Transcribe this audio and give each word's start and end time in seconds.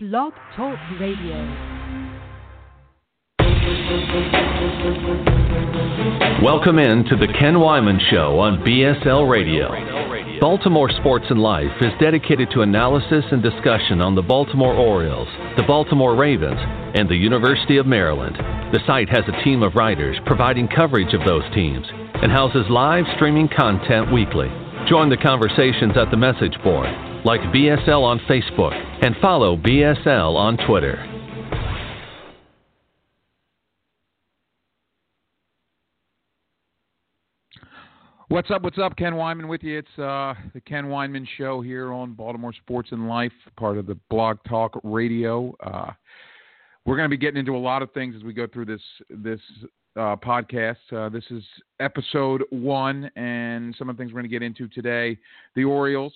Blog 0.00 0.32
Talk 0.54 0.78
Radio. 1.00 1.34
Welcome 6.40 6.78
in 6.78 7.02
to 7.06 7.16
the 7.16 7.26
Ken 7.36 7.54
Weinman 7.54 7.98
Show 8.08 8.38
on 8.38 8.62
BSL 8.62 9.28
Radio. 9.28 10.38
Baltimore 10.38 10.88
Sports 11.00 11.24
and 11.30 11.40
Life 11.40 11.72
is 11.80 11.90
dedicated 12.00 12.48
to 12.52 12.60
analysis 12.60 13.24
and 13.32 13.42
discussion 13.42 14.00
on 14.00 14.14
the 14.14 14.22
Baltimore 14.22 14.72
Orioles, 14.72 15.26
the 15.56 15.64
Baltimore 15.66 16.14
Ravens, 16.14 16.60
and 16.94 17.08
the 17.08 17.16
University 17.16 17.78
of 17.78 17.86
Maryland. 17.86 18.36
The 18.72 18.78
site 18.86 19.08
has 19.08 19.24
a 19.26 19.42
team 19.42 19.64
of 19.64 19.74
writers 19.74 20.16
providing 20.26 20.68
coverage 20.68 21.12
of 21.12 21.26
those 21.26 21.42
teams 21.56 21.88
and 22.22 22.30
houses 22.30 22.66
live 22.70 23.04
streaming 23.16 23.48
content 23.48 24.12
weekly. 24.12 24.46
Join 24.88 25.10
the 25.10 25.16
conversations 25.16 25.96
at 25.98 26.12
the 26.12 26.16
message 26.16 26.54
board, 26.62 26.86
like 27.24 27.40
BSL 27.40 28.02
on 28.02 28.20
Facebook, 28.20 28.74
and 29.04 29.14
follow 29.20 29.56
BSL 29.56 30.34
on 30.36 30.56
Twitter. 30.66 31.04
What's 38.30 38.50
up? 38.50 38.62
What's 38.62 38.78
up? 38.78 38.94
Ken 38.96 39.14
Weinman 39.14 39.48
with 39.48 39.62
you. 39.62 39.78
It's 39.78 39.98
uh, 39.98 40.34
the 40.52 40.60
Ken 40.60 40.84
Weinman 40.84 41.26
Show 41.38 41.62
here 41.62 41.94
on 41.94 42.12
Baltimore 42.12 42.52
Sports 42.52 42.90
and 42.92 43.08
Life, 43.08 43.32
part 43.56 43.78
of 43.78 43.86
the 43.86 43.98
Blog 44.10 44.36
Talk 44.46 44.78
Radio. 44.84 45.56
Uh, 45.64 45.92
we're 46.84 46.96
going 46.96 47.08
to 47.08 47.10
be 47.10 47.16
getting 47.16 47.38
into 47.38 47.56
a 47.56 47.58
lot 47.58 47.80
of 47.80 47.90
things 47.92 48.14
as 48.14 48.22
we 48.22 48.34
go 48.34 48.46
through 48.46 48.66
this 48.66 48.82
this 49.08 49.40
uh, 49.96 50.14
podcast. 50.16 50.76
Uh, 50.92 51.08
this 51.08 51.24
is 51.30 51.42
episode 51.80 52.44
one, 52.50 53.10
and 53.16 53.74
some 53.78 53.88
of 53.88 53.96
the 53.96 54.02
things 54.02 54.12
we're 54.12 54.20
going 54.20 54.30
to 54.30 54.38
get 54.38 54.42
into 54.42 54.68
today: 54.68 55.16
the 55.56 55.64
Orioles, 55.64 56.12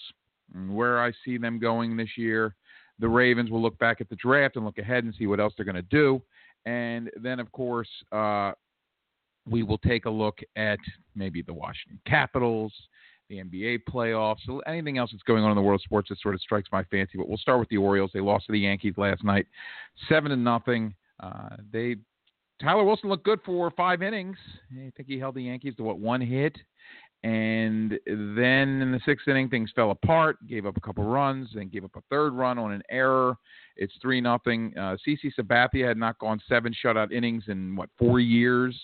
where 0.68 1.02
I 1.02 1.12
see 1.24 1.38
them 1.38 1.58
going 1.58 1.96
this 1.96 2.16
year. 2.16 2.54
The 2.98 3.08
Ravens 3.08 3.50
will 3.50 3.62
look 3.62 3.78
back 3.78 4.00
at 4.00 4.08
the 4.08 4.16
draft 4.16 4.56
and 4.56 4.64
look 4.64 4.78
ahead 4.78 5.04
and 5.04 5.14
see 5.18 5.26
what 5.26 5.40
else 5.40 5.54
they're 5.56 5.64
going 5.66 5.76
to 5.76 5.82
do, 5.82 6.22
and 6.66 7.10
then, 7.20 7.40
of 7.40 7.50
course, 7.52 7.88
uh, 8.12 8.52
we 9.48 9.62
will 9.62 9.78
take 9.78 10.04
a 10.04 10.10
look 10.10 10.38
at 10.56 10.78
maybe 11.14 11.42
the 11.42 11.52
Washington 11.52 11.98
Capitals, 12.06 12.72
the 13.28 13.38
NBA 13.38 13.80
playoffs, 13.88 14.38
anything 14.66 14.98
else 14.98 15.10
that's 15.10 15.22
going 15.24 15.42
on 15.42 15.50
in 15.50 15.56
the 15.56 15.62
world 15.62 15.80
of 15.80 15.84
sports 15.84 16.08
that 16.10 16.20
sort 16.20 16.34
of 16.34 16.40
strikes 16.40 16.68
my 16.70 16.84
fancy. 16.84 17.18
But 17.18 17.28
we'll 17.28 17.38
start 17.38 17.58
with 17.58 17.68
the 17.68 17.78
Orioles. 17.78 18.10
They 18.14 18.20
lost 18.20 18.46
to 18.46 18.52
the 18.52 18.60
Yankees 18.60 18.94
last 18.96 19.24
night, 19.24 19.46
seven 20.08 20.30
to 20.30 20.36
nothing. 20.36 20.94
Uh, 21.20 21.56
they 21.72 21.96
Tyler 22.62 22.84
Wilson 22.84 23.08
looked 23.08 23.24
good 23.24 23.40
for 23.44 23.70
five 23.72 24.02
innings. 24.02 24.36
I 24.72 24.92
think 24.96 25.08
he 25.08 25.18
held 25.18 25.34
the 25.34 25.42
Yankees 25.42 25.74
to 25.76 25.82
what 25.82 25.98
one 25.98 26.20
hit, 26.20 26.56
and 27.24 27.98
then 28.06 28.80
in 28.80 28.92
the 28.92 29.00
sixth 29.04 29.26
inning 29.26 29.48
things 29.48 29.70
fell 29.74 29.90
apart. 29.90 30.36
Gave 30.46 30.64
up 30.66 30.76
a 30.76 30.80
couple 30.80 31.04
runs, 31.04 31.48
then 31.54 31.68
gave 31.68 31.84
up 31.84 31.96
a 31.96 32.02
third 32.08 32.34
run 32.34 32.58
on 32.58 32.72
an 32.72 32.82
error. 32.88 33.36
It's 33.76 33.92
three 34.00 34.20
nothing. 34.20 34.72
Uh, 34.76 34.96
CC 35.06 35.32
Sabathia 35.38 35.88
had 35.88 35.96
not 35.96 36.18
gone 36.18 36.40
seven 36.48 36.72
shutout 36.84 37.12
innings 37.12 37.44
in 37.48 37.74
what 37.74 37.88
four 37.98 38.20
years 38.20 38.78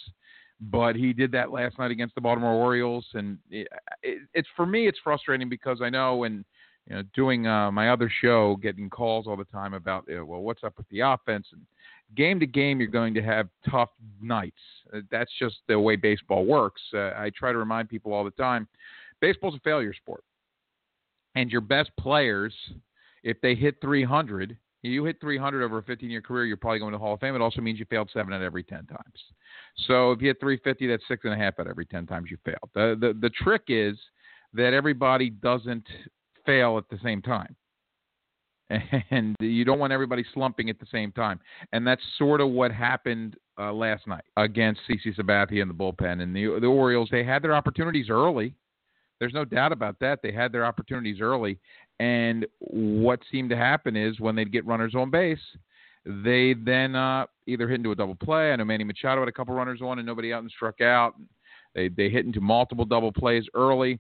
but 0.60 0.96
he 0.96 1.12
did 1.12 1.30
that 1.32 1.52
last 1.52 1.78
night 1.78 1.90
against 1.90 2.14
the 2.14 2.20
Baltimore 2.20 2.52
Orioles, 2.52 3.06
and 3.14 3.38
it, 3.50 3.68
it, 4.02 4.18
it's 4.34 4.48
for 4.56 4.66
me, 4.66 4.88
it's 4.88 4.98
frustrating 5.02 5.48
because 5.48 5.80
I 5.80 5.88
know 5.88 6.24
and 6.24 6.44
you 6.88 6.96
know 6.96 7.02
doing 7.14 7.46
uh, 7.46 7.70
my 7.70 7.90
other 7.90 8.10
show, 8.20 8.56
getting 8.56 8.90
calls 8.90 9.26
all 9.26 9.36
the 9.36 9.44
time 9.44 9.74
about 9.74 10.04
uh, 10.10 10.24
well, 10.24 10.40
what's 10.40 10.64
up 10.64 10.74
with 10.76 10.88
the 10.88 11.00
offense 11.00 11.46
and 11.52 11.62
game 12.16 12.40
to 12.40 12.46
game, 12.46 12.80
you're 12.80 12.88
going 12.88 13.14
to 13.14 13.22
have 13.22 13.48
tough 13.70 13.90
nights. 14.20 14.60
Uh, 14.94 15.00
that's 15.10 15.30
just 15.38 15.56
the 15.68 15.78
way 15.78 15.96
baseball 15.96 16.44
works. 16.44 16.82
Uh, 16.94 17.10
I 17.16 17.30
try 17.36 17.52
to 17.52 17.58
remind 17.58 17.88
people 17.88 18.12
all 18.12 18.24
the 18.24 18.30
time, 18.32 18.68
baseball's 19.20 19.54
a 19.54 19.60
failure 19.60 19.94
sport, 19.94 20.24
and 21.34 21.50
your 21.50 21.60
best 21.60 21.90
players, 21.98 22.54
if 23.22 23.40
they 23.40 23.54
hit 23.54 23.76
300 23.80 24.56
you 24.82 25.04
hit 25.04 25.20
300 25.20 25.64
over 25.64 25.78
a 25.78 25.82
15 25.82 26.08
year 26.08 26.20
career, 26.20 26.44
you're 26.44 26.56
probably 26.56 26.78
going 26.78 26.92
to 26.92 26.98
the 26.98 27.02
Hall 27.02 27.14
of 27.14 27.20
Fame. 27.20 27.34
It 27.34 27.40
also 27.40 27.60
means 27.60 27.78
you 27.78 27.86
failed 27.86 28.10
seven 28.12 28.32
out 28.32 28.36
of 28.36 28.42
every 28.42 28.62
10 28.62 28.86
times. 28.86 29.24
So 29.86 30.12
if 30.12 30.22
you 30.22 30.28
hit 30.28 30.40
350, 30.40 30.86
that's 30.86 31.02
six 31.08 31.24
and 31.24 31.34
a 31.34 31.36
half 31.36 31.58
out 31.58 31.66
of 31.66 31.70
every 31.70 31.86
10 31.86 32.06
times 32.06 32.30
you 32.30 32.38
failed. 32.44 32.70
The, 32.74 32.96
the, 32.98 33.18
the 33.20 33.30
trick 33.30 33.62
is 33.68 33.98
that 34.54 34.72
everybody 34.74 35.30
doesn't 35.30 35.86
fail 36.47 36.78
at 36.78 36.88
the 36.91 36.98
same 37.02 37.22
time. 37.22 37.54
And 39.10 39.34
you 39.40 39.64
don't 39.64 39.78
want 39.78 39.92
everybody 39.92 40.24
slumping 40.34 40.68
at 40.68 40.78
the 40.78 40.86
same 40.92 41.12
time. 41.12 41.40
And 41.72 41.86
that's 41.86 42.02
sort 42.18 42.40
of 42.40 42.50
what 42.50 42.70
happened 42.70 43.36
uh, 43.58 43.72
last 43.72 44.06
night 44.06 44.24
against 44.36 44.80
CC 44.88 45.16
Sabathia 45.16 45.62
in 45.62 45.68
the 45.68 45.74
bullpen. 45.74 46.22
And 46.22 46.34
the, 46.34 46.58
the 46.60 46.66
Orioles, 46.66 47.08
they 47.10 47.24
had 47.24 47.42
their 47.42 47.54
opportunities 47.54 48.10
early. 48.10 48.54
There's 49.20 49.32
no 49.32 49.44
doubt 49.44 49.72
about 49.72 49.98
that. 50.00 50.20
They 50.22 50.32
had 50.32 50.52
their 50.52 50.64
opportunities 50.64 51.20
early, 51.20 51.58
and 51.98 52.46
what 52.58 53.20
seemed 53.32 53.50
to 53.50 53.56
happen 53.56 53.96
is 53.96 54.20
when 54.20 54.36
they'd 54.36 54.52
get 54.52 54.64
runners 54.64 54.94
on 54.94 55.10
base, 55.10 55.40
they 56.04 56.54
then 56.54 56.94
uh, 56.94 57.26
either 57.46 57.68
hit 57.68 57.78
into 57.78 57.90
a 57.90 57.96
double 57.96 58.14
play. 58.14 58.52
I 58.52 58.56
know 58.56 58.64
Manny 58.64 58.84
Machado 58.84 59.20
had 59.20 59.28
a 59.28 59.32
couple 59.32 59.54
runners 59.54 59.80
on 59.82 59.98
and 59.98 60.06
nobody 60.06 60.32
out 60.32 60.42
and 60.42 60.50
struck 60.50 60.80
out. 60.80 61.14
They 61.74 61.88
they 61.88 62.08
hit 62.08 62.24
into 62.26 62.40
multiple 62.40 62.84
double 62.84 63.12
plays 63.12 63.44
early. 63.54 63.98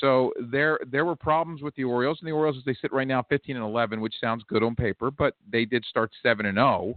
So 0.00 0.32
there 0.50 0.78
there 0.86 1.04
were 1.04 1.16
problems 1.16 1.62
with 1.62 1.74
the 1.74 1.84
Orioles, 1.84 2.18
and 2.20 2.28
the 2.28 2.32
Orioles 2.32 2.58
as 2.58 2.64
they 2.64 2.76
sit 2.80 2.92
right 2.92 3.08
now 3.08 3.22
15 3.22 3.56
and 3.56 3.64
11, 3.64 4.00
which 4.00 4.14
sounds 4.20 4.44
good 4.46 4.62
on 4.62 4.74
paper, 4.74 5.10
but 5.10 5.34
they 5.50 5.64
did 5.64 5.84
start 5.84 6.10
seven 6.22 6.46
and 6.46 6.56
0. 6.56 6.94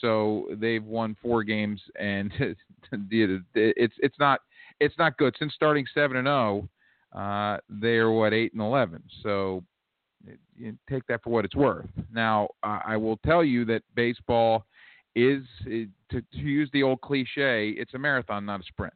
So 0.00 0.48
they've 0.52 0.84
won 0.84 1.16
four 1.20 1.44
games, 1.44 1.80
and 1.98 2.32
it's 2.92 3.94
it's 3.98 4.18
not 4.18 4.40
it's 4.80 4.98
not 4.98 5.18
good 5.18 5.36
since 5.38 5.52
starting 5.54 5.86
seven 5.94 6.16
and 6.16 6.26
0 6.26 6.68
uh, 7.16 7.58
they're 7.68 8.10
what 8.10 8.32
eight 8.32 8.52
and 8.52 8.62
eleven. 8.62 9.02
So 9.22 9.64
you 10.56 10.76
take 10.88 11.06
that 11.06 11.22
for 11.22 11.30
what 11.30 11.44
it's 11.44 11.54
worth. 11.54 11.86
Now, 12.12 12.48
I 12.62 12.96
will 12.96 13.18
tell 13.18 13.44
you 13.44 13.64
that 13.66 13.82
baseball 13.94 14.64
is, 15.14 15.44
to, 15.64 15.86
to 16.10 16.38
use 16.38 16.68
the 16.72 16.82
old 16.82 17.00
cliche, 17.00 17.70
it's 17.70 17.94
a 17.94 17.98
marathon, 17.98 18.44
not 18.44 18.60
a 18.60 18.64
sprint. 18.64 18.94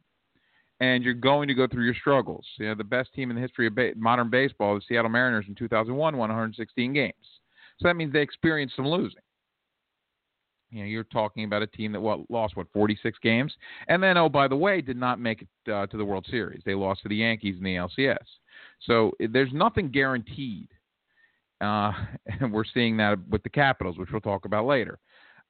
And 0.81 1.03
you're 1.03 1.13
going 1.13 1.47
to 1.47 1.53
go 1.53 1.67
through 1.67 1.85
your 1.85 1.93
struggles. 1.93 2.45
You 2.57 2.67
know, 2.67 2.75
the 2.75 2.83
best 2.83 3.13
team 3.13 3.29
in 3.29 3.35
the 3.35 3.41
history 3.41 3.67
of 3.67 3.75
ba- 3.75 3.93
modern 3.95 4.29
baseball, 4.29 4.75
the 4.75 4.81
Seattle 4.87 5.11
Mariners 5.11 5.45
in 5.47 5.55
2001, 5.55 6.17
won 6.17 6.29
116 6.29 6.93
games. 6.93 7.13
So 7.79 7.87
that 7.87 7.95
means 7.95 8.11
they 8.11 8.21
experienced 8.21 8.75
some 8.75 8.87
losing. 8.87 9.21
You 10.71 10.79
know, 10.79 10.85
you're 10.85 11.03
talking 11.03 11.43
about 11.43 11.61
a 11.61 11.67
team 11.67 11.91
that 11.91 12.01
what 12.01 12.29
lost 12.29 12.55
what 12.55 12.67
46 12.71 13.19
games, 13.21 13.53
and 13.89 14.01
then 14.01 14.17
oh 14.17 14.29
by 14.29 14.47
the 14.47 14.55
way, 14.55 14.81
did 14.81 14.95
not 14.95 15.19
make 15.19 15.41
it 15.41 15.71
uh, 15.71 15.85
to 15.87 15.97
the 15.97 16.05
World 16.05 16.25
Series. 16.29 16.61
They 16.65 16.75
lost 16.75 17.03
to 17.03 17.09
the 17.09 17.17
Yankees 17.17 17.57
in 17.57 17.63
the 17.63 17.75
LCS. 17.75 18.17
So 18.87 19.11
there's 19.19 19.51
nothing 19.51 19.89
guaranteed, 19.91 20.69
uh, 21.59 21.91
and 22.39 22.53
we're 22.53 22.63
seeing 22.63 22.95
that 22.97 23.19
with 23.27 23.43
the 23.43 23.49
Capitals, 23.49 23.97
which 23.97 24.09
we'll 24.11 24.21
talk 24.21 24.45
about 24.45 24.65
later. 24.65 24.97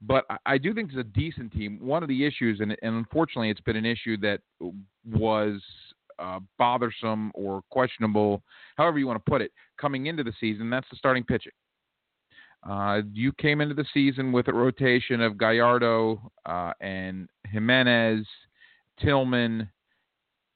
But 0.01 0.25
I, 0.45 0.57
do 0.57 0.73
think 0.73 0.89
it's 0.89 0.99
a 0.99 1.03
decent 1.03 1.53
team. 1.53 1.77
One 1.79 2.01
of 2.01 2.09
the 2.09 2.25
issues, 2.25 2.59
and, 2.59 2.71
and 2.71 2.95
unfortunately, 2.95 3.51
it's 3.51 3.61
been 3.61 3.75
an 3.75 3.85
issue 3.85 4.17
that 4.17 4.41
was 5.05 5.61
uh, 6.17 6.39
bothersome 6.57 7.31
or 7.35 7.61
questionable, 7.69 8.41
however 8.77 8.97
you 8.97 9.05
want 9.05 9.23
to 9.23 9.29
put 9.29 9.41
it, 9.41 9.51
coming 9.79 10.07
into 10.07 10.23
the 10.23 10.33
season. 10.39 10.69
That's 10.69 10.87
the 10.89 10.97
starting 10.97 11.23
pitching. 11.23 11.51
Uh, 12.67 13.01
you 13.13 13.31
came 13.33 13.61
into 13.61 13.73
the 13.73 13.85
season 13.93 14.31
with 14.31 14.47
a 14.47 14.53
rotation 14.53 15.21
of 15.21 15.37
Gallardo 15.37 16.31
uh, 16.45 16.73
and 16.79 17.27
Jimenez, 17.51 18.25
Tillman, 18.99 19.69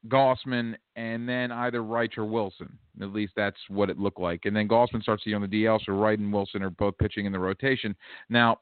Gausman, 0.08 0.76
and 0.96 1.28
then 1.28 1.52
either 1.52 1.84
Wright 1.84 2.12
or 2.18 2.26
Wilson. 2.26 2.78
At 3.02 3.12
least 3.12 3.34
that's 3.36 3.58
what 3.70 3.90
it 3.90 3.98
looked 3.98 4.20
like. 4.20 4.42
And 4.46 4.56
then 4.56 4.68
Gausman 4.68 5.02
starts 5.02 5.24
to 5.24 5.30
be 5.30 5.34
on 5.34 5.42
the 5.42 5.48
DL, 5.48 5.80
so 5.84 5.94
Wright 5.94 6.18
and 6.18 6.32
Wilson 6.32 6.62
are 6.62 6.70
both 6.70 6.98
pitching 7.00 7.26
in 7.26 7.32
the 7.32 7.40
rotation. 7.40 7.96
Now, 8.30 8.60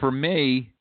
for 0.00 0.10
me, 0.10 0.72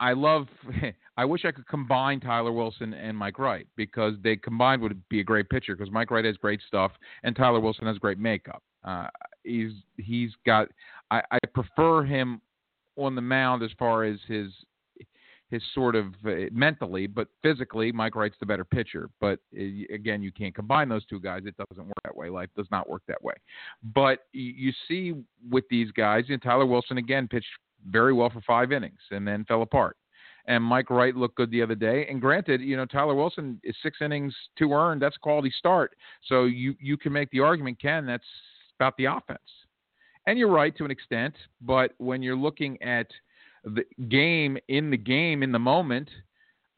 I 0.00 0.12
love. 0.12 0.46
I 1.16 1.24
wish 1.24 1.44
I 1.44 1.52
could 1.52 1.66
combine 1.66 2.20
Tyler 2.20 2.52
Wilson 2.52 2.94
and 2.94 3.16
Mike 3.16 3.38
Wright 3.38 3.66
because 3.76 4.14
they 4.22 4.36
combined 4.36 4.80
would 4.82 5.00
be 5.08 5.20
a 5.20 5.24
great 5.24 5.48
pitcher. 5.50 5.76
Because 5.76 5.92
Mike 5.92 6.10
Wright 6.10 6.24
has 6.24 6.36
great 6.36 6.60
stuff 6.66 6.92
and 7.22 7.36
Tyler 7.36 7.60
Wilson 7.60 7.86
has 7.86 7.98
great 7.98 8.18
makeup. 8.18 8.62
Uh, 8.84 9.08
he's 9.44 9.72
he's 9.96 10.30
got. 10.46 10.68
I, 11.10 11.22
I 11.30 11.38
prefer 11.52 12.04
him 12.04 12.40
on 12.96 13.14
the 13.14 13.20
mound 13.20 13.62
as 13.62 13.70
far 13.78 14.04
as 14.04 14.18
his 14.26 14.52
his 15.52 15.62
sort 15.74 15.94
of 15.94 16.06
uh, 16.26 16.46
mentally, 16.50 17.06
but 17.06 17.28
physically, 17.42 17.92
Mike 17.92 18.16
Wright's 18.16 18.36
the 18.40 18.46
better 18.46 18.64
pitcher. 18.64 19.10
But 19.20 19.38
uh, 19.54 19.62
again, 19.92 20.22
you 20.22 20.32
can't 20.32 20.54
combine 20.54 20.88
those 20.88 21.04
two 21.04 21.20
guys. 21.20 21.42
It 21.44 21.54
doesn't 21.58 21.84
work 21.84 22.02
that 22.04 22.16
way. 22.16 22.30
Life 22.30 22.48
does 22.56 22.68
not 22.70 22.88
work 22.88 23.02
that 23.06 23.22
way. 23.22 23.34
But 23.94 24.20
you, 24.32 24.50
you 24.56 24.72
see 24.88 25.12
with 25.50 25.64
these 25.68 25.90
guys, 25.90 26.24
know, 26.30 26.38
Tyler 26.38 26.64
Wilson 26.64 26.96
again 26.96 27.28
pitched 27.28 27.46
very 27.88 28.12
well 28.12 28.30
for 28.30 28.40
five 28.42 28.72
innings 28.72 29.00
and 29.10 29.26
then 29.26 29.44
fell 29.44 29.62
apart. 29.62 29.96
And 30.46 30.62
Mike 30.62 30.90
Wright 30.90 31.14
looked 31.14 31.36
good 31.36 31.50
the 31.50 31.62
other 31.62 31.76
day. 31.76 32.06
And 32.08 32.20
granted, 32.20 32.60
you 32.60 32.76
know 32.76 32.84
Tyler 32.84 33.14
Wilson 33.14 33.60
is 33.62 33.76
six 33.82 33.98
innings, 34.00 34.34
two 34.58 34.72
earned. 34.72 35.00
That's 35.00 35.16
a 35.16 35.20
quality 35.20 35.52
start. 35.56 35.94
So 36.28 36.44
you 36.44 36.74
you 36.80 36.96
can 36.96 37.12
make 37.12 37.30
the 37.30 37.40
argument, 37.40 37.80
Ken, 37.80 38.06
that's 38.06 38.24
about 38.78 38.96
the 38.96 39.04
offense. 39.04 39.38
And 40.26 40.38
you're 40.38 40.50
right 40.50 40.76
to 40.76 40.84
an 40.84 40.90
extent, 40.90 41.34
but 41.60 41.92
when 41.98 42.22
you're 42.22 42.36
looking 42.36 42.80
at 42.82 43.08
the 43.64 43.84
game 44.08 44.56
in 44.68 44.90
the 44.90 44.96
game 44.96 45.42
in 45.42 45.52
the 45.52 45.58
moment, 45.58 46.08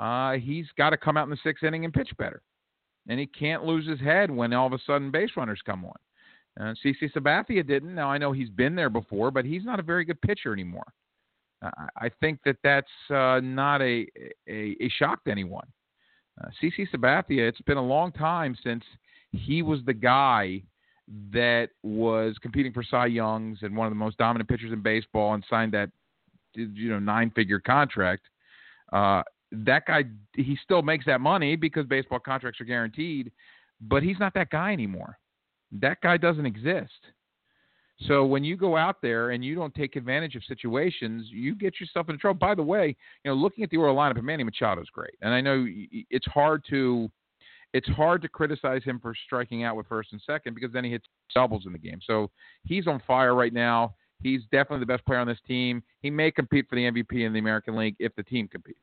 uh, 0.00 0.32
he's 0.32 0.66
got 0.76 0.90
to 0.90 0.96
come 0.96 1.16
out 1.16 1.24
in 1.24 1.30
the 1.30 1.38
sixth 1.42 1.64
inning 1.64 1.84
and 1.84 1.92
pitch 1.92 2.10
better. 2.18 2.42
And 3.08 3.20
he 3.20 3.26
can't 3.26 3.64
lose 3.64 3.86
his 3.86 4.00
head 4.00 4.30
when 4.30 4.52
all 4.52 4.66
of 4.66 4.72
a 4.72 4.78
sudden 4.86 5.10
base 5.10 5.30
runners 5.36 5.60
come 5.64 5.84
on. 5.84 5.94
Uh, 6.60 6.74
CC 6.84 7.12
Sabathia 7.12 7.66
didn't. 7.66 7.94
Now 7.94 8.10
I 8.10 8.18
know 8.18 8.32
he's 8.32 8.50
been 8.50 8.74
there 8.74 8.90
before, 8.90 9.30
but 9.30 9.44
he's 9.44 9.64
not 9.64 9.80
a 9.80 9.82
very 9.82 10.04
good 10.04 10.20
pitcher 10.20 10.52
anymore. 10.52 10.86
Uh, 11.62 11.70
I 11.96 12.10
think 12.20 12.40
that 12.44 12.56
that's 12.62 12.86
uh, 13.10 13.40
not 13.42 13.80
a, 13.80 14.06
a, 14.48 14.76
a 14.80 14.88
shock 14.98 15.24
to 15.24 15.30
anyone. 15.30 15.66
Uh, 16.40 16.48
CC 16.62 16.86
Sabathia, 16.92 17.48
it's 17.48 17.60
been 17.62 17.76
a 17.76 17.84
long 17.84 18.12
time 18.12 18.56
since 18.62 18.84
he 19.32 19.62
was 19.62 19.80
the 19.86 19.94
guy 19.94 20.62
that 21.32 21.68
was 21.82 22.36
competing 22.40 22.72
for 22.72 22.82
Cy 22.82 23.06
Youngs 23.06 23.58
and 23.62 23.76
one 23.76 23.86
of 23.86 23.90
the 23.90 23.96
most 23.96 24.16
dominant 24.18 24.48
pitchers 24.48 24.72
in 24.72 24.80
baseball 24.80 25.34
and 25.34 25.44
signed 25.48 25.72
that 25.72 25.90
you 26.54 26.88
know 26.88 26.98
nine 26.98 27.30
figure 27.30 27.60
contract. 27.60 28.26
Uh, 28.92 29.22
that 29.52 29.86
guy 29.86 30.04
he 30.34 30.56
still 30.62 30.82
makes 30.82 31.04
that 31.06 31.20
money 31.20 31.56
because 31.56 31.86
baseball 31.86 32.18
contracts 32.18 32.60
are 32.60 32.64
guaranteed, 32.64 33.30
but 33.80 34.02
he's 34.02 34.18
not 34.18 34.34
that 34.34 34.50
guy 34.50 34.72
anymore. 34.72 35.18
That 35.74 36.00
guy 36.02 36.16
doesn't 36.16 36.46
exist. 36.46 36.90
So 38.08 38.24
when 38.24 38.42
you 38.42 38.56
go 38.56 38.76
out 38.76 38.96
there 39.02 39.30
and 39.30 39.44
you 39.44 39.54
don't 39.54 39.74
take 39.74 39.96
advantage 39.96 40.34
of 40.34 40.42
situations, 40.44 41.26
you 41.30 41.54
get 41.54 41.80
yourself 41.80 42.08
in 42.08 42.18
trouble. 42.18 42.38
By 42.38 42.54
the 42.54 42.62
way, 42.62 42.96
you 43.24 43.30
know, 43.30 43.34
looking 43.36 43.62
at 43.62 43.70
the 43.70 43.76
Oriole 43.76 43.96
lineup, 43.96 44.20
Manny 44.22 44.42
Machado 44.42 44.82
is 44.82 44.88
great, 44.92 45.14
and 45.22 45.32
I 45.32 45.40
know 45.40 45.64
it's 46.10 46.26
hard 46.26 46.64
to 46.70 47.10
it's 47.72 47.88
hard 47.88 48.22
to 48.22 48.28
criticize 48.28 48.84
him 48.84 49.00
for 49.00 49.14
striking 49.26 49.64
out 49.64 49.74
with 49.76 49.88
first 49.88 50.12
and 50.12 50.22
second 50.24 50.54
because 50.54 50.72
then 50.72 50.84
he 50.84 50.92
hits 50.92 51.06
doubles 51.34 51.66
in 51.66 51.72
the 51.72 51.78
game. 51.78 51.98
So 52.06 52.30
he's 52.62 52.86
on 52.86 53.02
fire 53.04 53.34
right 53.34 53.52
now. 53.52 53.96
He's 54.22 54.42
definitely 54.52 54.80
the 54.80 54.86
best 54.86 55.04
player 55.04 55.18
on 55.18 55.26
this 55.26 55.40
team. 55.46 55.82
He 56.00 56.08
may 56.08 56.30
compete 56.30 56.66
for 56.68 56.76
the 56.76 56.82
MVP 56.82 57.26
in 57.26 57.32
the 57.32 57.40
American 57.40 57.76
League 57.76 57.96
if 57.98 58.14
the 58.14 58.22
team 58.22 58.46
competes. 58.46 58.78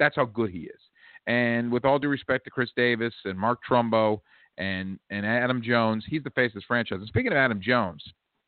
That's 0.00 0.16
how 0.16 0.24
good 0.24 0.50
he 0.50 0.62
is. 0.62 0.80
And 1.28 1.70
with 1.70 1.84
all 1.84 2.00
due 2.00 2.08
respect 2.08 2.44
to 2.44 2.50
Chris 2.50 2.70
Davis 2.76 3.14
and 3.24 3.38
Mark 3.38 3.60
Trumbo 3.68 4.20
and 4.58 4.98
and 5.10 5.24
Adam 5.26 5.62
Jones, 5.62 6.04
he's 6.06 6.22
the 6.22 6.30
face 6.30 6.50
of 6.50 6.54
this 6.54 6.64
franchise. 6.64 6.98
And 6.98 7.08
speaking 7.08 7.32
of 7.32 7.38
Adam 7.38 7.60
Jones, 7.60 8.02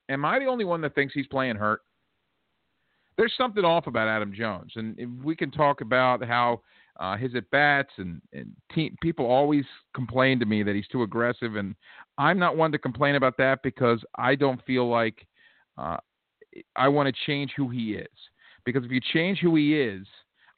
am 0.08 0.24
I 0.24 0.38
the 0.38 0.46
only 0.46 0.64
one 0.64 0.80
that 0.82 0.94
thinks 0.94 1.14
he's 1.14 1.26
playing 1.26 1.56
hurt? 1.56 1.80
There's 3.16 3.34
something 3.36 3.64
off 3.64 3.86
about 3.86 4.08
Adam 4.08 4.32
Jones, 4.32 4.72
and 4.76 5.22
we 5.22 5.36
can 5.36 5.50
talk 5.50 5.80
about 5.80 6.24
how 6.24 6.62
uh, 6.98 7.16
his 7.16 7.34
at 7.34 7.48
bats 7.50 7.90
and, 7.96 8.20
and 8.32 8.52
team, 8.74 8.96
people 9.02 9.26
always 9.26 9.64
complain 9.94 10.38
to 10.40 10.46
me 10.46 10.62
that 10.62 10.74
he's 10.74 10.88
too 10.88 11.02
aggressive, 11.02 11.56
and 11.56 11.74
I'm 12.18 12.38
not 12.38 12.56
one 12.56 12.72
to 12.72 12.78
complain 12.78 13.14
about 13.14 13.36
that 13.38 13.62
because 13.62 14.00
I 14.16 14.34
don't 14.34 14.64
feel 14.64 14.88
like 14.88 15.26
uh, 15.78 15.96
I 16.76 16.88
want 16.88 17.08
to 17.08 17.20
change 17.26 17.52
who 17.56 17.68
he 17.68 17.94
is. 17.94 18.08
Because 18.64 18.84
if 18.84 18.90
you 18.90 19.00
change 19.12 19.40
who 19.40 19.54
he 19.56 19.78
is, 19.78 20.06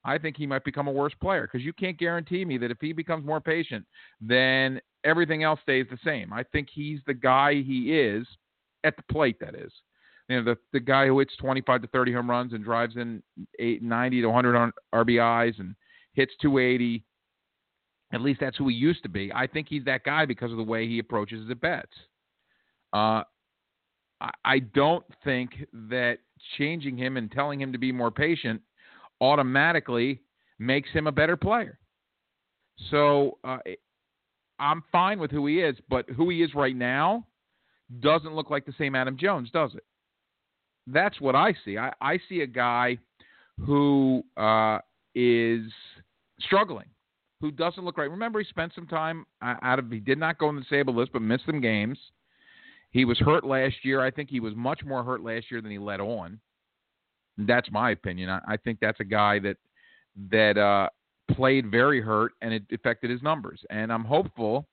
I 0.06 0.18
think 0.18 0.36
he 0.36 0.46
might 0.46 0.64
become 0.64 0.86
a 0.86 0.92
worse 0.92 1.12
player 1.20 1.42
because 1.42 1.64
you 1.64 1.72
can't 1.72 1.98
guarantee 1.98 2.44
me 2.44 2.58
that 2.58 2.70
if 2.70 2.78
he 2.80 2.92
becomes 2.92 3.26
more 3.26 3.40
patient, 3.40 3.84
then 4.20 4.80
everything 5.04 5.42
else 5.42 5.58
stays 5.62 5.86
the 5.90 5.98
same. 6.04 6.32
I 6.32 6.44
think 6.44 6.68
he's 6.72 7.00
the 7.06 7.14
guy 7.14 7.54
he 7.54 7.98
is 7.98 8.24
at 8.84 8.96
the 8.96 9.02
plate. 9.12 9.36
That 9.40 9.56
is, 9.56 9.72
you 10.28 10.36
know, 10.36 10.44
the 10.44 10.56
the 10.72 10.78
guy 10.78 11.08
who 11.08 11.18
hits 11.18 11.34
25 11.38 11.82
to 11.82 11.88
30 11.88 12.12
home 12.12 12.30
runs 12.30 12.52
and 12.52 12.64
drives 12.64 12.96
in 12.96 13.20
eight, 13.58 13.82
90 13.82 14.20
to 14.20 14.28
100 14.28 14.72
RBIs 14.94 15.58
and 15.58 15.74
hits 16.12 16.32
280. 16.40 17.04
At 18.12 18.20
least 18.20 18.38
that's 18.38 18.56
who 18.56 18.68
he 18.68 18.76
used 18.76 19.02
to 19.02 19.08
be. 19.08 19.32
I 19.34 19.48
think 19.48 19.66
he's 19.68 19.84
that 19.86 20.04
guy 20.04 20.24
because 20.24 20.52
of 20.52 20.56
the 20.56 20.62
way 20.62 20.86
he 20.86 21.00
approaches 21.00 21.42
his 21.42 21.50
at 21.50 21.60
bats. 21.60 21.90
Uh, 22.92 23.24
I 24.44 24.60
don't 24.72 25.04
think 25.24 25.66
that 25.90 26.18
changing 26.56 26.96
him 26.96 27.16
and 27.16 27.30
telling 27.30 27.60
him 27.60 27.72
to 27.72 27.78
be 27.78 27.90
more 27.90 28.12
patient 28.12 28.62
automatically 29.20 30.20
makes 30.58 30.90
him 30.90 31.06
a 31.06 31.12
better 31.12 31.36
player. 31.36 31.78
So 32.90 33.38
uh, 33.44 33.58
I'm 34.58 34.82
fine 34.92 35.18
with 35.18 35.30
who 35.30 35.46
he 35.46 35.60
is, 35.60 35.76
but 35.88 36.08
who 36.10 36.30
he 36.30 36.42
is 36.42 36.54
right 36.54 36.76
now 36.76 37.26
doesn't 38.00 38.34
look 38.34 38.50
like 38.50 38.66
the 38.66 38.74
same 38.78 38.94
Adam 38.94 39.16
Jones, 39.16 39.50
does 39.52 39.74
it? 39.74 39.84
That's 40.86 41.20
what 41.20 41.34
I 41.34 41.54
see. 41.64 41.78
I, 41.78 41.92
I 42.00 42.18
see 42.28 42.40
a 42.40 42.46
guy 42.46 42.98
who 43.58 44.22
uh, 44.36 44.78
is 45.14 45.62
struggling, 46.40 46.86
who 47.40 47.50
doesn't 47.50 47.84
look 47.84 47.98
right. 47.98 48.10
Remember, 48.10 48.38
he 48.38 48.44
spent 48.46 48.72
some 48.74 48.86
time 48.86 49.26
out 49.42 49.78
of. 49.78 49.90
He 49.90 49.98
did 49.98 50.18
not 50.18 50.38
go 50.38 50.48
on 50.48 50.56
the 50.56 50.62
disabled 50.62 50.96
list, 50.96 51.12
but 51.12 51.22
missed 51.22 51.46
some 51.46 51.60
games. 51.60 51.98
He 52.90 53.04
was 53.04 53.18
hurt 53.18 53.44
last 53.44 53.76
year. 53.82 54.00
I 54.00 54.10
think 54.10 54.30
he 54.30 54.40
was 54.40 54.54
much 54.54 54.84
more 54.84 55.02
hurt 55.02 55.22
last 55.22 55.50
year 55.50 55.60
than 55.60 55.70
he 55.70 55.78
let 55.78 56.00
on. 56.00 56.40
That's 57.38 57.70
my 57.70 57.90
opinion. 57.90 58.30
I, 58.30 58.40
I 58.48 58.56
think 58.56 58.78
that's 58.80 59.00
a 59.00 59.04
guy 59.04 59.38
that 59.40 59.56
that 60.30 60.56
uh, 60.56 60.88
played 61.34 61.70
very 61.70 62.00
hurt, 62.00 62.32
and 62.40 62.54
it 62.54 62.64
affected 62.72 63.10
his 63.10 63.22
numbers. 63.22 63.60
And 63.70 63.92
I'm 63.92 64.04
hopeful 64.04 64.66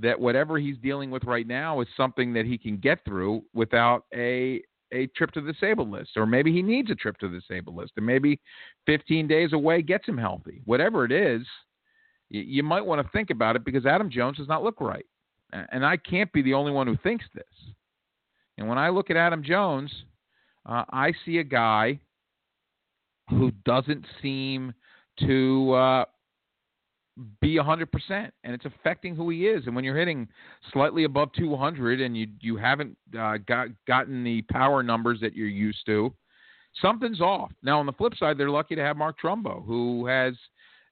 that 0.00 0.18
whatever 0.18 0.58
he's 0.58 0.76
dealing 0.78 1.10
with 1.10 1.24
right 1.24 1.46
now 1.46 1.80
is 1.80 1.88
something 1.96 2.32
that 2.34 2.46
he 2.46 2.58
can 2.58 2.76
get 2.78 3.04
through 3.04 3.42
without 3.54 4.04
a 4.14 4.62
a 4.92 5.06
trip 5.08 5.32
to 5.32 5.40
the 5.40 5.52
disabled 5.52 5.90
list, 5.90 6.10
or 6.16 6.24
maybe 6.24 6.52
he 6.52 6.62
needs 6.62 6.90
a 6.90 6.94
trip 6.94 7.18
to 7.18 7.28
the 7.28 7.40
disabled 7.40 7.74
list, 7.74 7.92
and 7.96 8.06
maybe 8.06 8.40
15 8.86 9.26
days 9.26 9.52
away 9.52 9.82
gets 9.82 10.06
him 10.06 10.16
healthy. 10.16 10.60
Whatever 10.66 11.04
it 11.04 11.10
is, 11.10 11.44
you, 12.30 12.42
you 12.42 12.62
might 12.62 12.84
want 12.84 13.04
to 13.04 13.12
think 13.12 13.30
about 13.30 13.56
it 13.56 13.64
because 13.64 13.86
Adam 13.86 14.08
Jones 14.08 14.36
does 14.36 14.46
not 14.46 14.62
look 14.62 14.80
right, 14.80 15.06
and 15.52 15.84
I 15.84 15.96
can't 15.96 16.32
be 16.32 16.42
the 16.42 16.54
only 16.54 16.70
one 16.70 16.86
who 16.86 16.96
thinks 16.98 17.24
this. 17.34 17.44
And 18.56 18.68
when 18.68 18.78
I 18.78 18.88
look 18.88 19.10
at 19.10 19.16
Adam 19.16 19.42
Jones, 19.42 19.90
uh, 20.66 20.84
I 20.90 21.12
see 21.24 21.38
a 21.38 21.44
guy 21.44 22.00
who 23.30 23.50
doesn't 23.64 24.04
seem 24.20 24.74
to 25.20 25.72
uh, 25.72 26.04
be 27.40 27.56
100%, 27.56 27.86
and 28.10 28.30
it's 28.54 28.64
affecting 28.64 29.14
who 29.14 29.30
he 29.30 29.46
is. 29.46 29.66
And 29.66 29.74
when 29.74 29.84
you're 29.84 29.96
hitting 29.96 30.28
slightly 30.72 31.04
above 31.04 31.32
200 31.32 32.00
and 32.00 32.16
you 32.16 32.26
you 32.40 32.56
haven't 32.56 32.96
uh, 33.18 33.38
got 33.46 33.68
gotten 33.86 34.24
the 34.24 34.42
power 34.50 34.82
numbers 34.82 35.20
that 35.20 35.34
you're 35.34 35.46
used 35.46 35.86
to, 35.86 36.12
something's 36.80 37.20
off. 37.20 37.52
Now 37.62 37.78
on 37.78 37.86
the 37.86 37.92
flip 37.92 38.14
side, 38.18 38.36
they're 38.36 38.50
lucky 38.50 38.74
to 38.74 38.82
have 38.82 38.96
Mark 38.96 39.16
Trumbo, 39.22 39.64
who 39.64 40.06
has 40.06 40.34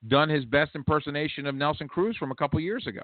done 0.09 0.29
his 0.29 0.45
best 0.45 0.73
impersonation 0.75 1.47
of 1.47 1.55
Nelson 1.55 1.89
Cruz 1.89 2.17
from 2.17 2.31
a 2.31 2.37
couple 2.37 2.61
years 2.61 2.87
ago. 2.87 3.03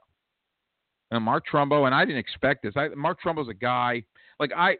And 1.10 1.24
Mark 1.24 1.44
Trumbo, 1.50 1.86
and 1.86 1.94
I 1.94 2.04
didn't 2.04 2.18
expect 2.18 2.62
this. 2.62 2.74
I, 2.76 2.88
Mark 2.88 3.18
Trumbo's 3.20 3.48
a 3.48 3.54
guy 3.54 4.02
like 4.38 4.52
I. 4.56 4.76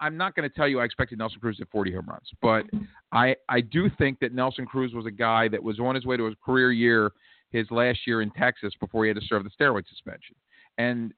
I'm 0.00 0.16
not 0.16 0.34
going 0.34 0.48
to 0.48 0.54
tell 0.54 0.66
you 0.66 0.80
I 0.80 0.84
expected 0.84 1.18
Nelson 1.18 1.40
Cruz 1.40 1.58
at 1.60 1.68
40 1.70 1.92
home 1.94 2.06
runs, 2.08 2.30
but 2.40 2.64
I 3.12 3.36
I 3.48 3.60
do 3.60 3.90
think 3.98 4.18
that 4.20 4.32
Nelson 4.32 4.66
Cruz 4.66 4.94
was 4.94 5.06
a 5.06 5.10
guy 5.10 5.48
that 5.48 5.62
was 5.62 5.78
on 5.78 5.94
his 5.94 6.06
way 6.06 6.16
to 6.16 6.24
his 6.24 6.34
career 6.44 6.72
year 6.72 7.12
his 7.50 7.70
last 7.70 8.00
year 8.06 8.22
in 8.22 8.30
Texas 8.30 8.72
before 8.80 9.04
he 9.04 9.08
had 9.08 9.16
to 9.16 9.26
serve 9.26 9.44
the 9.44 9.50
steroid 9.50 9.86
suspension. 9.88 10.36
And 10.78 11.12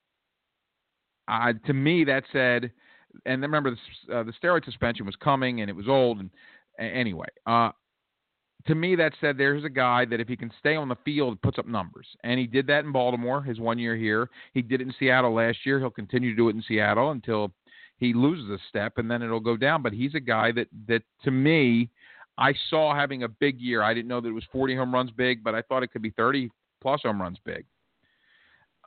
uh, 1.29 1.53
to 1.67 1.73
me, 1.73 2.05
that 2.05 2.25
said, 2.33 2.73
and 3.27 3.43
remember 3.43 3.71
the, 3.71 4.17
uh, 4.17 4.23
the 4.23 4.33
steroid 4.43 4.65
suspension 4.65 5.07
was 5.07 5.17
coming 5.17 5.61
and 5.61 5.69
it 5.69 5.77
was 5.77 5.89
old. 5.89 6.21
And 6.21 6.31
anyway, 6.79 7.29
uh, 7.47 7.71
to 8.67 8.75
me, 8.75 8.97
that 8.97 9.13
said, 9.21 9.37
there's 9.37 9.65
a 9.65 9.69
guy 9.69 10.05
that 10.07 10.21
if 10.21 10.29
he 10.29 10.37
can 10.37 10.51
stay 10.59 10.77
on 10.77 10.89
the 10.89 10.97
field, 11.05 11.41
puts 11.43 11.59
up 11.59 11.67
numbers. 11.67 12.07
And 12.25 12.39
he 12.39 12.47
did 12.47 12.67
that 12.69 12.85
in 12.85 12.93
Baltimore, 12.93 13.43
his 13.43 13.59
one 13.59 13.79
year 13.79 13.97
here. 13.97 14.31
He 14.55 14.63
did 14.63 14.81
it 14.81 14.87
in 14.87 14.95
Seattle 14.99 15.35
last 15.35 15.59
year. 15.67 15.79
He'll 15.79 15.91
continue 15.91 16.31
to 16.31 16.37
do 16.37 16.49
it 16.49 16.55
in 16.55 16.63
Seattle 16.67 17.11
until 17.11 17.53
he 18.03 18.13
loses 18.13 18.51
a 18.51 18.59
step, 18.69 18.99
and 18.99 19.11
then 19.11 19.23
it'll 19.23 19.41
go 19.41 19.57
down. 19.57 19.83
But 19.83 19.93
he's 19.93 20.15
a 20.15 20.21
guy 20.21 20.53
that 20.53 20.69
that 20.89 21.03
to 21.25 21.31
me 21.31 21.91
I 22.39 22.55
saw 22.71 22.95
having 22.95 23.23
a 23.23 23.29
big 23.29 23.61
year. 23.61 23.83
I 23.83 23.95
didn't 23.95 24.09
know 24.09 24.21
that 24.21 24.29
it 24.29 24.33
was 24.33 24.45
40 24.53 24.77
home 24.77 24.93
runs 24.93 25.11
big, 25.11 25.45
but 25.45 25.55
I 25.55 25.63
thought 25.63 25.83
it 25.83 25.93
could 25.93 26.03
be 26.03 26.11
30 26.11 26.51
plus 26.81 27.03
home 27.03 27.21
runs 27.21 27.39
big. 27.45 27.65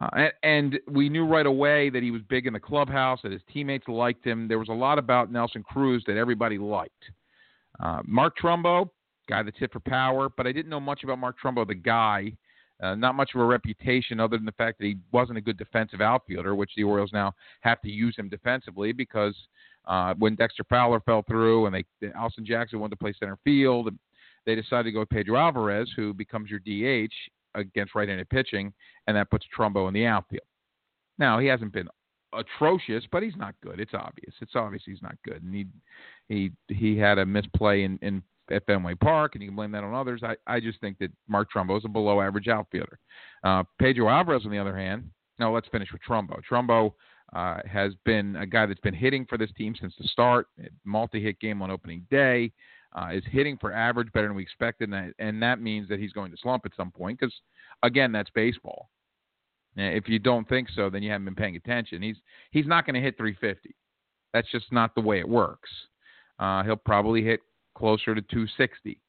Uh, 0.02 0.28
and, 0.44 0.78
we 0.90 1.08
knew 1.08 1.26
right 1.26 1.46
away 1.46 1.90
that 1.90 2.04
he 2.04 2.12
was 2.12 2.22
big 2.24 2.48
in 2.48 2.54
the 2.54 2.60
clubhouse, 2.60 3.20
that 3.24 3.32
his 3.32 3.42
teammates 3.54 3.88
liked 3.88 4.26
him. 4.26 4.48
There 4.48 4.60
was 4.60 4.68
a 4.68 4.74
lot 4.74 5.00
about 5.00 5.32
Nelson 5.32 5.64
Cruz 5.64 6.04
that 6.08 6.18
everybody 6.18 6.58
liked. 6.58 7.06
Uh, 7.80 8.02
Mark 8.04 8.36
Trumbo, 8.38 8.90
guy 9.30 9.42
that's 9.42 9.58
hit 9.58 9.72
for 9.72 9.80
power, 9.80 10.28
but 10.36 10.48
I 10.48 10.52
didn't 10.52 10.70
know 10.70 10.82
much 10.82 11.06
about 11.06 11.20
Mark 11.20 11.38
Trumbo, 11.42 11.66
the 11.66 11.76
guy. 11.76 12.34
Uh, 12.82 12.94
not 12.94 13.16
much 13.16 13.32
of 13.34 13.42
a 13.42 13.46
reputation 13.46 14.20
other 14.20 14.38
than 14.38 14.46
the 14.46 14.52
fact 14.54 14.78
that 14.80 14.86
he 14.86 14.98
wasn't 15.14 15.38
a 15.38 15.42
good 15.42 15.58
defensive 15.58 16.02
outfielder, 16.02 16.56
which 16.56 16.72
the 16.76 16.84
Orioles 16.84 17.12
now 17.14 17.32
have 17.62 17.82
to 17.82 17.90
use 17.90 18.16
him 18.18 18.28
defensively 18.28 18.92
because 18.92 19.36
uh, 19.86 20.14
when 20.18 20.36
Dexter 20.36 20.66
Fowler 20.66 21.00
fell 21.00 21.24
through 21.28 21.68
and 21.68 21.76
they 21.76 22.10
Austin 22.18 22.46
Jackson 22.46 22.80
wanted 22.80 22.92
to 22.92 22.98
play 22.98 23.14
center 23.18 23.38
field, 23.44 23.90
they 24.46 24.56
decided 24.56 24.84
to 24.84 24.92
go 24.92 25.00
with 25.00 25.10
Pedro 25.10 25.38
Alvarez, 25.38 25.90
who 25.96 26.14
becomes 26.14 26.50
your 26.50 26.60
DH 26.60 27.14
against 27.56 27.96
right-handed 27.96 28.30
pitching, 28.30 28.74
and 29.08 29.16
that 29.16 29.30
puts 29.30 29.46
Trumbo 29.58 29.88
in 29.88 29.94
the 29.94 30.06
outfield. 30.06 30.44
Now 31.18 31.40
he 31.40 31.48
hasn't 31.48 31.72
been 31.72 31.88
atrocious, 32.34 33.04
but 33.12 33.24
he's 33.24 33.38
not 33.38 33.56
good. 33.64 33.80
It's 33.80 33.94
obvious. 33.94 34.34
It's 34.42 34.56
obvious 34.56 34.84
he's 34.86 35.02
not 35.02 35.16
good, 35.24 35.42
and 35.44 35.54
he 35.56 35.66
he 36.28 36.52
he 36.68 36.98
had 36.98 37.20
a 37.20 37.26
misplay 37.26 37.84
in 37.84 37.98
in 38.02 38.22
at 38.52 38.66
Fenway 38.66 38.96
Park, 38.96 39.36
and 39.36 39.42
you 39.42 39.50
can 39.50 39.56
blame 39.56 39.72
that 39.72 39.84
on 39.84 39.94
others. 39.94 40.22
I, 40.24 40.36
I 40.48 40.60
just 40.60 40.80
think 40.80 40.98
that 41.00 41.12
Mark 41.28 41.50
Trumbo 41.52 41.78
is 41.78 41.86
a 41.86 41.90
below 41.90 42.22
average 42.22 42.48
outfielder. 42.48 43.00
Uh, 43.44 43.64
Pedro 43.80 44.10
Alvarez, 44.10 44.44
on 44.46 44.52
the 44.52 44.58
other 44.58 44.78
hand, 44.78 45.10
now 45.40 45.54
let's 45.54 45.68
finish 45.70 45.92
with 45.92 46.02
Trumbo. 46.08 46.40
Trumbo 46.50 46.94
uh, 47.34 47.60
has 47.70 47.94
been 48.06 48.36
a 48.38 48.46
guy 48.46 48.66
that's 48.66 48.80
been 48.80 48.94
hitting 48.94 49.26
for 49.26 49.38
this 49.38 49.52
team 49.58 49.76
since 49.80 49.94
the 50.00 50.08
start, 50.08 50.48
multi 50.84 51.22
hit 51.22 51.40
game 51.40 51.62
on 51.62 51.72
opening 51.72 52.06
day. 52.10 52.52
Uh, 52.98 53.10
is 53.12 53.24
hitting 53.30 53.58
for 53.58 53.74
average 53.74 54.10
better 54.14 54.28
than 54.28 54.38
we 54.38 54.44
expected, 54.44 54.90
and 54.90 54.94
that, 54.94 55.14
and 55.20 55.44
that 55.44 55.60
means 55.60 55.90
that 55.90 56.00
he's 56.00 56.14
going 56.14 56.32
to 56.32 56.38
slump 56.42 56.66
at 56.66 56.72
some 56.78 56.92
point 56.92 57.20
because, 57.20 57.34
again, 57.84 58.10
that's 58.14 58.30
baseball. 58.30 58.90
If 59.76 60.08
you 60.08 60.20
don't 60.20 60.48
think 60.48 60.70
so, 60.74 60.90
then 60.90 61.04
you 61.04 61.12
haven't 61.12 61.26
been 61.26 61.36
paying 61.36 61.58
attention. 61.58 62.02
He's 62.02 62.16
he's 62.52 62.66
not 62.66 62.86
going 62.86 62.94
to 62.94 63.02
hit 63.02 63.18
350. 63.18 63.76
That's 64.34 64.50
just 64.50 64.72
not 64.72 64.96
the 64.96 65.02
way 65.02 65.20
it 65.20 65.28
works. 65.28 65.70
Uh, 66.40 66.64
he'll 66.64 66.78
probably 66.78 67.22
hit 67.22 67.42
closer 67.76 68.16
to 68.16 68.22
260. 68.22 69.00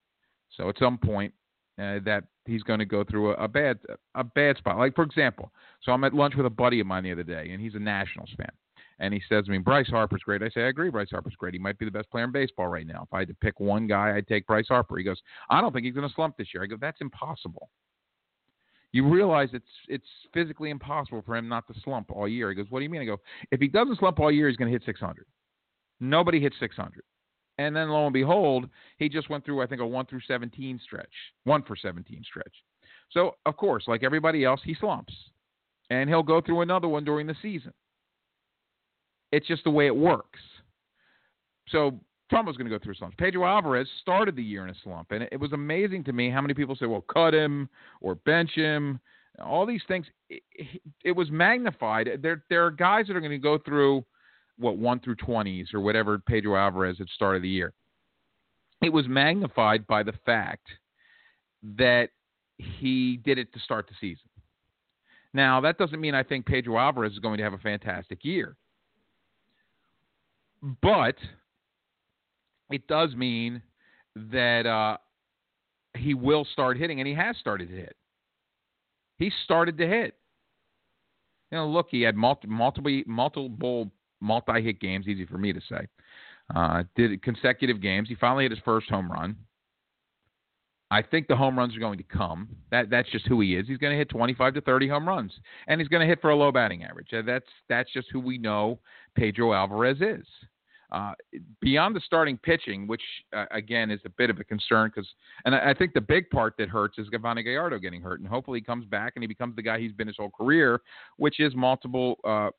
So 0.57 0.69
at 0.69 0.79
some 0.79 0.99
point, 0.99 1.33
uh, 1.79 1.99
that 2.05 2.25
he's 2.47 2.63
going 2.63 2.79
to 2.79 2.85
go 2.85 3.05
through 3.05 3.33
a, 3.33 3.45
a, 3.45 3.49
bad 3.49 3.79
a 4.15 4.25
bad 4.25 4.57
spot. 4.57 4.79
Like 4.79 4.95
for 4.95 5.05
example, 5.05 5.53
so 5.83 5.93
I'm 5.93 6.05
at 6.05 6.15
lunch 6.15 6.35
with 6.35 6.47
a 6.47 6.51
buddy 6.51 6.81
of 6.81 6.87
mine 6.87 7.05
the 7.05 7.13
other 7.13 7.23
day, 7.23 7.51
and 7.51 7.61
he's 7.61 7.75
a 7.75 7.79
Nationals 7.79 8.31
fan, 8.37 8.51
and 8.99 9.13
he 9.13 9.21
says 9.29 9.45
to 9.45 9.51
me, 9.51 9.59
"Bryce 9.59 9.89
Harper's 9.89 10.23
great." 10.23 10.43
I 10.43 10.49
say, 10.49 10.63
"I 10.63 10.69
agree, 10.69 10.91
Bryce 10.91 11.11
Harper's 11.11 11.35
great. 11.37 11.55
He 11.55 11.61
might 11.61 11.79
be 11.79 11.85
the 11.85 11.91
best 11.91 12.11
player 12.11 12.25
in 12.25 12.33
baseball 12.33 12.69
right 12.69 12.87
now. 12.87 13.03
If 13.03 13.13
I 13.13 13.21
had 13.21 13.29
to 13.29 13.35
pick 13.35 13.61
one 13.61 13.87
guy, 13.87 14.17
I'd 14.17 14.27
take 14.27 14.47
Bryce 14.47 14.69
Harper." 14.69 14.97
He 14.97 15.05
goes, 15.05 15.21
"I 15.51 15.61
don't 15.61 15.73
think 15.73 15.85
he's 15.85 15.95
going 15.95 16.09
to 16.09 16.15
slump 16.15 16.37
this 16.37 16.49
year." 16.55 16.63
I 16.63 16.67
go, 16.67 16.77
"That's 16.81 17.01
impossible." 17.01 17.69
You 18.93 19.07
realize 19.07 19.51
it's 19.53 19.69
it's 19.89 20.09
physically 20.33 20.71
impossible 20.71 21.23
for 21.27 21.37
him 21.37 21.49
not 21.49 21.67
to 21.67 21.79
slump 21.81 22.11
all 22.11 22.27
year. 22.27 22.49
He 22.49 22.55
goes, 22.55 22.71
"What 22.71 22.79
do 22.79 22.85
you 22.85 22.91
mean?" 22.91 23.03
I 23.03 23.05
go, 23.05 23.19
"If 23.51 23.61
he 23.61 23.69
doesn't 23.69 23.99
slump 23.99 24.19
all 24.19 24.33
year, 24.33 24.49
he's 24.49 24.57
going 24.57 24.73
to 24.73 24.73
hit 24.73 24.87
600. 24.87 25.27
Nobody 26.01 26.41
hits 26.41 26.57
600." 26.59 27.03
And 27.59 27.75
then 27.75 27.89
lo 27.89 28.05
and 28.05 28.13
behold, 28.13 28.69
he 28.99 29.09
just 29.09 29.31
went 29.31 29.45
through, 29.45 29.63
I 29.63 29.67
think, 29.67 29.81
a 29.81 29.87
1 29.87 30.07
through 30.07 30.21
17 30.27 30.81
stretch, 30.85 31.13
1 31.45 31.63
for 31.63 31.77
17 31.77 32.23
stretch. 32.25 32.53
So, 33.11 33.37
of 33.47 33.57
course, 33.57 33.85
like 33.87 34.03
everybody 34.03 34.45
else, 34.45 34.61
he 34.65 34.75
slumps. 34.75 35.15
And 35.89 36.11
he'll 36.11 36.23
go 36.23 36.41
through 36.41 36.63
another 36.63 36.89
one 36.89 37.05
during 37.05 37.27
the 37.27 37.37
season. 37.41 37.73
It's 39.33 39.47
just 39.47 39.65
the 39.65 39.71
way 39.71 39.87
it 39.87 39.97
works. 39.97 40.41
So, 41.69 41.99
Trumbo's 42.29 42.57
going 42.57 42.69
to 42.69 42.77
go 42.77 42.83
through 42.83 42.95
slumps. 42.95 43.17
Pedro 43.19 43.47
Alvarez 43.47 43.89
started 44.01 44.35
the 44.35 44.43
year 44.43 44.65
in 44.65 44.71
a 44.71 44.75
slump. 44.83 45.13
And 45.13 45.29
it 45.31 45.39
was 45.39 45.53
amazing 45.53 46.05
to 46.05 46.13
me 46.13 46.29
how 46.29 46.41
many 46.41 46.55
people 46.55 46.75
say, 46.75 46.87
well, 46.87 47.03
cut 47.03 47.33
him 47.33 47.69
or 48.01 48.17
bench 48.17 48.51
him. 48.55 49.01
All 49.43 49.65
these 49.65 49.83
things. 49.87 50.07
It, 50.29 50.43
it 51.05 51.13
was 51.13 51.31
magnified. 51.31 52.11
There, 52.21 52.43
there 52.51 52.67
are 52.67 52.71
guys 52.73 53.07
that 53.07 53.17
are 53.17 53.21
going 53.21 53.31
to 53.31 53.39
go 53.39 53.57
through– 53.59 54.05
what 54.59 54.77
one 54.77 55.01
through 55.01 55.17
twenties 55.17 55.69
or 55.75 55.81
whatever 55.81 56.19
Pedro 56.19 56.57
Alvarez 56.57 56.99
had 56.99 57.09
started 57.09 57.43
the 57.43 57.49
year. 57.49 57.73
It 58.83 58.93
was 58.93 59.07
magnified 59.09 59.87
by 59.87 60.03
the 60.03 60.15
fact 60.25 60.67
that 61.79 62.11
he 62.59 63.19
did 63.25 63.39
it 63.39 63.53
to 63.53 63.61
start 63.61 63.87
the 63.89 63.95
season. 64.01 64.29
Now 65.33 65.61
that 65.61 65.79
doesn't 65.79 66.01
mean 66.01 66.15
I 66.15 66.23
think 66.23 66.47
Pedro 66.47 66.79
Alvarez 66.79 67.13
is 67.13 67.19
going 67.19 67.39
to 67.39 67.45
have 67.45 67.53
a 67.53 67.59
fantastic 67.59 68.25
year, 68.25 68.57
but 70.83 71.17
it 72.71 72.87
does 72.87 73.15
mean 73.15 73.63
that 74.17 74.67
uh, 74.67 74.97
he 75.97 76.15
will 76.15 76.47
start 76.53 76.79
hitting, 76.79 77.01
and 77.01 77.07
he 77.07 77.15
has 77.15 77.37
started 77.37 77.69
to 77.69 77.75
hit. 77.75 77.97
He 79.19 79.31
started 79.45 79.79
to 79.79 79.87
hit. 79.87 80.15
You 81.51 81.59
know, 81.59 81.69
look, 81.69 81.89
he 81.91 82.03
had 82.03 82.17
multi, 82.17 82.49
multiple 82.49 83.03
multiple 83.07 83.49
multi-hit 84.21 84.81
games. 84.81 85.07
Easy 85.09 85.27
for 85.27 85.39
me 85.39 85.53
to 85.53 85.61
say. 85.69 85.87
Uh, 86.55 86.85
did 86.95 87.23
consecutive 87.23 87.81
games. 87.81 88.09
He 88.09 88.15
finally 88.15 88.45
hit 88.45 88.53
his 88.53 88.61
first 88.65 88.89
home 88.89 89.11
run. 89.11 89.37
I 90.91 91.03
think 91.03 91.27
the 91.27 91.37
home 91.37 91.59
runs 91.59 91.77
are 91.77 91.81
going 91.81 91.99
to 91.99 92.05
come. 92.05 92.49
That 92.71 92.91
that's 92.91 93.11
just 93.11 93.27
who 93.27 93.41
he 93.41 93.57
is. 93.57 93.67
He's 93.67 93.79
going 93.79 93.93
to 93.93 93.99
hit 93.99 94.09
25 94.09 94.55
to 94.55 94.61
30 94.61 94.89
home 94.89 95.09
runs, 95.09 95.33
and 95.67 95.81
he's 95.81 95.89
going 95.89 96.01
to 96.01 96.07
hit 96.07 96.21
for 96.21 96.31
a 96.31 96.37
low 96.37 96.53
batting 96.53 96.85
average. 96.85 97.09
That's 97.11 97.47
that's 97.69 97.93
just 97.93 98.09
who 98.13 98.21
we 98.21 98.39
know 98.39 98.79
Pedro 99.17 99.53
Alvarez 99.53 99.99
is. 100.01 100.27
Uh, 100.93 101.13
beyond 101.61 101.97
the 101.97 102.01
starting 102.01 102.39
pitching, 102.39 102.87
which 102.87 103.03
uh, 103.37 103.47
again 103.51 103.91
is 103.91 103.99
a 104.05 104.09
bit 104.11 104.31
of 104.31 104.39
a 104.39 104.45
concern, 104.45 104.89
because 104.95 105.09
and 105.45 105.57
I, 105.57 105.71
I, 105.71 105.75
think 105.75 105.95
the 105.95 106.01
big 106.01 106.31
part 106.31 106.55
that 106.59 106.69
hurts 106.69 106.97
is 106.99 107.09
Yovani 107.09 107.43
Gallardo 107.43 107.81
getting 107.81 108.01
hurt, 108.01 108.21
and 108.21 108.29
hopefully 108.29 108.61
he 108.61 108.65
comes 108.65 108.85
back 108.85 109.15
and 109.17 109.25
he 109.25 109.27
becomes 109.27 109.57
the 109.57 109.63
guy 109.63 109.81
he's 109.81 109.91
been 109.91 110.07
his 110.07 110.17
whole 110.17 110.31
career, 110.31 110.81
which 111.17 111.41
is 111.41 111.57
multiple 111.57 112.19
uh, 112.23 112.51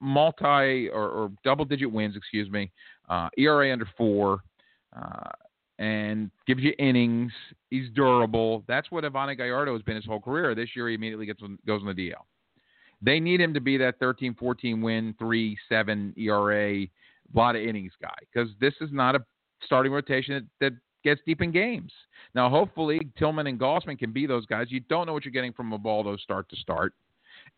multi 0.00 0.88
or, 0.88 1.08
or 1.08 1.32
double 1.44 1.64
digit 1.64 1.90
wins, 1.90 2.16
excuse 2.16 2.50
me, 2.50 2.70
uh, 3.08 3.28
ERA 3.38 3.72
under 3.72 3.88
four, 3.96 4.40
uh, 4.96 5.30
and 5.78 6.30
gives 6.46 6.62
you 6.62 6.72
innings. 6.78 7.32
He's 7.70 7.88
durable. 7.94 8.64
That's 8.68 8.90
what 8.90 9.04
Yovani 9.04 9.36
Gallardo 9.36 9.72
has 9.72 9.82
been 9.82 9.96
his 9.96 10.04
whole 10.04 10.20
career. 10.20 10.54
This 10.54 10.70
year 10.76 10.88
he 10.88 10.94
immediately 10.94 11.26
gets 11.26 11.40
goes 11.66 11.80
on 11.82 11.86
the 11.86 11.94
DL. 11.94 12.14
They 13.00 13.18
need 13.18 13.40
him 13.40 13.52
to 13.54 13.60
be 13.60 13.76
that 13.78 13.98
13, 13.98 14.34
14 14.34 14.80
win, 14.80 15.14
3, 15.18 15.58
7 15.68 16.14
ERA, 16.16 16.86
lot 17.34 17.56
of 17.56 17.62
innings 17.62 17.92
guy 18.00 18.14
because 18.32 18.50
this 18.60 18.74
is 18.80 18.90
not 18.92 19.14
a 19.14 19.24
starting 19.64 19.92
rotation 19.92 20.48
that, 20.60 20.70
that 20.70 20.78
gets 21.02 21.20
deep 21.26 21.40
in 21.40 21.50
games. 21.50 21.92
Now, 22.34 22.48
hopefully, 22.48 23.00
Tillman 23.18 23.46
and 23.46 23.58
Gausman 23.58 23.98
can 23.98 24.12
be 24.12 24.26
those 24.26 24.46
guys. 24.46 24.66
You 24.70 24.80
don't 24.88 25.06
know 25.06 25.12
what 25.12 25.24
you're 25.24 25.32
getting 25.32 25.52
from 25.52 25.72
Ubaldo 25.72 26.16
start 26.16 26.48
to 26.50 26.56
start. 26.56 26.94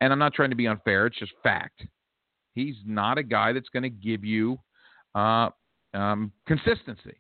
And 0.01 0.13
I'm 0.13 0.19
not 0.19 0.35
trying 0.35 0.51
to 0.51 0.57
be 0.57 0.67
unfair. 0.67 1.07
It's 1.07 1.19
just 1.19 1.33
fact. 1.43 1.87
He's 2.55 2.77
not 2.87 3.19
a 3.19 3.23
guy 3.23 3.53
that's 3.53 3.69
going 3.69 3.83
to 3.83 3.91
give 3.91 4.25
you 4.25 4.59
uh, 5.15 5.51
um, 5.93 6.33
consistency. 6.47 7.17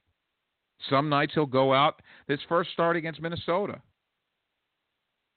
Some 0.91 1.09
nights 1.09 1.33
he'll 1.35 1.47
go 1.47 1.73
out. 1.73 2.03
His 2.29 2.41
first 2.49 2.71
start 2.73 2.97
against 2.97 3.21
Minnesota, 3.21 3.81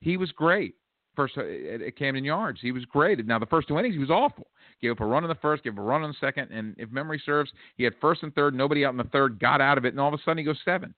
he 0.01 0.17
was 0.17 0.31
great. 0.31 0.75
First 1.15 1.37
uh, 1.37 1.41
at 1.41 1.97
Camden 1.97 2.23
Yards, 2.23 2.59
he 2.61 2.71
was 2.71 2.85
great. 2.85 3.25
Now 3.25 3.39
the 3.39 3.45
first 3.47 3.67
two 3.67 3.79
innings, 3.79 3.95
he 3.95 3.99
was 3.99 4.11
awful. 4.11 4.47
Gave 4.81 4.91
up 4.91 4.99
a 4.99 5.05
run 5.05 5.23
in 5.23 5.29
the 5.29 5.35
first, 5.35 5.63
gave 5.63 5.73
up 5.73 5.79
a 5.79 5.81
run 5.81 6.03
in 6.03 6.11
the 6.11 6.17
second, 6.19 6.51
and 6.51 6.75
if 6.77 6.91
memory 6.91 7.21
serves, 7.25 7.51
he 7.75 7.83
had 7.83 7.93
first 7.99 8.21
and 8.21 8.33
third. 8.35 8.53
Nobody 8.53 8.85
out 8.85 8.91
in 8.91 8.97
the 8.97 9.03
third 9.05 9.39
got 9.39 9.59
out 9.59 9.79
of 9.79 9.85
it, 9.85 9.89
and 9.89 9.99
all 9.99 10.13
of 10.13 10.13
a 10.13 10.23
sudden 10.23 10.37
he 10.37 10.43
goes 10.43 10.59
seven. 10.63 10.93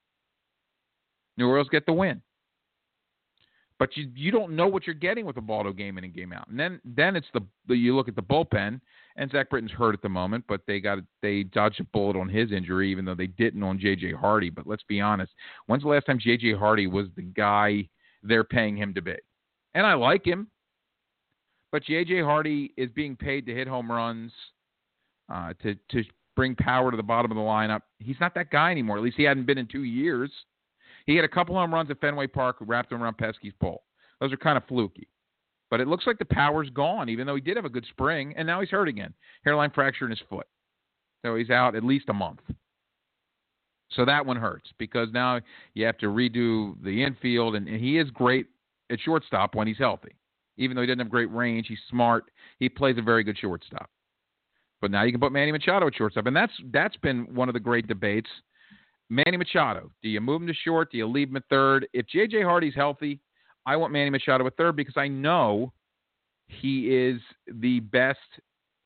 New 1.38 1.48
Orleans 1.48 1.70
get 1.70 1.86
the 1.86 1.92
win. 1.92 2.20
But 3.80 3.96
you 3.96 4.10
you 4.14 4.30
don't 4.30 4.54
know 4.54 4.68
what 4.68 4.86
you're 4.86 4.94
getting 4.94 5.24
with 5.24 5.38
Ubaldo 5.38 5.72
game 5.72 5.96
in 5.96 6.04
and 6.04 6.14
game 6.14 6.34
out. 6.34 6.46
And 6.48 6.60
then 6.60 6.80
then 6.84 7.16
it's 7.16 7.26
the, 7.32 7.40
the 7.66 7.74
you 7.74 7.96
look 7.96 8.08
at 8.08 8.14
the 8.14 8.22
bullpen 8.22 8.78
and 9.16 9.30
Zach 9.30 9.48
Britton's 9.48 9.72
hurt 9.72 9.94
at 9.94 10.02
the 10.02 10.08
moment, 10.08 10.44
but 10.46 10.60
they 10.66 10.80
got 10.80 10.98
they 11.22 11.44
dodged 11.44 11.80
a 11.80 11.84
bullet 11.84 12.14
on 12.14 12.28
his 12.28 12.52
injury, 12.52 12.90
even 12.90 13.06
though 13.06 13.14
they 13.14 13.26
didn't 13.26 13.62
on 13.62 13.80
J.J. 13.80 14.12
Hardy. 14.12 14.50
But 14.50 14.66
let's 14.66 14.82
be 14.82 15.00
honest, 15.00 15.32
when's 15.66 15.82
the 15.82 15.88
last 15.88 16.04
time 16.04 16.18
J.J. 16.20 16.52
Hardy 16.52 16.88
was 16.88 17.06
the 17.16 17.22
guy 17.22 17.88
they're 18.22 18.44
paying 18.44 18.76
him 18.76 18.92
to 18.92 19.00
be? 19.00 19.16
And 19.74 19.86
I 19.86 19.94
like 19.94 20.26
him, 20.26 20.48
but 21.72 21.82
J.J. 21.82 22.20
Hardy 22.20 22.74
is 22.76 22.90
being 22.90 23.16
paid 23.16 23.46
to 23.46 23.54
hit 23.54 23.66
home 23.66 23.90
runs, 23.90 24.30
uh, 25.32 25.54
to 25.62 25.74
to 25.92 26.04
bring 26.36 26.54
power 26.54 26.90
to 26.90 26.98
the 26.98 27.02
bottom 27.02 27.30
of 27.30 27.36
the 27.36 27.42
lineup. 27.42 27.80
He's 27.98 28.20
not 28.20 28.34
that 28.34 28.50
guy 28.50 28.72
anymore. 28.72 28.98
At 28.98 29.02
least 29.02 29.16
he 29.16 29.22
hadn't 29.22 29.46
been 29.46 29.58
in 29.58 29.66
two 29.66 29.84
years. 29.84 30.30
He 31.10 31.16
had 31.16 31.24
a 31.24 31.28
couple 31.28 31.56
home 31.56 31.74
runs 31.74 31.90
at 31.90 32.00
Fenway 32.00 32.28
Park, 32.28 32.58
wrapped 32.60 32.92
him 32.92 33.02
around 33.02 33.18
Pesky's 33.18 33.52
pole. 33.60 33.82
Those 34.20 34.32
are 34.32 34.36
kind 34.36 34.56
of 34.56 34.64
fluky. 34.68 35.08
But 35.68 35.80
it 35.80 35.88
looks 35.88 36.06
like 36.06 36.20
the 36.20 36.24
power's 36.24 36.70
gone, 36.70 37.08
even 37.08 37.26
though 37.26 37.34
he 37.34 37.40
did 37.40 37.56
have 37.56 37.64
a 37.64 37.70
good 37.70 37.84
spring, 37.90 38.32
and 38.36 38.46
now 38.46 38.60
he's 38.60 38.70
hurt 38.70 38.86
again. 38.86 39.12
Hairline 39.44 39.72
fracture 39.72 40.04
in 40.04 40.12
his 40.12 40.20
foot. 40.30 40.46
So 41.26 41.34
he's 41.34 41.50
out 41.50 41.74
at 41.74 41.82
least 41.82 42.10
a 42.10 42.12
month. 42.12 42.38
So 43.90 44.04
that 44.04 44.24
one 44.24 44.36
hurts 44.36 44.70
because 44.78 45.08
now 45.12 45.40
you 45.74 45.84
have 45.84 45.98
to 45.98 46.06
redo 46.06 46.80
the 46.84 47.02
infield, 47.02 47.56
and, 47.56 47.66
and 47.66 47.80
he 47.80 47.98
is 47.98 48.08
great 48.12 48.46
at 48.88 49.00
shortstop 49.00 49.56
when 49.56 49.66
he's 49.66 49.78
healthy. 49.78 50.14
Even 50.58 50.76
though 50.76 50.82
he 50.82 50.86
doesn't 50.86 51.00
have 51.00 51.10
great 51.10 51.32
range, 51.32 51.66
he's 51.66 51.80
smart. 51.90 52.30
He 52.60 52.68
plays 52.68 52.98
a 52.98 53.02
very 53.02 53.24
good 53.24 53.36
shortstop. 53.36 53.90
But 54.80 54.92
now 54.92 55.02
you 55.02 55.10
can 55.10 55.20
put 55.20 55.32
Manny 55.32 55.50
Machado 55.50 55.88
at 55.88 55.96
shortstop, 55.96 56.26
and 56.26 56.36
that's 56.36 56.52
that's 56.72 56.96
been 56.98 57.34
one 57.34 57.48
of 57.48 57.52
the 57.54 57.58
great 57.58 57.88
debates. 57.88 58.30
Manny 59.10 59.36
Machado, 59.36 59.90
do 60.02 60.08
you 60.08 60.20
move 60.20 60.40
him 60.40 60.46
to 60.46 60.54
short? 60.54 60.92
Do 60.92 60.98
you 60.98 61.06
leave 61.06 61.28
him 61.28 61.36
at 61.36 61.42
third? 61.50 61.86
If 61.92 62.06
J.J. 62.06 62.42
Hardy's 62.42 62.76
healthy, 62.76 63.20
I 63.66 63.76
want 63.76 63.92
Manny 63.92 64.08
Machado 64.08 64.46
at 64.46 64.56
third 64.56 64.76
because 64.76 64.96
I 64.96 65.08
know 65.08 65.72
he 66.46 66.94
is 66.94 67.20
the 67.52 67.80
best 67.80 68.18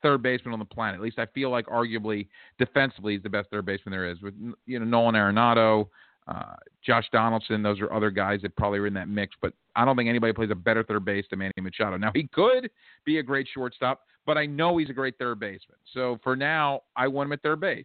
third 0.02 0.22
baseman 0.22 0.54
on 0.54 0.58
the 0.58 0.64
planet. 0.64 0.96
At 0.96 1.02
least 1.02 1.18
I 1.18 1.26
feel 1.26 1.50
like 1.50 1.66
arguably 1.66 2.28
defensively 2.58 3.14
he's 3.14 3.22
the 3.22 3.28
best 3.28 3.50
third 3.50 3.66
baseman 3.66 3.92
there 3.92 4.10
is. 4.10 4.20
With 4.22 4.34
you 4.66 4.78
know 4.78 4.84
Nolan 4.84 5.14
Arenado, 5.14 5.88
uh, 6.26 6.56
Josh 6.84 7.06
Donaldson, 7.12 7.62
those 7.62 7.80
are 7.80 7.92
other 7.92 8.10
guys 8.10 8.40
that 8.42 8.56
probably 8.56 8.78
are 8.78 8.86
in 8.86 8.94
that 8.94 9.08
mix. 9.08 9.36
But 9.42 9.52
I 9.76 9.84
don't 9.84 9.96
think 9.96 10.08
anybody 10.08 10.32
plays 10.32 10.50
a 10.50 10.54
better 10.54 10.82
third 10.82 11.04
base 11.04 11.26
than 11.28 11.38
Manny 11.38 11.52
Machado. 11.60 11.98
Now 11.98 12.12
he 12.14 12.28
could 12.32 12.70
be 13.04 13.18
a 13.18 13.22
great 13.22 13.46
shortstop, 13.52 14.00
but 14.24 14.38
I 14.38 14.46
know 14.46 14.78
he's 14.78 14.90
a 14.90 14.94
great 14.94 15.18
third 15.18 15.38
baseman. 15.38 15.78
So 15.92 16.18
for 16.22 16.34
now, 16.34 16.80
I 16.96 17.08
want 17.08 17.28
him 17.28 17.32
at 17.32 17.42
third 17.42 17.60
base. 17.60 17.84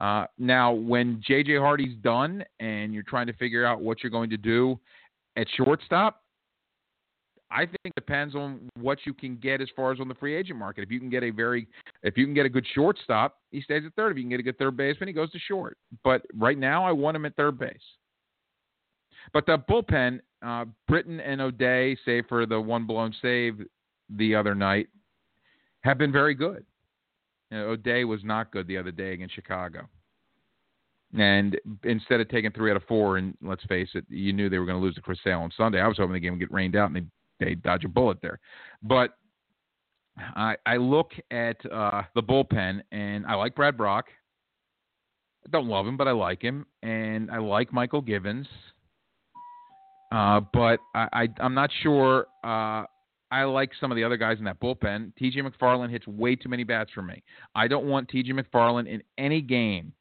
Uh, 0.00 0.24
now, 0.38 0.72
when 0.72 1.22
J.J. 1.26 1.56
Hardy's 1.56 1.96
done 2.02 2.42
and 2.58 2.94
you're 2.94 3.02
trying 3.02 3.26
to 3.26 3.34
figure 3.34 3.66
out 3.66 3.82
what 3.82 4.02
you're 4.02 4.10
going 4.10 4.30
to 4.30 4.38
do 4.38 4.78
at 5.36 5.46
shortstop, 5.56 6.22
I 7.50 7.66
think 7.66 7.78
it 7.84 7.94
depends 7.96 8.34
on 8.34 8.68
what 8.78 8.98
you 9.04 9.12
can 9.12 9.36
get 9.36 9.60
as 9.60 9.68
far 9.74 9.92
as 9.92 10.00
on 10.00 10.08
the 10.08 10.14
free 10.14 10.36
agent 10.36 10.58
market. 10.58 10.82
If 10.82 10.90
you 10.90 11.00
can 11.00 11.10
get 11.10 11.24
a 11.24 11.30
very, 11.30 11.66
if 12.02 12.16
you 12.16 12.24
can 12.24 12.32
get 12.32 12.46
a 12.46 12.48
good 12.48 12.66
shortstop, 12.74 13.38
he 13.50 13.60
stays 13.60 13.82
at 13.84 13.92
third. 13.94 14.12
If 14.12 14.18
you 14.18 14.22
can 14.22 14.30
get 14.30 14.40
a 14.40 14.44
good 14.44 14.58
third 14.58 14.76
baseman, 14.76 15.08
he 15.08 15.12
goes 15.12 15.30
to 15.32 15.38
short. 15.38 15.76
But 16.04 16.22
right 16.34 16.56
now, 16.56 16.84
I 16.84 16.92
want 16.92 17.16
him 17.16 17.26
at 17.26 17.34
third 17.34 17.58
base. 17.58 17.76
But 19.32 19.46
the 19.46 19.58
bullpen, 19.68 20.20
uh, 20.42 20.66
Britton 20.88 21.20
and 21.20 21.40
O'Day, 21.40 21.96
save 22.04 22.24
for 22.28 22.46
the 22.46 22.60
one 22.60 22.86
blown 22.86 23.14
save 23.20 23.60
the 24.16 24.34
other 24.34 24.54
night, 24.54 24.88
have 25.82 25.98
been 25.98 26.12
very 26.12 26.34
good. 26.34 26.64
You 27.50 27.58
know, 27.58 27.64
O'Day 27.70 28.04
was 28.04 28.22
not 28.24 28.52
good 28.52 28.66
the 28.66 28.78
other 28.78 28.90
day 28.90 29.12
against 29.12 29.34
Chicago. 29.34 29.88
And 31.18 31.58
instead 31.82 32.20
of 32.20 32.28
taking 32.28 32.52
three 32.52 32.70
out 32.70 32.76
of 32.76 32.84
four, 32.84 33.16
and 33.16 33.36
let's 33.42 33.64
face 33.64 33.88
it, 33.94 34.04
you 34.08 34.32
knew 34.32 34.48
they 34.48 34.58
were 34.58 34.66
going 34.66 34.78
to 34.78 34.84
lose 34.84 34.94
to 34.94 35.00
Chris 35.00 35.18
Sale 35.24 35.40
on 35.40 35.50
Sunday. 35.56 35.80
I 35.80 35.88
was 35.88 35.96
hoping 35.96 36.12
the 36.12 36.20
game 36.20 36.34
would 36.34 36.40
get 36.40 36.52
rained 36.52 36.76
out 36.76 36.90
and 36.90 36.96
they 36.96 37.04
they 37.44 37.54
dodge 37.54 37.84
a 37.84 37.88
bullet 37.88 38.18
there. 38.22 38.38
But 38.82 39.16
I, 40.36 40.56
I 40.66 40.76
look 40.76 41.12
at 41.30 41.56
uh, 41.70 42.02
the 42.14 42.22
bullpen, 42.22 42.82
and 42.92 43.26
I 43.26 43.34
like 43.34 43.54
Brad 43.54 43.76
Brach. 43.76 44.04
I 45.46 45.50
don't 45.50 45.68
love 45.68 45.86
him, 45.86 45.96
but 45.96 46.06
I 46.06 46.12
like 46.12 46.42
him, 46.42 46.66
and 46.82 47.30
I 47.30 47.38
like 47.38 47.70
Mychal 47.70 48.06
Givens. 48.06 48.46
Uh, 50.12 50.40
but 50.52 50.80
I, 50.94 51.08
I, 51.12 51.28
I'm 51.38 51.54
not 51.54 51.70
sure. 51.82 52.26
Uh, 52.44 52.84
I 53.30 53.44
like 53.44 53.70
some 53.80 53.92
of 53.92 53.96
the 53.96 54.04
other 54.04 54.16
guys 54.16 54.38
in 54.38 54.44
that 54.44 54.60
bullpen. 54.60 55.14
T.J. 55.16 55.40
McFarland 55.42 55.90
hits 55.90 56.06
way 56.06 56.34
too 56.34 56.48
many 56.48 56.64
bats 56.64 56.90
for 56.92 57.02
me. 57.02 57.22
I 57.54 57.68
don't 57.68 57.86
want 57.86 58.08
T.J. 58.08 58.32
McFarland 58.32 58.88
in 58.88 59.02
any 59.18 59.40
game 59.40 59.92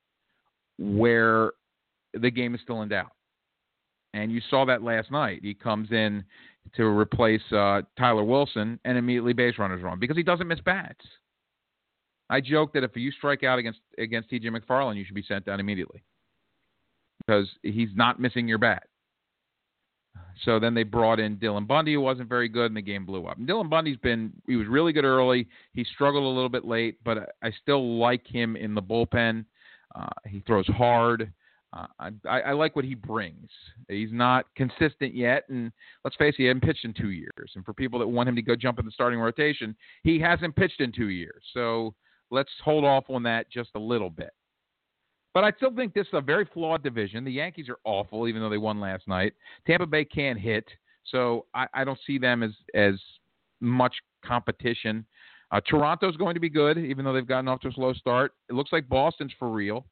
where 0.79 1.51
the 2.13 2.31
game 2.31 2.55
is 2.55 2.62
still 2.62 2.81
in 2.81 2.89
doubt. 2.89 3.12
And 4.13 4.31
you 4.31 4.41
saw 4.50 4.65
that 4.65 4.81
last 4.81 5.12
night. 5.12 5.41
He 5.43 5.53
comes 5.53 5.91
in 5.91 6.24
to 6.75 6.86
replace 6.86 7.41
uh, 7.51 7.81
Tyler 7.98 8.24
Wilson, 8.24 8.79
and 8.86 8.98
immediately 8.98 9.33
base 9.33 9.55
runners 9.57 9.83
run 9.83 10.00
because 10.00 10.17
he 10.17 10.24
doesn't 10.24 10.48
miss 10.48 10.59
bats. 10.62 11.05
I 12.29 12.41
joke 12.41 12.74
that 12.74 12.83
if 12.83 12.95
you 12.95 13.12
strike 13.12 13.43
out 13.43 13.59
against 13.59 13.79
against 13.98 14.29
T.J. 14.29 14.50
McFarland, 14.50 14.98
you 14.98 15.05
should 15.05 15.15
be 15.15 15.24
sent 15.27 15.45
down 15.45 15.59
immediately 15.59 16.03
because 17.25 17.48
he's 17.63 17.89
not 17.95 18.19
missing 18.19 18.48
your 18.48 18.59
bat. 18.59 18.83
So 20.45 20.59
then 20.59 20.73
they 20.73 20.83
brought 20.83 21.19
in 21.19 21.38
Dylan 21.38 21.67
Bundy, 21.67 21.93
who 21.93 22.01
wasn't 22.01 22.29
very 22.29 22.47
good, 22.47 22.67
and 22.67 22.77
the 22.77 22.81
game 22.81 23.05
blew 23.05 23.25
up. 23.25 23.38
And 23.38 23.47
Dylan 23.47 23.69
Bundy's 23.69 23.97
been 23.97 24.31
he 24.47 24.55
was 24.55 24.67
really 24.67 24.93
good 24.93 25.05
early. 25.05 25.47
He 25.73 25.83
struggled 25.83 26.23
a 26.23 26.27
little 26.27 26.49
bit 26.49 26.65
late, 26.65 26.97
but 27.03 27.35
I 27.43 27.51
still 27.61 27.99
like 27.99 28.25
him 28.25 28.55
in 28.55 28.73
the 28.73 28.81
bullpen. 28.81 29.45
Uh, 29.95 30.07
he 30.27 30.41
throws 30.41 30.67
hard. 30.67 31.31
Uh, 31.71 31.85
I, 32.27 32.39
I 32.41 32.51
like 32.53 32.75
what 32.75 32.85
he 32.85 32.95
brings. 32.95 33.49
He's 33.88 34.11
not 34.11 34.45
consistent 34.55 35.13
yet, 35.13 35.43
and 35.49 35.71
let's 36.03 36.15
face 36.15 36.33
it, 36.39 36.41
he 36.41 36.45
hasn't 36.45 36.63
pitched 36.63 36.83
in 36.83 36.93
two 36.93 37.11
years. 37.11 37.51
And 37.55 37.63
for 37.63 37.73
people 37.73 37.99
that 37.99 38.07
want 38.07 38.27
him 38.27 38.35
to 38.35 38.41
go 38.41 38.55
jump 38.55 38.79
in 38.79 38.85
the 38.85 38.91
starting 38.91 39.19
rotation, 39.19 39.75
he 40.03 40.19
hasn't 40.19 40.55
pitched 40.55 40.81
in 40.81 40.91
two 40.91 41.09
years. 41.09 41.43
So 41.53 41.93
let's 42.31 42.49
hold 42.63 42.85
off 42.85 43.03
on 43.09 43.21
that 43.23 43.51
just 43.51 43.69
a 43.75 43.79
little 43.79 44.09
bit. 44.09 44.31
But 45.33 45.43
I 45.43 45.51
still 45.57 45.74
think 45.75 45.93
this 45.93 46.07
is 46.07 46.13
a 46.13 46.21
very 46.21 46.45
flawed 46.45 46.83
division. 46.83 47.24
The 47.24 47.31
Yankees 47.31 47.69
are 47.69 47.77
awful, 47.83 48.27
even 48.27 48.41
though 48.41 48.50
they 48.50 48.57
won 48.57 48.79
last 48.79 49.07
night. 49.07 49.33
Tampa 49.67 49.86
Bay 49.86 50.03
can't 50.03 50.39
hit, 50.39 50.65
so 51.03 51.45
I, 51.53 51.67
I 51.74 51.83
don't 51.83 52.00
see 52.05 52.17
them 52.17 52.43
as 52.43 52.51
as 52.74 52.95
much 53.62 53.95
competition. 54.25 55.05
Uh, 55.51 55.59
Toronto's 55.67 56.15
going 56.17 56.36
to 56.36 56.39
be 56.39 56.50
good, 56.50 56.77
even 56.77 57.03
though 57.03 57.13
they've 57.13 57.27
gotten 57.27 57.48
off 57.48 57.59
to 57.62 57.69
a 57.69 57.74
slow 57.74 57.93
start. 57.93 58.33
It 58.50 58.53
looks 58.53 58.71
like 58.71 58.88
Boston's 58.88 59.33
for 59.39 59.50
real. 59.50 59.86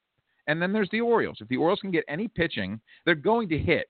And 0.48 0.62
then 0.62 0.72
there's 0.72 0.89
the 0.91 1.01
Orioles. 1.01 1.38
If 1.41 1.48
the 1.48 1.58
Orioles 1.58 1.82
can 1.82 1.91
get 1.91 2.06
any 2.08 2.27
pitching, 2.27 2.79
they're 3.06 3.15
going 3.15 3.50
to 3.50 3.58
hit. 3.58 3.88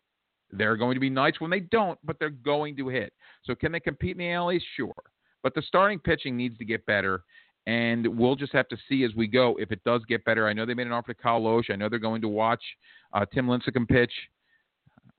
There 0.50 0.72
are 0.72 0.78
going 0.78 0.96
to 0.96 1.00
be 1.00 1.10
nights 1.10 1.42
when 1.42 1.52
they 1.52 1.60
don't, 1.60 2.00
but 2.04 2.18
they're 2.20 2.30
going 2.30 2.78
to 2.78 2.88
hit. 2.88 3.12
So 3.44 3.54
can 3.54 3.72
they 3.72 3.82
compete 3.82 4.12
in 4.12 4.20
the 4.20 4.32
AL 4.32 4.54
East? 4.54 4.66
Sure. 4.76 4.94
But 5.44 5.54
the 5.54 5.62
starting 5.62 6.00
pitching 6.00 6.36
needs 6.36 6.58
to 6.58 6.66
get 6.66 6.86
better. 6.86 7.24
And 7.68 8.08
we'll 8.18 8.38
just 8.38 8.54
have 8.54 8.70
to 8.70 8.78
see 8.88 9.04
as 9.04 9.14
we 9.14 9.28
go 9.28 9.58
if 9.60 9.74
it 9.74 9.84
does 9.84 10.02
get 10.08 10.24
better. 10.24 10.48
I 10.48 10.54
know 10.54 10.66
they 10.66 10.74
made 10.74 10.88
an 10.88 10.94
offer 10.94 11.14
to 11.14 11.22
Kyle 11.22 11.42
Lohse. 11.42 11.70
I 11.70 11.76
know 11.76 11.90
they're 11.90 12.00
going 12.00 12.22
to 12.22 12.30
watch 12.30 12.64
uh, 13.14 13.26
Tim 13.34 13.46
Lincecum 13.46 13.86
pitch. 13.86 14.14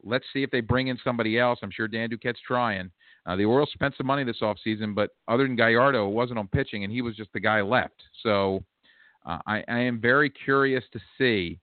Let's 0.03 0.25
see 0.33 0.43
if 0.43 0.51
they 0.51 0.63
bring 0.63 0.89
in 0.89 0.99
somebody 1.05 1.39
else. 1.39 1.59
I'm 1.63 1.71
sure 1.71 1.87
Dan 1.87 2.09
Duquette's 2.09 2.41
trying. 2.47 2.91
Uh, 3.27 3.37
the 3.37 3.45
Orioles 3.45 3.69
spent 3.75 3.95
some 3.99 4.07
money 4.07 4.25
this 4.25 4.41
offseason, 4.41 4.95
but 4.95 5.11
other 5.29 5.47
than 5.47 5.57
Gallardo, 5.57 6.09
it 6.09 6.13
wasn't 6.13 6.39
on 6.39 6.49
pitching, 6.49 6.85
and 6.85 6.93
he 6.93 7.03
was 7.03 7.15
just 7.15 7.31
the 7.35 7.41
guy 7.41 7.61
left. 7.61 8.03
So 8.23 8.65
uh, 9.27 9.39
I, 9.47 9.63
I, 9.69 9.81
am 9.81 10.01
very 10.01 10.31
curious 10.31 10.85
to 10.95 11.01
see 11.19 11.59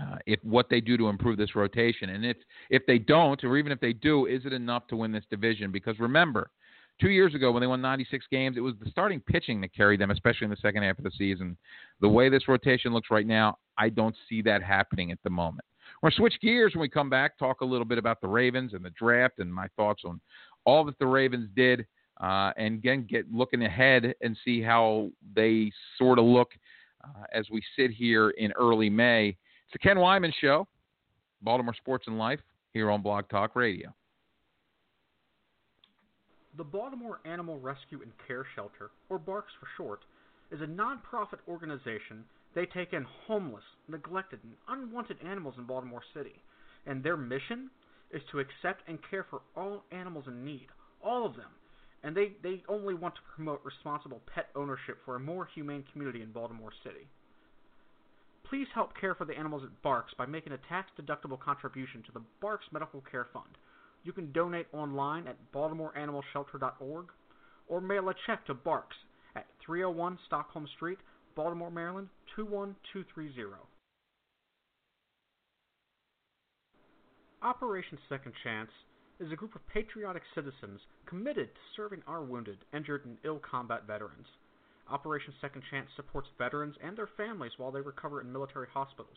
uh, 0.00 0.16
if 0.26 0.40
what 0.42 0.68
they 0.68 0.80
do 0.80 0.96
to 0.96 1.08
improve 1.08 1.36
this 1.36 1.54
rotation, 1.54 2.10
and 2.10 2.26
if 2.26 2.38
if 2.70 2.82
they 2.86 2.98
don't, 2.98 3.44
or 3.44 3.56
even 3.56 3.70
if 3.70 3.78
they 3.78 3.92
do, 3.92 4.26
is 4.26 4.44
it 4.44 4.52
enough 4.52 4.88
to 4.88 4.96
win 4.96 5.12
this 5.12 5.24
division? 5.30 5.70
Because 5.70 5.96
remember, 6.00 6.50
two 7.00 7.10
years 7.10 7.34
ago 7.34 7.50
when 7.50 7.60
they 7.60 7.66
won 7.66 7.80
96 7.80 8.26
games, 8.30 8.56
it 8.56 8.60
was 8.60 8.74
the 8.82 8.90
starting 8.90 9.20
pitching 9.20 9.60
that 9.62 9.74
carried 9.74 10.00
them, 10.00 10.10
especially 10.10 10.44
in 10.44 10.50
the 10.50 10.56
second 10.56 10.82
half 10.82 10.98
of 10.98 11.04
the 11.04 11.10
season. 11.16 11.56
The 12.00 12.08
way 12.08 12.28
this 12.28 12.48
rotation 12.48 12.92
looks 12.92 13.10
right 13.10 13.26
now, 13.26 13.58
I 13.78 13.88
don't 13.88 14.14
see 14.28 14.42
that 14.42 14.62
happening 14.62 15.10
at 15.10 15.18
the 15.24 15.30
moment. 15.30 15.64
We're 16.02 16.10
switch 16.10 16.34
gears 16.40 16.74
when 16.74 16.82
we 16.82 16.88
come 16.88 17.10
back, 17.10 17.38
talk 17.38 17.60
a 17.60 17.64
little 17.64 17.84
bit 17.84 17.98
about 17.98 18.20
the 18.20 18.28
Ravens 18.28 18.74
and 18.74 18.84
the 18.84 18.90
draft 18.90 19.38
and 19.38 19.52
my 19.52 19.68
thoughts 19.76 20.02
on 20.04 20.20
all 20.64 20.84
that 20.84 20.98
the 20.98 21.06
Ravens 21.06 21.48
did 21.56 21.86
uh, 22.20 22.52
and 22.56 22.74
again 22.74 23.06
get 23.08 23.30
looking 23.32 23.62
ahead 23.62 24.14
and 24.20 24.36
see 24.44 24.62
how 24.62 25.10
they 25.34 25.72
sort 25.98 26.18
of 26.18 26.24
look 26.24 26.50
uh, 27.02 27.24
as 27.32 27.46
we 27.50 27.62
sit 27.76 27.90
here 27.90 28.30
in 28.30 28.52
early 28.52 28.90
May. 28.90 29.28
It's 29.28 29.72
the 29.72 29.78
Ken 29.78 29.96
Weinman 29.96 30.32
Show, 30.40 30.66
Baltimore 31.42 31.74
Sports 31.74 32.06
and 32.06 32.18
Life, 32.18 32.40
here 32.72 32.90
on 32.90 33.02
Blog 33.02 33.28
Talk 33.28 33.56
Radio. 33.56 33.92
The 36.60 36.64
Baltimore 36.64 37.20
Animal 37.24 37.58
Rescue 37.58 38.02
and 38.02 38.12
Care 38.28 38.44
Shelter, 38.54 38.90
or 39.08 39.18
BARCS 39.18 39.54
for 39.58 39.66
short, 39.78 40.00
is 40.50 40.60
a 40.60 40.66
nonprofit 40.66 41.38
organization. 41.48 42.26
They 42.54 42.66
take 42.66 42.92
in 42.92 43.06
homeless, 43.26 43.64
neglected, 43.88 44.40
and 44.42 44.52
unwanted 44.68 45.16
animals 45.24 45.54
in 45.56 45.64
Baltimore 45.64 46.02
City, 46.12 46.34
and 46.84 47.02
their 47.02 47.16
mission 47.16 47.70
is 48.10 48.20
to 48.30 48.40
accept 48.40 48.86
and 48.86 48.98
care 49.10 49.24
for 49.30 49.40
all 49.56 49.84
animals 49.90 50.26
in 50.28 50.44
need, 50.44 50.66
all 51.02 51.24
of 51.24 51.34
them, 51.34 51.48
and 52.02 52.14
they, 52.14 52.32
they 52.42 52.62
only 52.68 52.92
want 52.92 53.14
to 53.14 53.22
promote 53.34 53.64
responsible 53.64 54.20
pet 54.26 54.50
ownership 54.54 54.98
for 55.06 55.16
a 55.16 55.18
more 55.18 55.46
humane 55.54 55.86
community 55.90 56.20
in 56.20 56.30
Baltimore 56.30 56.72
City. 56.84 57.08
Please 58.44 58.68
help 58.74 58.90
care 59.00 59.14
for 59.14 59.24
the 59.24 59.38
animals 59.38 59.62
at 59.64 59.82
BARCS 59.82 60.12
by 60.18 60.26
making 60.26 60.52
a 60.52 60.58
tax-deductible 60.68 61.40
contribution 61.40 62.02
to 62.02 62.12
the 62.12 62.22
BARCS 62.42 62.66
Medical 62.70 63.02
Care 63.10 63.28
Fund. 63.32 63.56
You 64.02 64.12
can 64.12 64.32
donate 64.32 64.66
online 64.72 65.26
at 65.26 65.36
baltimoreanimalshelter.org 65.52 67.06
or 67.68 67.80
mail 67.80 68.08
a 68.08 68.14
check 68.26 68.46
to 68.46 68.54
BARCS 68.54 68.96
at 69.36 69.46
301 69.64 70.18
Stockholm 70.26 70.66
Street, 70.76 70.98
Baltimore, 71.36 71.70
Maryland 71.70 72.08
21230. 72.36 73.56
Operation 77.42 77.98
Second 78.08 78.32
Chance 78.42 78.70
is 79.18 79.32
a 79.32 79.36
group 79.36 79.54
of 79.54 79.66
patriotic 79.72 80.22
citizens 80.34 80.80
committed 81.06 81.48
to 81.54 81.60
serving 81.76 82.02
our 82.06 82.22
wounded, 82.22 82.58
injured, 82.74 83.04
and 83.04 83.18
ill 83.24 83.38
combat 83.38 83.86
veterans. 83.86 84.26
Operation 84.90 85.32
Second 85.40 85.62
Chance 85.70 85.88
supports 85.94 86.28
veterans 86.36 86.74
and 86.82 86.96
their 86.96 87.08
families 87.16 87.52
while 87.56 87.70
they 87.70 87.80
recover 87.80 88.20
in 88.20 88.32
military 88.32 88.66
hospitals, 88.72 89.16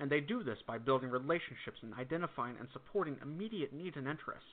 and 0.00 0.10
they 0.10 0.20
do 0.20 0.42
this 0.42 0.58
by 0.66 0.78
building 0.78 1.10
relationships 1.10 1.78
and 1.82 1.92
identifying 1.94 2.56
and 2.58 2.66
supporting 2.72 3.16
immediate 3.22 3.72
needs 3.72 3.96
and 3.96 4.08
interests. 4.08 4.48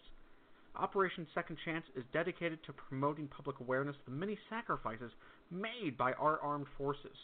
Operation 0.75 1.25
Second 1.33 1.57
Chance 1.65 1.86
is 1.95 2.03
dedicated 2.13 2.60
to 2.65 2.73
promoting 2.73 3.27
public 3.29 3.60
awareness 3.62 3.95
of 3.95 4.05
the 4.13 4.19
many 4.19 4.38
sacrifices 4.49 5.12
made 5.49 5.97
by 5.97 6.12
our 6.13 6.39
armed 6.41 6.67
forces. 6.77 7.17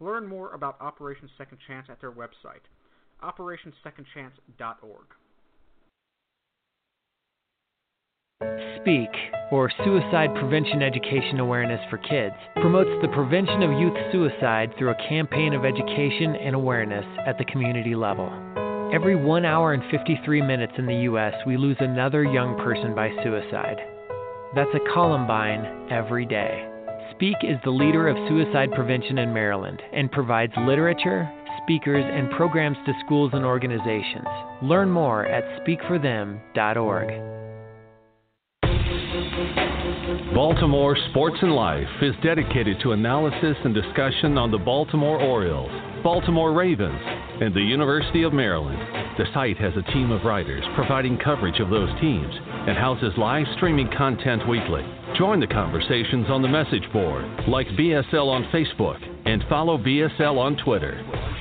Learn 0.00 0.26
more 0.26 0.54
about 0.54 0.80
Operation 0.80 1.28
Second 1.36 1.58
Chance 1.66 1.88
at 1.90 2.00
their 2.00 2.12
website, 2.12 2.64
operationsecondchance.org. 3.22 5.06
SPEAK, 8.80 9.10
or 9.50 9.70
Suicide 9.84 10.34
Prevention 10.34 10.82
Education 10.82 11.40
Awareness 11.40 11.80
for 11.88 11.98
Kids, 11.98 12.34
promotes 12.56 12.90
the 13.02 13.08
prevention 13.08 13.62
of 13.62 13.78
youth 13.78 13.96
suicide 14.12 14.72
through 14.76 14.90
a 14.90 15.08
campaign 15.08 15.54
of 15.54 15.64
education 15.64 16.36
and 16.36 16.54
awareness 16.54 17.04
at 17.26 17.38
the 17.38 17.44
community 17.46 17.94
level. 17.94 18.30
Every 18.92 19.16
1 19.16 19.44
hour 19.44 19.72
and 19.72 19.82
53 19.90 20.42
minutes 20.42 20.74
in 20.78 20.86
the 20.86 21.02
U.S., 21.08 21.34
we 21.46 21.56
lose 21.56 21.76
another 21.80 22.24
young 22.24 22.56
person 22.58 22.94
by 22.94 23.10
suicide. 23.22 23.78
That's 24.54 24.74
a 24.74 24.92
Columbine 24.92 25.88
every 25.90 26.26
day. 26.26 26.68
Speak 27.12 27.36
is 27.42 27.58
the 27.64 27.70
leader 27.70 28.08
of 28.08 28.16
suicide 28.28 28.70
prevention 28.72 29.18
in 29.18 29.32
Maryland 29.32 29.80
and 29.92 30.12
provides 30.12 30.52
literature, 30.58 31.30
speakers, 31.62 32.04
and 32.06 32.30
programs 32.32 32.76
to 32.86 32.92
schools 33.04 33.30
and 33.34 33.44
organizations. 33.44 34.26
Learn 34.62 34.90
more 34.90 35.26
at 35.26 35.44
speakforthem.org. 35.64 37.43
Baltimore 40.34 40.96
Sports 41.10 41.36
and 41.42 41.54
Life 41.54 41.86
is 42.02 42.12
dedicated 42.20 42.80
to 42.82 42.90
analysis 42.90 43.56
and 43.64 43.72
discussion 43.72 44.36
on 44.36 44.50
the 44.50 44.58
Baltimore 44.58 45.20
Orioles, 45.22 45.70
Baltimore 46.02 46.52
Ravens, 46.52 47.00
and 47.40 47.54
the 47.54 47.60
University 47.60 48.24
of 48.24 48.32
Maryland. 48.32 48.76
The 49.16 49.26
site 49.32 49.56
has 49.58 49.72
a 49.76 49.92
team 49.92 50.10
of 50.10 50.24
writers 50.24 50.64
providing 50.74 51.18
coverage 51.18 51.60
of 51.60 51.70
those 51.70 51.88
teams 52.00 52.34
and 52.66 52.76
houses 52.76 53.12
live 53.16 53.46
streaming 53.54 53.88
content 53.96 54.48
weekly. 54.48 54.82
Join 55.16 55.38
the 55.38 55.46
conversations 55.46 56.26
on 56.28 56.42
the 56.42 56.48
message 56.48 56.92
board, 56.92 57.24
like 57.46 57.68
BSL 57.68 58.26
on 58.26 58.42
Facebook, 58.52 58.98
and 59.26 59.44
follow 59.48 59.78
BSL 59.78 60.36
on 60.36 60.56
Twitter. 60.56 61.33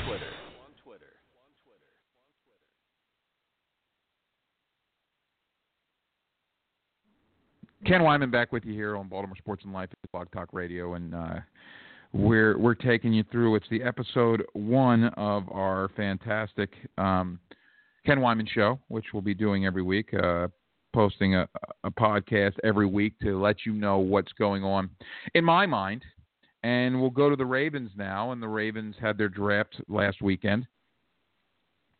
Ken 7.86 8.02
Weinman 8.02 8.32
back 8.32 8.52
with 8.52 8.63
you 8.65 8.74
here 8.74 8.96
on 8.96 9.08
Baltimore 9.08 9.36
Sports 9.38 9.63
and 9.65 9.74
Life 9.74 9.89
Blog 10.12 10.32
Talk 10.32 10.50
Radio, 10.54 10.93
and 10.93 11.13
uh, 11.13 11.36
we're 12.13 12.58
we're 12.58 12.76
taking 12.76 13.12
you 13.13 13.24
through. 13.32 13.56
It's 13.56 13.65
the 13.69 13.84
episode 13.84 14.43
one 14.54 15.06
of 15.17 15.50
our 15.52 15.89
fantastic 15.96 16.72
um, 16.98 17.39
Ken 18.06 18.19
Weinman 18.19 18.48
show, 18.48 18.80
which 18.88 19.06
we'll 19.13 19.22
be 19.22 19.34
doing 19.34 19.65
every 19.65 19.84
week. 19.84 20.13
Uh, 20.13 20.48
posting 20.93 21.36
a, 21.36 21.48
a 21.84 21.91
podcast 21.91 22.54
every 22.63 22.86
week 22.86 23.19
to 23.19 23.41
let 23.41 23.65
you 23.65 23.74
know 23.74 23.98
what's 23.98 24.32
going 24.34 24.63
on 24.63 24.89
in 25.34 25.43
my 25.43 25.65
mind. 25.65 26.06
And 26.62 27.02
we'll 27.02 27.10
go 27.10 27.30
to 27.30 27.36
the 27.36 27.46
Ravens 27.46 27.91
now. 27.98 28.32
And 28.32 28.41
the 28.41 28.48
Ravens 28.48 28.96
had 29.02 29.17
their 29.17 29.28
draft 29.28 29.82
last 29.89 30.22
weekend. 30.22 30.65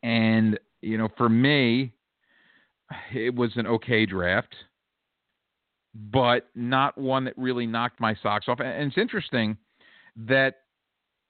And, 0.04 0.60
you 0.82 0.98
know, 0.98 1.10
for 1.18 1.28
me, 1.28 1.92
it 3.14 3.34
was 3.34 3.52
an 3.56 3.68
okay 3.68 4.06
draft, 4.06 4.54
but 5.94 6.50
not 6.56 6.98
one 6.98 7.26
that 7.26 7.38
really 7.38 7.68
knocked 7.68 8.00
my 8.00 8.16
socks 8.22 8.48
off. 8.48 8.60
And 8.60 8.88
it's 8.88 8.98
interesting 8.98 9.58
that 10.16 10.56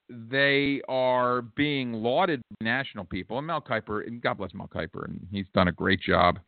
they 0.09 0.81
are 0.87 1.41
being 1.41 1.93
lauded 1.93 2.41
by 2.59 2.65
national 2.65 3.05
people. 3.05 3.37
And 3.37 3.47
Mel 3.47 3.61
Kiper, 3.61 4.05
and 4.05 4.21
God 4.21 4.37
bless 4.37 4.53
Mel 4.53 4.69
Kiper, 4.73 5.05
and 5.05 5.25
he's 5.31 5.47
done 5.53 5.67
a 5.67 5.71
great 5.71 6.01
job 6.01 6.39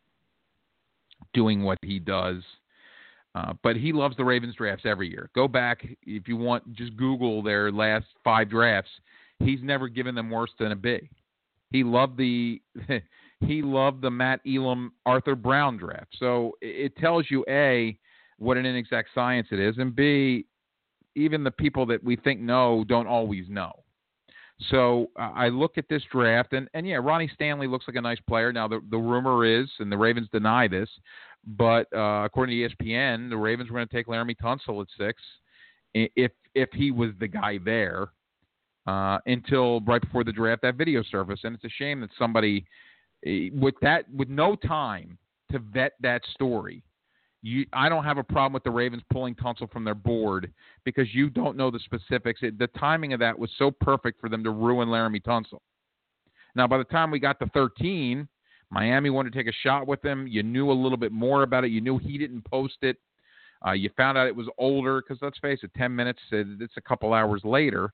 doing 1.34 1.64
what 1.64 1.78
he 1.82 2.00
does. 2.00 2.44
Uh, 3.34 3.52
but 3.64 3.76
he 3.76 3.92
loves 3.92 4.16
the 4.16 4.24
Ravens 4.24 4.56
drafts 4.56 4.86
every 4.86 5.10
year. 5.10 5.30
Go 5.36 5.48
back 5.48 5.86
if 6.04 6.28
you 6.28 6.38
want, 6.38 6.74
just 6.74 6.96
Google 6.96 7.44
their 7.44 7.70
last 7.72 8.06
five 8.24 8.50
drafts. 8.50 8.92
He's 9.40 9.60
never 9.62 9.90
given 9.90 10.16
them 10.16 10.30
worse 10.30 10.52
than 10.58 10.72
a 10.72 10.76
B. 10.76 11.10
He 11.72 11.84
loved 11.84 12.18
the 12.18 12.62
he 13.42 13.62
loved 13.62 14.02
the 14.02 14.10
Matt 14.10 14.40
Elam 14.48 14.94
Arthur 15.06 15.36
Brown 15.36 15.76
draft. 15.76 16.16
So 16.18 16.54
it 16.62 16.96
tells 16.96 17.26
you 17.30 17.44
a 17.50 17.98
what 18.38 18.58
an 18.58 18.66
inexact 18.66 19.10
science 19.14 19.48
it 19.52 19.60
is, 19.60 19.78
and 19.78 19.96
b 19.96 20.46
even 21.16 21.44
the 21.44 21.52
people 21.52 21.86
that 21.86 22.04
we 22.04 22.16
think 22.16 22.42
know 22.42 22.84
don't 22.88 23.08
always 23.08 23.46
know. 23.48 23.72
So 24.70 25.10
uh, 25.20 25.32
I 25.34 25.50
look 25.50 25.78
at 25.78 25.86
this 25.90 26.04
draft, 26.12 26.54
and, 26.54 26.70
and 26.74 26.88
yeah, 26.88 26.96
Ronnie 26.96 27.30
Stanley 27.34 27.68
looks 27.68 27.86
like 27.88 27.98
a 27.98 28.02
nice 28.02 28.20
player. 28.28 28.54
Now 28.54 28.68
the 28.68 28.82
the 28.90 28.98
rumor 28.98 29.46
is, 29.46 29.70
and 29.80 29.92
the 29.92 29.98
Ravens 29.98 30.30
deny 30.32 30.68
this, 30.68 30.90
but 31.46 31.88
uh, 31.96 32.24
according 32.26 32.58
to 32.58 32.70
ESPN, 32.70 33.30
the 33.30 33.38
Ravens 33.38 33.70
were 33.70 33.78
going 33.78 33.88
to 33.88 33.94
take 33.94 34.08
Laremy 34.08 34.36
Tunsil 34.42 34.82
at 34.82 34.88
six, 34.98 35.22
if 35.94 36.32
if 36.54 36.70
he 36.74 36.92
was 36.92 37.12
the 37.20 37.28
guy 37.28 37.60
there, 37.64 38.08
uh, 38.88 39.18
until 39.26 39.82
right 39.82 40.02
before 40.02 40.24
the 40.24 40.32
draft 40.32 40.62
that 40.62 40.76
video 40.76 41.04
surfaced, 41.04 41.44
and 41.44 41.56
it's 41.56 41.64
a 41.66 41.70
shame 41.70 42.00
that 42.02 42.10
somebody 42.18 42.66
eh, 43.26 43.50
with 43.54 43.76
that 43.82 44.06
with 44.14 44.30
no 44.30 44.56
time 44.56 45.18
to 45.52 45.60
vet 45.60 45.94
that 46.00 46.22
story 46.34 46.82
you, 47.46 47.64
I 47.74 47.90
don't 47.90 48.04
have 48.04 48.18
a 48.18 48.24
problem 48.24 48.54
with 48.54 48.64
the 48.64 48.72
Ravens 48.72 49.04
pulling 49.14 49.36
Tunsil 49.36 49.72
from 49.72 49.84
their 49.84 49.94
board 49.94 50.52
because 50.84 51.14
you 51.14 51.30
don't 51.30 51.56
know 51.56 51.70
the 51.70 51.80
specifics. 51.80 52.40
It, 52.42 52.58
the 52.58 52.66
timing 52.80 53.14
of 53.14 53.20
that 53.20 53.38
was 53.38 53.52
so 53.60 53.70
perfect 53.70 54.20
for 54.20 54.30
them 54.30 54.44
to 54.44 54.50
ruin 54.50 54.90
Laremy 54.90 55.22
Tunsil. 55.24 55.60
Now, 56.56 56.66
by 56.66 56.80
the 56.80 56.86
time 56.86 57.12
we 57.12 57.20
got 57.20 57.38
to 57.40 57.46
13, 57.54 58.28
Miami 58.72 59.12
wanted 59.12 59.32
to 59.32 59.38
take 59.38 59.48
a 59.48 59.56
shot 59.62 59.86
with 59.86 60.04
him. 60.04 60.26
You 60.26 60.42
knew 60.42 60.72
a 60.72 60.74
little 60.74 60.98
bit 60.98 61.12
more 61.12 61.44
about 61.44 61.64
it. 61.64 61.70
You 61.70 61.82
knew 61.82 62.00
he 62.00 62.18
didn't 62.18 62.44
post 62.46 62.78
it. 62.82 62.98
Uh, 63.64 63.74
you 63.74 63.92
found 63.96 64.18
out 64.18 64.26
it 64.26 64.36
was 64.36 64.50
older 64.58 65.02
because 65.02 65.22
let's 65.22 65.38
face 65.38 65.60
it, 65.62 65.70
10 65.78 65.96
minutes, 65.96 66.20
it's 66.32 66.78
a 66.78 66.82
couple 66.82 67.14
hours 67.14 67.42
later. 67.44 67.94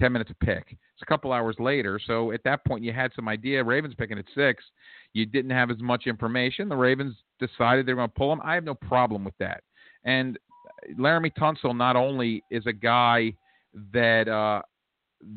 10 0.00 0.12
minutes 0.12 0.30
a 0.30 0.44
pick. 0.44 0.64
It's 0.70 1.02
a 1.02 1.06
couple 1.06 1.32
hours 1.32 1.56
later. 1.58 2.00
So 2.04 2.32
at 2.32 2.42
that 2.44 2.64
point, 2.64 2.84
you 2.84 2.92
had 2.92 3.12
some 3.14 3.28
idea. 3.28 3.62
Ravens 3.62 3.94
picking 3.96 4.18
at 4.18 4.24
six. 4.34 4.62
You 5.12 5.26
didn't 5.26 5.50
have 5.50 5.70
as 5.70 5.78
much 5.80 6.06
information. 6.06 6.68
The 6.68 6.76
Ravens 6.76 7.16
decided 7.38 7.86
they 7.86 7.92
were 7.92 8.00
going 8.00 8.10
to 8.10 8.14
pull 8.14 8.32
him. 8.32 8.40
I 8.44 8.54
have 8.54 8.64
no 8.64 8.74
problem 8.74 9.24
with 9.24 9.36
that. 9.38 9.62
And 10.04 10.38
Laremy 10.98 11.32
Tunsil 11.36 11.76
not 11.76 11.96
only 11.96 12.42
is 12.50 12.66
a 12.66 12.72
guy 12.72 13.34
that 13.92 14.28
uh, 14.28 14.62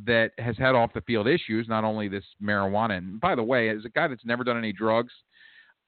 that 0.06 0.32
has 0.38 0.58
had 0.58 0.76
off 0.76 0.94
the 0.94 1.02
field 1.02 1.28
issues, 1.28 1.68
not 1.68 1.84
only 1.84 2.08
this 2.08 2.26
marijuana. 2.42 2.98
And 2.98 3.20
by 3.20 3.36
the 3.36 3.44
way, 3.44 3.70
as 3.70 3.86
a 3.86 3.90
guy 3.90 4.08
that's 4.08 4.26
never 4.26 4.44
done 4.44 4.58
any 4.58 4.74
drugs, 4.74 5.14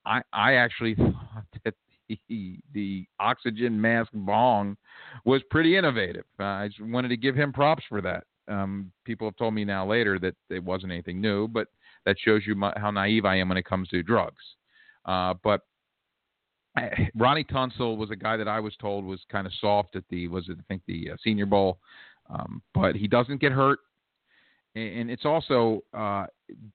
I 0.06 0.22
I 0.34 0.54
actually 0.54 0.96
thought 0.96 1.46
that 1.64 1.76
the, 2.28 2.60
the 2.74 3.06
oxygen 3.20 3.80
mask 3.80 4.10
bong 4.14 4.76
was 5.26 5.42
pretty 5.50 5.78
innovative. 5.78 6.26
Uh, 6.40 6.44
I 6.44 6.68
just 6.68 6.82
wanted 6.82 7.10
to 7.10 7.18
give 7.18 7.36
him 7.36 7.54
props 7.54 7.84
for 7.88 8.02
that. 8.02 8.26
Um, 8.52 8.92
people 9.06 9.28
have 9.28 9.38
told 9.38 9.54
me 9.54 9.64
now 9.64 9.88
later 9.88 10.20
that 10.20 10.36
it 10.50 10.64
wasn't 10.64 10.92
anything 10.92 11.22
new, 11.22 11.48
but 11.48 11.68
that 12.06 12.18
shows 12.20 12.42
you 12.46 12.56
my, 12.56 12.74
how 12.78 12.92
naive 12.92 13.26
I 13.26 13.38
am 13.38 13.50
when 13.50 13.58
it 13.58 13.66
comes 13.66 13.88
to 13.90 14.04
drugs. 14.04 14.44
Uh, 15.06 15.36
but 15.44 15.62
eh, 16.78 17.08
Ronnie 17.16 17.44
Tunsil 17.44 17.98
was 17.98 18.12
a 18.12 18.16
guy 18.16 18.38
that 18.38 18.48
I 18.48 18.60
was 18.60 18.76
told 18.78 19.06
was 19.06 19.22
kind 19.32 19.48
of 19.48 19.54
soft 19.60 19.96
at 19.96 20.04
the 20.10 20.28
was 20.28 20.50
it 20.50 20.58
I 20.60 20.64
think 20.68 20.82
the 20.88 21.12
uh, 21.12 21.16
Senior 21.24 21.46
Bowl, 21.46 21.80
um, 22.30 22.62
but 22.74 22.96
he 22.96 23.08
doesn't 23.08 23.42
get 23.42 23.52
hurt, 23.52 23.80
and 24.76 25.10
it's 25.10 25.26
also 25.26 25.82
uh, 25.94 26.26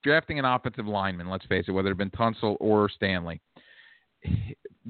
drafting 0.02 0.38
an 0.38 0.44
offensive 0.44 0.86
lineman. 0.86 1.28
Let's 1.28 1.46
face 1.46 1.64
it, 1.68 1.72
whether 1.72 1.90
it 1.90 1.98
been 1.98 2.10
Tunsil 2.10 2.56
or 2.60 2.88
Stanley, 2.88 3.40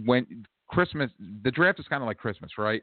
when 0.04 0.46
Christmas 0.68 1.10
the 1.42 1.50
draft 1.50 1.80
is 1.80 1.86
kind 1.88 2.02
of 2.02 2.06
like 2.06 2.18
Christmas, 2.18 2.52
right? 2.58 2.82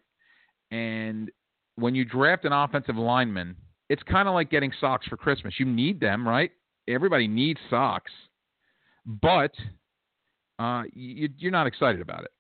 And 0.72 1.30
when 1.76 1.96
you 1.96 2.06
draft 2.06 2.46
an 2.46 2.54
offensive 2.54 2.96
lineman, 2.96 3.56
it's 3.90 4.04
kind 4.04 4.28
of 4.28 4.34
like 4.34 4.50
getting 4.50 4.72
socks 4.80 5.08
for 5.08 5.18
Christmas. 5.18 5.56
You 5.60 5.66
need 5.66 6.00
them, 6.00 6.28
right? 6.28 6.52
Everybody 6.88 7.28
needs 7.28 7.60
socks, 7.70 8.12
but 9.06 9.52
uh, 10.60 10.84
you, 10.94 11.30
you're 11.38 11.52
not 11.52 11.68
excited 11.68 12.02
about 12.02 12.24
it. 12.24 12.32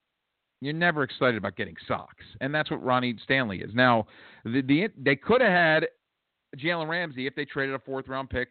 You're 0.61 0.73
never 0.73 1.03
excited 1.03 1.35
about 1.35 1.57
getting 1.57 1.75
socks, 1.87 2.23
and 2.39 2.55
that's 2.55 2.71
what 2.71 2.83
Ronnie 2.83 3.15
Stanley 3.23 3.59
is. 3.59 3.71
Now, 3.73 4.07
the, 4.45 4.61
the 4.61 4.87
they 4.97 5.15
could 5.15 5.41
have 5.41 5.51
had 5.51 5.87
Jalen 6.57 6.87
Ramsey 6.87 7.27
if 7.27 7.35
they 7.35 7.45
traded 7.45 7.75
a 7.75 7.79
fourth 7.79 8.07
round 8.07 8.29
pick 8.29 8.49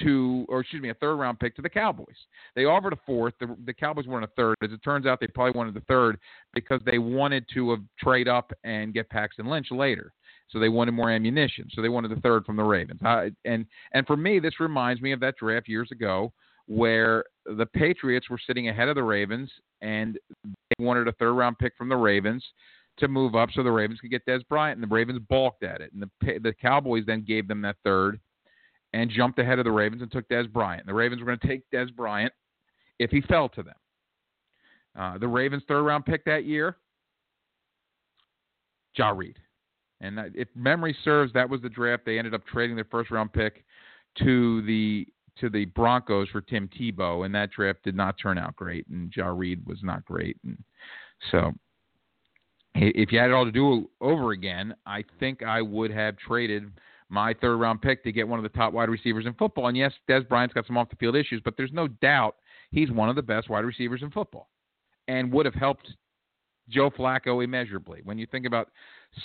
to, 0.00 0.46
or 0.48 0.60
excuse 0.60 0.82
me, 0.82 0.90
a 0.90 0.94
third 0.94 1.16
round 1.16 1.40
pick 1.40 1.56
to 1.56 1.62
the 1.62 1.68
Cowboys. 1.68 2.06
They 2.54 2.64
offered 2.64 2.92
a 2.92 2.98
fourth. 3.04 3.34
The, 3.40 3.56
the 3.66 3.72
Cowboys 3.74 4.06
wanted 4.06 4.28
a 4.28 4.32
third. 4.36 4.54
As 4.62 4.70
it 4.72 4.82
turns 4.84 5.06
out, 5.06 5.18
they 5.20 5.26
probably 5.26 5.56
wanted 5.56 5.74
the 5.74 5.80
third 5.80 6.18
because 6.54 6.80
they 6.84 6.98
wanted 6.98 7.46
to 7.54 7.76
trade 7.98 8.28
up 8.28 8.52
and 8.64 8.94
get 8.94 9.08
Paxton 9.10 9.46
Lynch 9.46 9.70
later. 9.70 10.12
So 10.48 10.58
they 10.58 10.68
wanted 10.68 10.92
more 10.92 11.10
ammunition. 11.10 11.68
So 11.72 11.82
they 11.82 11.88
wanted 11.88 12.10
the 12.10 12.20
third 12.20 12.44
from 12.44 12.56
the 12.56 12.64
Ravens. 12.64 13.00
And 13.44 13.66
and 13.92 14.06
for 14.06 14.16
me, 14.16 14.38
this 14.38 14.60
reminds 14.60 15.02
me 15.02 15.12
of 15.12 15.20
that 15.20 15.36
draft 15.36 15.68
years 15.68 15.90
ago 15.92 16.32
where 16.66 17.24
the 17.44 17.66
Patriots 17.66 18.28
were 18.28 18.40
sitting 18.46 18.68
ahead 18.68 18.88
of 18.88 18.94
the 18.94 19.02
Ravens 19.02 19.50
and 19.80 20.18
they 20.44 20.84
wanted 20.84 21.08
a 21.08 21.12
third 21.12 21.32
round 21.32 21.58
pick 21.58 21.74
from 21.76 21.88
the 21.88 21.96
Ravens 21.96 22.44
to 22.98 23.08
move 23.08 23.34
up 23.34 23.50
so 23.52 23.62
the 23.62 23.70
Ravens 23.70 24.00
could 24.00 24.10
get 24.10 24.26
Dez 24.26 24.46
Bryant, 24.48 24.78
and 24.78 24.90
the 24.90 24.92
Ravens 24.94 25.20
balked 25.28 25.62
at 25.62 25.80
it, 25.80 25.92
and 25.92 26.02
the 26.02 26.38
the 26.40 26.52
Cowboys 26.52 27.04
then 27.06 27.22
gave 27.22 27.46
them 27.46 27.62
that 27.62 27.76
third 27.84 28.18
and 28.92 29.10
jumped 29.10 29.38
ahead 29.38 29.58
of 29.58 29.64
the 29.64 29.70
Ravens 29.70 30.02
and 30.02 30.10
took 30.10 30.28
Dez 30.28 30.50
Bryant. 30.50 30.86
The 30.86 30.94
Ravens 30.94 31.20
were 31.20 31.26
going 31.26 31.38
to 31.38 31.46
take 31.46 31.62
Dez 31.72 31.94
Bryant 31.94 32.32
if 32.98 33.10
he 33.10 33.20
fell 33.22 33.48
to 33.50 33.62
them. 33.62 33.74
Uh, 34.98 35.18
the 35.18 35.28
Ravens' 35.28 35.62
third 35.68 35.82
round 35.82 36.04
pick 36.04 36.24
that 36.24 36.44
year, 36.44 36.76
Jah 38.96 39.12
Reid. 39.14 39.38
And 40.00 40.18
if 40.34 40.48
memory 40.54 40.96
serves, 41.04 41.32
that 41.32 41.48
was 41.48 41.60
the 41.60 41.68
draft. 41.68 42.04
They 42.06 42.18
ended 42.18 42.34
up 42.34 42.46
trading 42.46 42.76
their 42.76 42.86
first 42.90 43.10
round 43.10 43.32
pick 43.32 43.64
to 44.18 44.62
the 44.62 45.06
to 45.40 45.48
the 45.48 45.66
Broncos 45.66 46.28
for 46.30 46.40
Tim 46.40 46.68
Tebow, 46.68 47.24
and 47.24 47.34
that 47.34 47.50
draft 47.50 47.84
did 47.84 47.94
not 47.94 48.16
turn 48.20 48.38
out 48.38 48.56
great. 48.56 48.86
And 48.88 49.10
Jah 49.10 49.32
Reid 49.32 49.64
was 49.66 49.78
not 49.82 50.04
great, 50.04 50.36
and 50.44 50.56
so 51.30 51.52
if 52.74 53.12
you 53.12 53.18
had 53.18 53.30
it 53.30 53.32
all 53.32 53.44
to 53.44 53.52
do 53.52 53.88
over 54.00 54.32
again, 54.32 54.74
I 54.86 55.04
think 55.18 55.42
I 55.42 55.62
would 55.62 55.90
have 55.90 56.16
traded 56.16 56.70
my 57.08 57.34
third 57.34 57.56
round 57.56 57.82
pick 57.82 58.04
to 58.04 58.12
get 58.12 58.28
one 58.28 58.38
of 58.38 58.42
the 58.42 58.56
top 58.56 58.72
wide 58.72 58.88
receivers 58.88 59.26
in 59.26 59.34
football. 59.34 59.68
And 59.68 59.76
yes, 59.76 59.92
Dez 60.08 60.28
Bryant's 60.28 60.54
got 60.54 60.66
some 60.66 60.76
off 60.76 60.90
the 60.90 60.96
field 60.96 61.16
issues, 61.16 61.40
but 61.44 61.56
there's 61.56 61.72
no 61.72 61.88
doubt 61.88 62.36
he's 62.70 62.90
one 62.90 63.08
of 63.08 63.16
the 63.16 63.22
best 63.22 63.48
wide 63.48 63.64
receivers 63.64 64.02
in 64.02 64.10
football 64.10 64.48
and 65.08 65.32
would 65.32 65.46
have 65.46 65.54
helped 65.54 65.88
Joe 66.68 66.90
Flacco 66.90 67.42
immeasurably. 67.42 68.00
When 68.04 68.18
you 68.18 68.26
think 68.26 68.46
about 68.46 68.68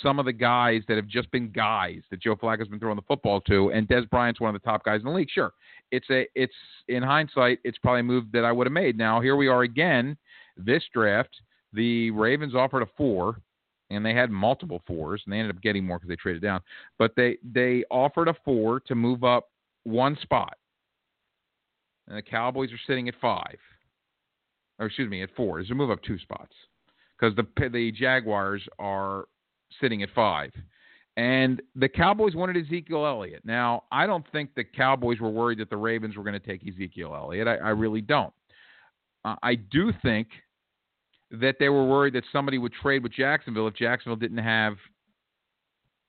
some 0.01 0.19
of 0.19 0.25
the 0.25 0.33
guys 0.33 0.81
that 0.87 0.97
have 0.97 1.07
just 1.07 1.29
been 1.31 1.51
guys 1.51 2.01
that 2.09 2.21
Joe 2.21 2.35
Flacco's 2.35 2.67
been 2.67 2.79
throwing 2.79 2.95
the 2.95 3.03
football 3.03 3.41
to, 3.41 3.71
and 3.71 3.87
Dez 3.87 4.09
Bryant's 4.09 4.39
one 4.39 4.53
of 4.53 4.61
the 4.61 4.65
top 4.65 4.83
guys 4.83 4.99
in 4.99 5.05
the 5.05 5.11
league. 5.11 5.29
Sure, 5.29 5.51
it's 5.91 6.09
a 6.09 6.25
it's 6.35 6.53
in 6.87 7.03
hindsight, 7.03 7.59
it's 7.63 7.77
probably 7.77 8.01
a 8.01 8.03
move 8.03 8.25
that 8.33 8.45
I 8.45 8.51
would 8.51 8.67
have 8.67 8.73
made. 8.73 8.97
Now 8.97 9.21
here 9.21 9.35
we 9.35 9.47
are 9.47 9.63
again, 9.63 10.17
this 10.57 10.83
draft. 10.93 11.35
The 11.73 12.11
Ravens 12.11 12.55
offered 12.55 12.83
a 12.83 12.87
four, 12.97 13.37
and 13.89 14.05
they 14.05 14.13
had 14.13 14.31
multiple 14.31 14.81
fours, 14.85 15.21
and 15.25 15.33
they 15.33 15.39
ended 15.39 15.55
up 15.55 15.61
getting 15.61 15.85
more 15.85 15.97
because 15.97 16.09
they 16.09 16.15
traded 16.15 16.41
down. 16.41 16.61
But 16.97 17.13
they 17.15 17.37
they 17.43 17.83
offered 17.89 18.27
a 18.27 18.35
four 18.45 18.79
to 18.81 18.95
move 18.95 19.23
up 19.23 19.49
one 19.83 20.17
spot, 20.21 20.55
and 22.07 22.17
the 22.17 22.21
Cowboys 22.21 22.71
are 22.71 22.79
sitting 22.87 23.07
at 23.07 23.15
five, 23.21 23.57
or 24.79 24.87
excuse 24.87 25.09
me, 25.09 25.23
at 25.23 25.29
four. 25.35 25.59
Is 25.59 25.69
a 25.71 25.75
move 25.75 25.91
up 25.91 26.01
two 26.03 26.19
spots 26.19 26.53
because 27.19 27.35
the 27.35 27.69
the 27.69 27.91
Jaguars 27.91 28.63
are 28.79 29.25
sitting 29.81 30.03
at 30.03 30.09
five. 30.15 30.51
And 31.15 31.61
the 31.75 31.87
Cowboys 31.87 32.33
wanted 32.33 32.57
Ezekiel 32.57 33.05
Elliott. 33.05 33.45
Now, 33.45 33.83
I 33.91 34.07
don't 34.07 34.25
think 34.31 34.55
the 34.55 34.63
Cowboys 34.63 35.19
were 35.19 35.29
worried 35.29 35.59
that 35.59 35.69
the 35.69 35.77
Ravens 35.77 36.17
were 36.17 36.23
going 36.23 36.33
to 36.33 36.39
take 36.39 36.67
Ezekiel 36.67 37.13
Elliott. 37.15 37.47
I, 37.47 37.55
I 37.57 37.69
really 37.69 38.01
don't. 38.01 38.33
Uh, 39.23 39.35
I 39.43 39.55
do 39.55 39.93
think 40.01 40.27
that 41.31 41.55
they 41.59 41.69
were 41.69 41.85
worried 41.85 42.13
that 42.13 42.23
somebody 42.31 42.57
would 42.57 42.73
trade 42.73 43.03
with 43.03 43.13
Jacksonville 43.13 43.67
if 43.67 43.75
Jacksonville 43.75 44.15
didn't 44.15 44.39
have 44.39 44.75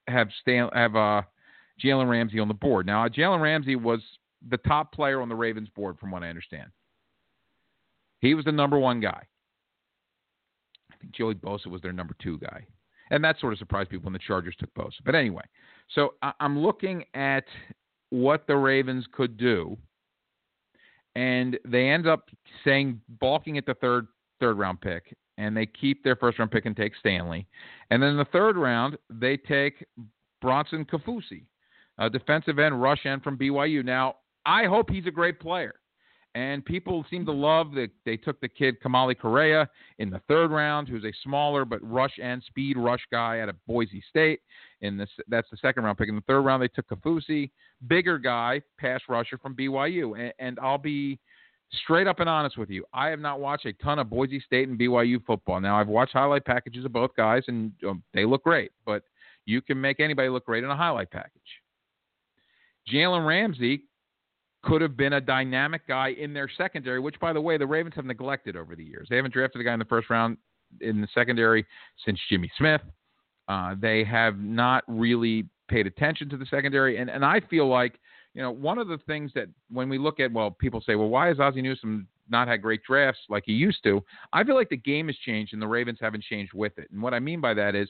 have 0.07 0.29
Stan, 0.43 0.69
have 0.75 0.97
uh, 0.97 1.23
Jalen 1.83 2.09
Ramsey 2.09 2.39
on 2.39 2.49
the 2.49 2.55
board. 2.55 2.87
Now, 2.87 3.09
Jalen 3.09 3.41
Ramsey 3.41 3.77
was 3.77 4.01
the 4.51 4.59
top 4.59 4.93
player 4.93 5.23
on 5.23 5.29
the 5.29 5.35
Ravens 5.35 5.69
board, 5.71 5.99
from 5.99 6.11
what 6.11 6.23
I 6.23 6.29
understand. 6.29 6.71
He 8.21 8.35
was 8.35 8.45
the 8.45 8.53
number 8.53 8.79
one 8.79 9.01
guy. 9.01 9.23
I 10.93 10.97
think 11.01 11.15
Joey 11.15 11.35
Bosa 11.35 11.67
was 11.67 11.81
their 11.81 11.93
number 11.93 12.15
two 12.23 12.39
guy. 12.39 12.67
And 13.11 13.23
that 13.23 13.39
sort 13.39 13.53
of 13.53 13.59
surprised 13.59 13.91
people 13.91 14.05
when 14.05 14.13
the 14.13 14.19
Chargers 14.19 14.55
took 14.59 14.73
Bosa. 14.75 15.01
But 15.05 15.15
anyway, 15.15 15.45
so 15.89 16.15
I'm 16.41 16.59
looking 16.59 17.05
at 17.15 17.45
what 18.11 18.47
the 18.47 18.57
Ravens 18.57 19.07
could 19.13 19.37
do. 19.37 19.77
And 21.17 21.59
they 21.65 21.89
end 21.89 22.07
up 22.07 22.31
saying 22.65 23.01
balking 23.21 23.59
at 23.59 23.67
the 23.67 23.75
third 23.75 24.09
third 24.41 24.59
round 24.59 24.81
pick, 24.81 25.17
and 25.39 25.57
they 25.57 25.67
keep 25.67 26.03
their 26.03 26.17
first 26.17 26.39
round 26.39 26.51
pick 26.51 26.67
and 26.67 26.77
take 26.77 26.93
Stanley. 26.99 27.47
And 27.91 28.03
then 28.03 28.11
in 28.11 28.17
the 28.17 28.25
third 28.27 28.57
round, 28.57 28.99
they 29.11 29.37
take 29.37 29.85
Bronson 30.41 30.85
Kaufusi, 30.85 31.45
a 31.99 32.11
defensive 32.11 32.59
end, 32.59 32.81
rush 32.83 33.07
end 33.07 33.23
from 33.23 33.39
BYU. 33.39 33.85
Now, 33.85 34.17
I 34.45 34.65
hope 34.65 34.91
he's 34.91 35.07
a 35.07 35.13
great 35.13 35.39
player. 35.41 35.75
And 36.35 36.65
people 36.65 37.05
seem 37.11 37.25
to 37.27 37.33
love 37.33 37.73
that 37.73 37.91
they 38.05 38.17
took 38.17 38.41
the 38.41 38.49
kid 38.49 38.77
Kamalei 38.85 39.17
Correa 39.17 39.69
in 39.99 40.11
the 40.11 40.21
third 40.27 40.51
round, 40.51 40.89
who's 40.89 41.05
a 41.05 41.13
smaller 41.23 41.65
but 41.65 41.79
rush 41.89 42.19
and 42.21 42.43
speed 42.43 42.77
rush 42.77 43.03
guy 43.13 43.39
out 43.39 43.49
of 43.49 43.57
Boise 43.67 44.03
State. 44.11 44.41
In 44.81 44.97
this, 44.97 45.09
that's 45.29 45.49
the 45.51 45.57
second 45.59 45.85
round 45.85 45.97
pick. 45.97 46.09
In 46.09 46.17
the 46.17 46.23
third 46.23 46.41
round, 46.41 46.61
they 46.61 46.69
took 46.69 46.89
Kaufusi, 46.89 47.51
bigger 47.87 48.19
guy, 48.19 48.63
pass 48.79 49.01
rusher 49.09 49.39
from 49.39 49.55
BYU. 49.55 50.19
And, 50.19 50.33
and 50.41 50.59
I'll 50.59 50.77
be 50.77 51.21
straight 51.85 52.09
up 52.09 52.19
and 52.19 52.29
honest 52.29 52.59
with 52.59 52.69
you. 52.69 52.85
I 52.93 53.09
have 53.09 53.21
not 53.21 53.39
watched 53.39 53.67
a 53.67 53.73
ton 53.75 54.01
of 54.01 54.11
Boise 54.11 54.41
State 54.41 54.69
and 54.69 54.79
BYU 54.79 55.25
football. 55.25 55.61
Now 55.61 55.79
I've 55.79 55.89
watched 55.89 56.15
highlight 56.15 56.45
packages 56.45 56.85
of 56.85 56.93
both 56.93 57.15
guys, 57.17 57.45
and 57.47 57.73
um, 57.89 58.03
they 58.13 58.25
look 58.25 58.43
great. 58.43 58.73
But 58.85 59.05
you 59.47 59.61
can 59.63 59.81
make 59.81 60.01
anybody 60.01 60.29
look 60.29 60.47
great 60.47 60.65
in 60.65 60.71
a 60.71 60.77
highlight 60.77 61.13
package. 61.13 61.31
Jalen 62.93 63.25
Ramsey 63.25 63.85
could 64.65 64.81
have 64.81 64.97
been 64.97 65.15
a 65.15 65.21
dynamic 65.21 65.87
guy 65.87 66.09
in 66.09 66.33
their 66.33 66.49
secondary, 66.57 67.01
which, 67.01 67.19
by 67.21 67.33
the 67.33 67.41
way, 67.41 67.57
the 67.59 67.67
Ravens 67.67 67.95
have 67.97 68.05
neglected 68.05 68.57
over 68.57 68.75
the 68.75 68.85
years. 68.85 69.09
They 69.11 69.17
haven't 69.17 69.35
drafted 69.35 69.61
a 69.61 69.65
guy 69.65 69.73
in 69.73 69.79
the 69.79 69.85
first 69.85 70.11
round 70.11 70.37
in 70.81 71.01
the 71.01 71.09
secondary 71.15 71.65
since 72.05 72.19
Jimmy 72.29 72.51
Smith. 72.57 72.81
Uh, 73.49 73.75
they 73.79 74.05
have 74.05 74.39
not 74.39 74.85
really 74.89 75.47
paid 75.69 75.87
attention 75.87 76.29
to 76.31 76.37
the 76.37 76.47
secondary, 76.47 76.97
and 76.99 77.11
and 77.11 77.25
I 77.25 77.41
feel 77.41 77.69
like 77.69 77.99
you 78.33 78.43
know 78.43 78.51
one 78.51 78.79
of 78.79 78.89
the 78.89 78.99
things 79.07 79.31
that 79.35 79.49
when 79.71 79.89
we 79.89 79.99
look 79.99 80.19
at 80.19 80.33
well, 80.33 80.51
people 80.51 80.83
say, 80.85 80.95
well, 80.95 81.09
why 81.09 81.29
has 81.29 81.41
Ozzie 81.41 81.63
Newsome 81.63 82.09
not 82.29 82.49
had 82.49 82.63
great 82.63 82.83
drafts 82.83 83.21
like 83.29 83.45
he 83.47 83.53
used 83.53 83.83
to? 83.85 84.03
I 84.33 84.45
feel 84.45 84.55
like 84.55 84.71
the 84.71 84.77
game 84.77 85.09
has 85.09 85.17
changed, 85.17 85.53
and 85.53 85.61
the 85.61 85.69
Ravens 85.69 85.99
haven't 86.01 86.25
changed 86.25 86.55
with 86.55 86.79
it. 86.79 86.89
And 86.91 87.03
what 87.03 87.13
I 87.13 87.21
mean 87.21 87.41
by 87.41 87.53
that 87.55 87.75
is 87.75 87.89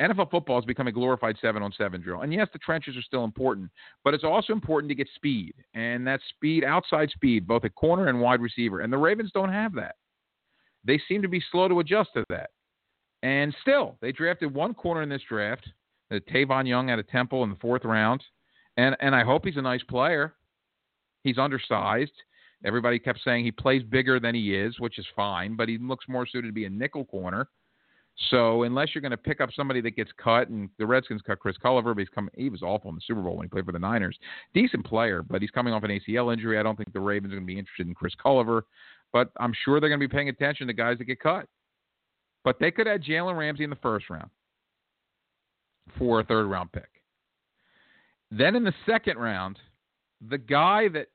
NFL 0.00 0.30
football 0.30 0.56
has 0.56 0.64
become 0.64 0.88
a 0.88 0.92
glorified 0.92 1.36
seven 1.40 1.62
on 1.62 1.72
seven 1.72 2.02
drill. 2.02 2.20
And 2.20 2.32
yes, 2.32 2.48
the 2.52 2.58
trenches 2.58 2.96
are 2.96 3.02
still 3.02 3.24
important, 3.24 3.70
but 4.04 4.12
it's 4.12 4.24
also 4.24 4.52
important 4.52 4.90
to 4.90 4.94
get 4.94 5.08
speed. 5.14 5.54
And 5.74 6.06
that 6.06 6.20
speed, 6.28 6.64
outside 6.64 7.10
speed, 7.10 7.46
both 7.46 7.64
at 7.64 7.74
corner 7.74 8.08
and 8.08 8.20
wide 8.20 8.40
receiver. 8.40 8.80
And 8.80 8.92
the 8.92 8.98
Ravens 8.98 9.30
don't 9.32 9.52
have 9.52 9.74
that. 9.74 9.96
They 10.84 11.00
seem 11.08 11.22
to 11.22 11.28
be 11.28 11.42
slow 11.50 11.68
to 11.68 11.80
adjust 11.80 12.10
to 12.14 12.24
that. 12.28 12.50
And 13.22 13.54
still, 13.62 13.96
they 14.00 14.12
drafted 14.12 14.54
one 14.54 14.74
corner 14.74 15.02
in 15.02 15.08
this 15.08 15.22
draft, 15.28 15.68
the 16.10 16.20
Tavon 16.20 16.68
Young 16.68 16.90
out 16.90 16.98
of 16.98 17.08
Temple 17.08 17.42
in 17.44 17.50
the 17.50 17.56
fourth 17.56 17.84
round. 17.84 18.22
And 18.76 18.94
and 19.00 19.14
I 19.14 19.24
hope 19.24 19.44
he's 19.44 19.56
a 19.56 19.62
nice 19.62 19.82
player. 19.84 20.34
He's 21.24 21.38
undersized. 21.38 22.12
Everybody 22.64 22.98
kept 22.98 23.20
saying 23.24 23.44
he 23.44 23.52
plays 23.52 23.82
bigger 23.82 24.20
than 24.20 24.34
he 24.34 24.54
is, 24.54 24.78
which 24.78 24.98
is 24.98 25.06
fine, 25.14 25.56
but 25.56 25.68
he 25.68 25.78
looks 25.78 26.04
more 26.08 26.26
suited 26.26 26.48
to 26.48 26.52
be 26.52 26.66
a 26.66 26.70
nickel 26.70 27.04
corner. 27.04 27.48
So 28.30 28.62
unless 28.62 28.94
you're 28.94 29.02
going 29.02 29.10
to 29.10 29.16
pick 29.16 29.42
up 29.42 29.50
somebody 29.54 29.82
that 29.82 29.94
gets 29.94 30.10
cut, 30.22 30.48
and 30.48 30.70
the 30.78 30.86
Redskins 30.86 31.20
cut 31.20 31.38
Chris 31.38 31.56
Culliver, 31.62 31.94
but 31.94 31.98
he's 31.98 32.08
come, 32.08 32.30
he 32.34 32.48
was 32.48 32.62
awful 32.62 32.88
in 32.88 32.94
the 32.94 33.02
Super 33.06 33.20
Bowl 33.20 33.36
when 33.36 33.44
he 33.44 33.48
played 33.48 33.66
for 33.66 33.72
the 33.72 33.78
Niners. 33.78 34.18
Decent 34.54 34.86
player, 34.86 35.22
but 35.22 35.42
he's 35.42 35.50
coming 35.50 35.74
off 35.74 35.82
an 35.82 35.90
ACL 35.90 36.32
injury. 36.32 36.58
I 36.58 36.62
don't 36.62 36.76
think 36.76 36.92
the 36.92 37.00
Ravens 37.00 37.32
are 37.32 37.36
going 37.36 37.46
to 37.46 37.52
be 37.52 37.58
interested 37.58 37.86
in 37.86 37.94
Chris 37.94 38.14
Culliver, 38.22 38.62
but 39.12 39.30
I'm 39.38 39.52
sure 39.64 39.80
they're 39.80 39.90
going 39.90 40.00
to 40.00 40.08
be 40.08 40.12
paying 40.12 40.30
attention 40.30 40.66
to 40.66 40.72
guys 40.72 40.96
that 40.98 41.04
get 41.04 41.20
cut. 41.20 41.46
But 42.42 42.58
they 42.58 42.70
could 42.70 42.88
add 42.88 43.02
Jalen 43.02 43.36
Ramsey 43.36 43.64
in 43.64 43.70
the 43.70 43.76
first 43.76 44.08
round 44.08 44.30
for 45.98 46.20
a 46.20 46.24
third 46.24 46.46
round 46.46 46.72
pick. 46.72 46.88
Then 48.30 48.56
in 48.56 48.64
the 48.64 48.74
second 48.86 49.18
round, 49.18 49.58
the 50.26 50.38
guy 50.38 50.88
that 50.88 51.08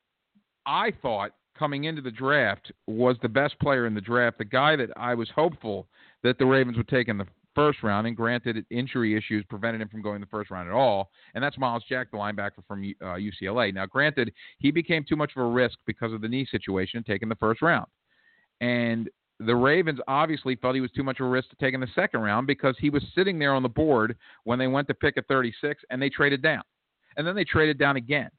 I 0.66 0.92
thought 1.02 1.32
coming 1.58 1.86
into 1.86 2.02
the 2.02 2.12
draft 2.12 2.72
was 2.88 3.16
the 3.22 3.30
best 3.30 3.60
player 3.60 3.86
in 3.86 3.94
the 3.94 4.02
draft, 4.02 4.38
the 4.38 4.46
guy 4.46 4.76
that 4.76 4.90
I 4.96 5.16
was 5.16 5.30
hopeful 5.36 5.88
that 6.24 6.38
the 6.38 6.46
Ravens 6.46 6.78
would 6.78 6.88
take 6.88 7.08
in 7.08 7.18
the 7.18 7.28
first 7.54 7.84
round, 7.84 8.08
and 8.08 8.16
granted, 8.16 8.66
injury 8.70 9.16
issues 9.16 9.44
prevented 9.50 9.82
him 9.82 9.90
from 9.90 10.02
going 10.02 10.22
the 10.22 10.28
first 10.28 10.52
round 10.52 10.70
at 10.70 10.74
all, 10.74 11.10
and 11.36 11.44
that's 11.44 11.58
Myles 11.58 11.84
Jack, 11.88 12.12
the 12.12 12.18
linebacker 12.18 12.66
from 12.68 12.82
uh, 13.02 13.18
UCLA. 13.18 13.74
Now, 13.74 13.86
granted, 13.86 14.32
he 14.60 14.72
became 14.72 15.04
too 15.08 15.16
much 15.16 15.34
of 15.36 15.44
a 15.44 15.48
risk 15.48 15.78
because 15.86 16.14
of 16.14 16.22
the 16.22 16.28
knee 16.28 16.48
situation, 16.50 17.04
taking 17.04 17.30
the 17.30 17.36
first 17.36 17.62
round, 17.62 17.88
and 18.62 19.10
the 19.40 19.56
Ravens 19.56 20.00
obviously 20.08 20.56
felt 20.56 20.76
he 20.76 20.82
was 20.82 20.92
too 20.92 21.04
much 21.04 21.20
of 21.20 21.26
a 21.26 21.30
risk 21.30 21.50
to 21.50 21.56
take 21.56 21.74
in 21.74 21.80
the 21.80 21.88
second 21.96 22.22
round 22.22 22.46
because 22.46 22.76
he 22.80 22.92
was 22.92 23.04
sitting 23.16 23.40
there 23.40 23.54
on 23.54 23.64
the 23.64 23.70
board 23.70 24.16
when 24.44 24.60
they 24.60 24.68
went 24.68 24.88
to 24.88 24.94
pick 24.94 25.18
at 25.18 25.28
36, 25.28 25.82
and 25.90 26.02
they 26.02 26.10
traded 26.10 26.42
down, 26.42 26.64
and 27.18 27.26
then 27.26 27.36
they 27.36 27.44
traded 27.44 27.78
down 27.78 27.96
again 27.96 28.30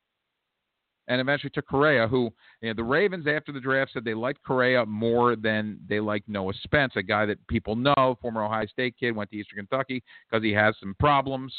and 1.09 1.21
eventually 1.21 1.51
took 1.51 1.67
Correa, 1.67 2.07
who 2.07 2.31
you 2.61 2.69
know, 2.69 2.75
the 2.75 2.85
Ravens 2.85 3.27
after 3.27 3.53
the 3.53 3.61
draft 3.61 3.93
said 3.93 4.05
they 4.05 4.15
liked 4.15 4.43
Correa 4.45 4.87
more 4.87 5.37
than 5.37 5.81
they 5.89 6.01
liked 6.01 6.29
Noah 6.29 6.53
Spence, 6.63 6.93
a 6.97 7.03
guy 7.03 7.27
that 7.27 7.45
people 7.49 7.77
know, 7.77 8.19
former 8.21 8.45
Ohio 8.45 8.67
State 8.67 8.95
kid, 8.99 9.17
went 9.17 9.31
to 9.31 9.37
Eastern 9.37 9.59
Kentucky 9.59 10.03
because 10.31 10.45
he 10.45 10.53
has 10.53 10.75
some 10.81 10.95
problems. 10.99 11.53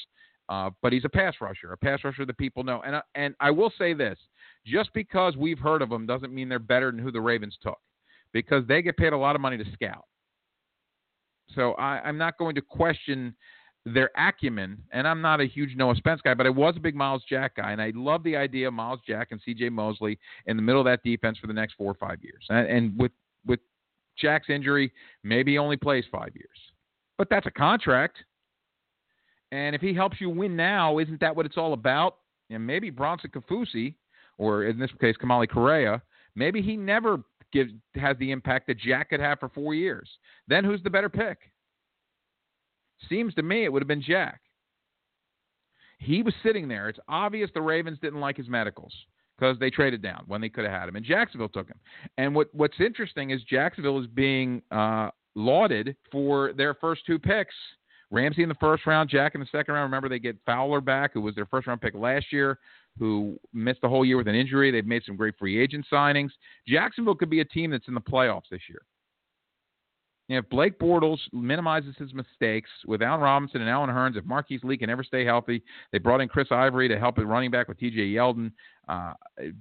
Uh, 0.49 0.69
but 0.81 0.91
he's 0.91 1.05
a 1.05 1.09
pass 1.09 1.35
rusher, 1.39 1.71
a 1.71 1.77
pass 1.77 2.03
rusher 2.03 2.25
that 2.25 2.37
people 2.37 2.63
know. 2.63 2.81
And, 2.85 2.95
uh, 2.95 3.01
and 3.15 3.33
I 3.39 3.49
will 3.49 3.71
say 3.77 3.93
this 3.93 4.17
just 4.65 4.91
because 4.93 5.37
we've 5.37 5.59
heard 5.59 5.81
of 5.81 5.89
them 5.89 6.05
doesn't 6.05 6.33
mean 6.33 6.49
they're 6.49 6.59
better 6.59 6.91
than 6.91 6.99
who 6.99 7.11
the 7.11 7.21
Ravens 7.21 7.57
took 7.61 7.79
because 8.33 8.67
they 8.67 8.81
get 8.81 8.97
paid 8.97 9.13
a 9.13 9.17
lot 9.17 9.35
of 9.35 9.41
money 9.41 9.57
to 9.57 9.65
scout. 9.73 10.05
So 11.55 11.73
I, 11.73 12.01
I'm 12.03 12.17
not 12.17 12.37
going 12.37 12.55
to 12.55 12.61
question 12.61 13.35
their 13.85 14.11
acumen, 14.15 14.81
and 14.91 15.07
I'm 15.07 15.21
not 15.21 15.41
a 15.41 15.45
huge 15.45 15.75
Noah 15.75 15.95
Spence 15.95 16.21
guy, 16.21 16.33
but 16.33 16.45
I 16.45 16.49
was 16.49 16.75
a 16.77 16.79
big 16.79 16.95
Myles 16.95 17.23
Jack 17.27 17.57
guy, 17.57 17.73
and 17.73 17.81
I 17.81 17.91
love 17.93 18.23
the 18.23 18.35
idea 18.35 18.69
of 18.69 18.73
Myles 18.73 19.01
Jack 19.05 19.29
and 19.31 19.41
C.J. 19.43 19.69
Mosley 19.69 20.17
in 20.45 20.55
the 20.55 20.63
middle 20.63 20.79
of 20.79 20.85
that 20.85 21.03
defense 21.03 21.37
for 21.37 21.47
the 21.47 21.53
next 21.53 21.73
four 21.73 21.91
or 21.91 21.95
five 21.95 22.23
years. 22.23 22.45
And, 22.49 22.67
and 22.67 22.99
with 22.99 23.11
with 23.45 23.59
Jack's 24.17 24.49
injury, 24.49 24.91
maybe 25.23 25.51
he 25.51 25.57
only 25.57 25.75
plays 25.75 26.05
five 26.11 26.29
years, 26.33 26.57
but 27.17 27.29
that's 27.29 27.45
a 27.45 27.51
contract. 27.51 28.19
And 29.51 29.75
if 29.75 29.81
he 29.81 29.93
helps 29.93 30.19
you 30.19 30.29
win 30.29 30.55
now, 30.55 30.99
isn't 30.99 31.19
that 31.19 31.35
what 31.35 31.45
it's 31.45 31.57
all 31.57 31.73
about? 31.73 32.17
And 32.49 32.65
maybe 32.65 32.89
Bronson 32.89 33.31
Kaufusi, 33.31 33.95
or 34.37 34.63
in 34.63 34.79
this 34.79 34.89
case 34.99 35.15
Kamalei 35.21 35.49
Correa, 35.49 36.01
maybe 36.35 36.61
he 36.61 36.77
never 36.77 37.21
gives 37.51 37.71
has 37.95 38.17
the 38.17 38.31
impact 38.31 38.67
that 38.67 38.79
Jack 38.79 39.09
could 39.09 39.19
have 39.19 39.39
for 39.39 39.49
four 39.49 39.73
years. 39.73 40.09
Then 40.47 40.63
who's 40.63 40.81
the 40.83 40.89
better 40.89 41.09
pick? 41.09 41.37
Seems 43.09 43.33
to 43.35 43.43
me 43.43 43.63
it 43.63 43.71
would 43.71 43.81
have 43.81 43.87
been 43.87 44.01
Jack. 44.01 44.41
He 45.99 46.21
was 46.21 46.33
sitting 46.43 46.67
there. 46.67 46.89
It's 46.89 46.99
obvious 47.07 47.49
the 47.53 47.61
Ravens 47.61 47.97
didn't 48.01 48.19
like 48.19 48.37
his 48.37 48.49
medicals 48.49 48.93
because 49.37 49.57
they 49.59 49.69
traded 49.69 50.01
down 50.01 50.23
when 50.27 50.41
they 50.41 50.49
could 50.49 50.65
have 50.65 50.73
had 50.73 50.89
him, 50.89 50.95
and 50.95 51.05
Jacksonville 51.05 51.49
took 51.49 51.67
him. 51.67 51.79
And 52.17 52.35
what 52.35 52.53
what's 52.53 52.79
interesting 52.79 53.31
is 53.31 53.41
Jacksonville 53.43 53.99
is 53.99 54.07
being 54.07 54.61
uh, 54.71 55.09
lauded 55.35 55.95
for 56.11 56.53
their 56.53 56.73
first 56.73 57.05
two 57.05 57.19
picks. 57.19 57.55
Ramsey 58.11 58.43
in 58.43 58.49
the 58.49 58.55
first 58.55 58.85
round, 58.85 59.09
Jack 59.09 59.33
in 59.33 59.41
the 59.41 59.47
second 59.51 59.73
round. 59.73 59.85
Remember, 59.85 60.07
they 60.07 60.19
get 60.19 60.37
Fowler 60.45 60.81
back, 60.81 61.13
who 61.13 61.21
was 61.21 61.33
their 61.33 61.47
first 61.47 61.65
round 61.65 61.81
pick 61.81 61.95
last 61.95 62.31
year, 62.31 62.59
who 62.99 63.39
missed 63.53 63.81
the 63.81 63.89
whole 63.89 64.05
year 64.05 64.17
with 64.17 64.27
an 64.27 64.35
injury. 64.35 64.69
They've 64.69 64.85
made 64.85 65.03
some 65.03 65.15
great 65.15 65.33
free 65.39 65.59
agent 65.59 65.85
signings. 65.91 66.29
Jacksonville 66.67 67.15
could 67.15 67.31
be 67.31 67.39
a 67.39 67.45
team 67.45 67.71
that's 67.71 67.87
in 67.87 67.95
the 67.95 68.01
playoffs 68.01 68.49
this 68.51 68.61
year. 68.69 68.81
If 70.29 70.47
Blake 70.49 70.79
Bortles 70.79 71.19
minimizes 71.33 71.95
his 71.97 72.13
mistakes 72.13 72.69
with 72.85 73.01
Allen 73.01 73.21
Robinson 73.21 73.61
and 73.61 73.69
Allen 73.69 73.89
Hurns, 73.89 74.17
if 74.17 74.23
Marquise 74.23 74.61
Lee 74.63 74.77
can 74.77 74.89
ever 74.89 75.03
stay 75.03 75.25
healthy, 75.25 75.61
they 75.91 75.97
brought 75.97 76.21
in 76.21 76.29
Chris 76.29 76.47
Ivory 76.49 76.87
to 76.87 76.97
help 76.97 77.17
at 77.17 77.27
running 77.27 77.51
back 77.51 77.67
with 77.67 77.77
T.J. 77.77 77.99
Yeldon. 77.99 78.51
Uh, 78.87 79.13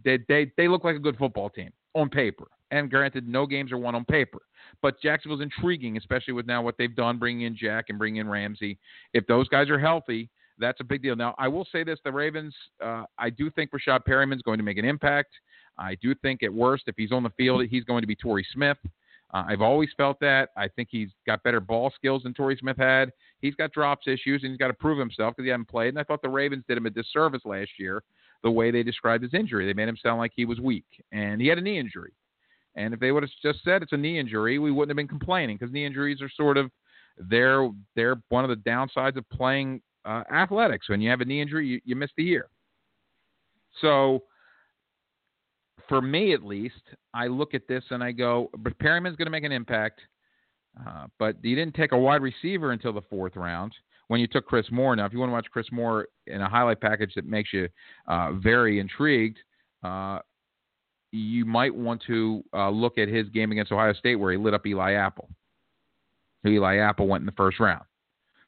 they, 0.05 0.19
they 0.29 0.53
they 0.57 0.69
look 0.69 0.85
like 0.85 0.97
a 0.97 1.01
good 1.01 1.17
football 1.17 1.51
team 1.51 1.73
on 1.95 2.09
paper. 2.09 2.47
And 2.71 2.91
granted, 2.91 3.29
no 3.29 3.45
games 3.45 3.71
are 3.71 3.79
won 3.79 3.95
on 3.95 4.05
paper. 4.05 4.39
But 4.81 5.01
Jacksonville's 5.03 5.43
intriguing, 5.43 5.99
especially 5.99 6.33
with 6.33 6.47
now 6.47 6.63
what 6.63 6.77
they've 6.79 6.95
done, 6.95 7.19
bringing 7.19 7.47
in 7.47 7.57
Jack 7.57 7.87
and 7.91 7.99
bringing 7.99 8.21
in 8.21 8.29
Ramsey. 8.29 8.79
If 9.13 9.27
those 9.27 9.47
guys 9.49 9.69
are 9.69 9.79
healthy, 9.79 10.31
that's 10.59 10.81
a 10.81 10.85
big 10.85 11.03
deal. 11.03 11.15
Now, 11.15 11.35
I 11.39 11.49
will 11.49 11.67
say 11.71 11.85
this: 11.85 11.99
the 12.05 12.13
Ravens, 12.13 12.55
uh, 12.83 13.05
I 13.19 13.31
do 13.31 13.51
think 13.51 13.71
Breshad 13.73 14.05
Perriman's 14.05 14.43
going 14.43 14.59
to 14.59 14.65
make 14.65 14.79
an 14.79 14.85
impact. 14.85 15.33
I 15.77 15.97
do 15.97 16.15
think 16.15 16.43
at 16.43 16.53
worst, 16.53 16.85
if 16.87 16.95
he's 16.97 17.13
on 17.13 17.23
the 17.23 17.31
field, 17.31 17.65
he's 17.69 17.85
going 17.85 18.03
to 18.03 18.07
be 18.07 18.17
Torrey 18.17 18.47
Smith. 18.53 18.79
Uh, 19.33 19.45
I've 19.49 19.63
always 19.63 19.89
felt 19.97 20.21
that. 20.21 20.51
I 20.57 20.69
think 20.69 20.89
he's 20.91 21.09
got 21.27 21.43
better 21.43 21.61
ball 21.61 21.91
skills 21.95 22.23
than 22.25 22.35
Torrey 22.35 22.57
Smith 22.59 22.77
had. 22.77 23.11
He's 23.41 23.55
got 23.55 23.73
drops 23.73 24.07
issues, 24.07 24.43
and 24.43 24.51
he's 24.51 24.59
got 24.59 24.69
to 24.69 24.75
prove 24.75 24.99
himself 24.99 25.35
because 25.35 25.47
he 25.47 25.51
hasn't 25.51 25.69
played. 25.69 25.89
And 25.89 25.99
I 25.99 26.05
thought 26.05 26.23
the 26.23 26.29
Ravens 26.29 26.65
did 26.69 26.77
him 26.77 26.87
a 26.87 26.91
disservice 26.91 27.43
last 27.45 27.71
year 27.79 28.03
the 28.43 28.51
way 28.51 28.71
they 28.71 28.83
described 28.83 29.23
his 29.23 29.35
injury. 29.35 29.67
They 29.67 29.73
made 29.73 29.89
him 29.89 29.97
sound 29.97 30.19
like 30.19 30.33
he 30.35 30.45
was 30.45 30.61
weak, 30.61 30.85
and 31.13 31.41
he 31.41 31.47
had 31.49 31.59
a 31.59 31.63
knee 31.63 31.79
injury. 31.79 32.13
And 32.75 32.95
if 32.95 33.01
they 33.01 33.13
would 33.13 33.23
have 33.23 33.31
just 33.43 33.63
said 33.65 33.83
it's 33.83 33.93
a 33.93 33.97
knee 33.97 34.19
injury, 34.19 34.59
we 34.59 34.71
wouldn't 34.71 34.91
have 34.91 34.97
been 34.97 35.09
complaining 35.09 35.57
because 35.59 35.73
knee 35.73 35.87
injuries 35.87 36.21
are 36.23 36.31
sort 36.31 36.57
of 36.57 36.71
they're 37.19 37.69
they're 37.95 38.17
one 38.31 38.45
of 38.45 38.51
the 38.51 38.71
downsides 38.71 39.17
of 39.17 39.29
playing 39.31 39.83
uh, 40.05 40.25
athletics. 40.33 40.89
When 40.89 41.01
you 41.01 41.11
have 41.11 41.21
a 41.21 41.25
knee 41.25 41.41
injury, 41.41 41.67
you, 41.67 41.81
you 41.85 41.97
miss 41.97 42.11
the 42.17 42.25
year. 42.25 42.49
So 43.81 44.25
for 45.89 46.01
me 46.01 46.33
at 46.33 46.43
least, 46.43 46.83
I 47.15 47.27
look 47.27 47.55
at 47.55 47.69
this 47.69 47.85
and 47.91 48.03
I 48.03 48.13
go, 48.13 48.51
but 48.59 48.79
Perriman's 48.79 49.17
going 49.17 49.27
to 49.27 49.31
make 49.31 49.45
an 49.45 49.53
impact. 49.53 50.01
Uh, 50.87 51.07
but 51.19 51.37
you 51.43 51.55
didn't 51.55 51.75
take 51.75 51.93
a 51.93 51.99
wide 51.99 52.23
receiver 52.23 52.73
until 52.73 52.93
the 52.93 53.03
fourth 53.03 53.37
round 53.37 53.73
when 54.09 54.21
you 54.21 54.27
took 54.27 54.47
Chris 54.47 54.67
Moore. 54.71 54.97
Now, 54.97 55.05
if 55.05 55.13
you 55.13 55.19
want 55.19 55.31
to 55.31 55.35
watch 55.35 55.47
Chris 55.53 55.67
Moore 55.71 56.09
in 56.27 56.41
a 56.41 56.49
highlight 56.49 56.81
package 56.81 57.13
that 57.15 57.27
makes 57.27 57.53
you 57.53 57.69
uh, 58.09 58.33
very 58.33 58.79
intrigued, 58.79 59.39
uh, 59.83 60.21
you 61.13 61.45
might 61.45 61.75
want 61.75 62.03
to 62.07 62.43
uh, 62.55 62.71
look 62.71 62.97
at 62.97 63.09
his 63.09 63.29
game 63.29 63.53
against 63.53 63.71
Ohio 63.71 63.93
State 63.93 64.17
where 64.17 64.33
he 64.33 64.39
lit 64.39 64.55
up 64.55 64.67
Eli 64.67 64.93
Apple. 64.93 65.29
Eli 66.47 66.77
Apple 66.77 67.07
went 67.07 67.23
in 67.23 67.27
the 67.27 67.33
first 67.33 67.61
round. 67.61 67.85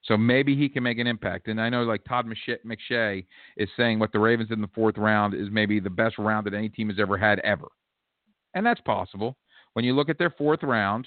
So 0.04 0.16
maybe 0.16 0.54
he 0.54 0.68
can 0.68 0.82
make 0.82 0.98
an 0.98 1.06
impact. 1.06 1.48
And 1.48 1.60
I 1.60 1.68
know 1.70 1.82
like 1.82 2.04
Todd 2.04 2.26
McShay 2.26 3.24
is 3.56 3.68
saying 3.76 3.98
what 3.98 4.12
the 4.12 4.18
Ravens 4.18 4.50
did 4.50 4.58
in 4.58 4.62
the 4.62 4.70
fourth 4.74 4.98
round 4.98 5.34
is 5.34 5.48
maybe 5.50 5.80
the 5.80 5.90
best 5.90 6.18
round 6.18 6.46
that 6.46 6.54
any 6.54 6.68
team 6.68 6.90
has 6.90 6.98
ever 6.98 7.16
had 7.16 7.38
ever. 7.40 7.68
And 8.54 8.64
that's 8.64 8.80
possible. 8.82 9.36
When 9.72 9.84
you 9.84 9.94
look 9.94 10.08
at 10.08 10.18
their 10.18 10.30
fourth 10.30 10.62
round, 10.62 11.06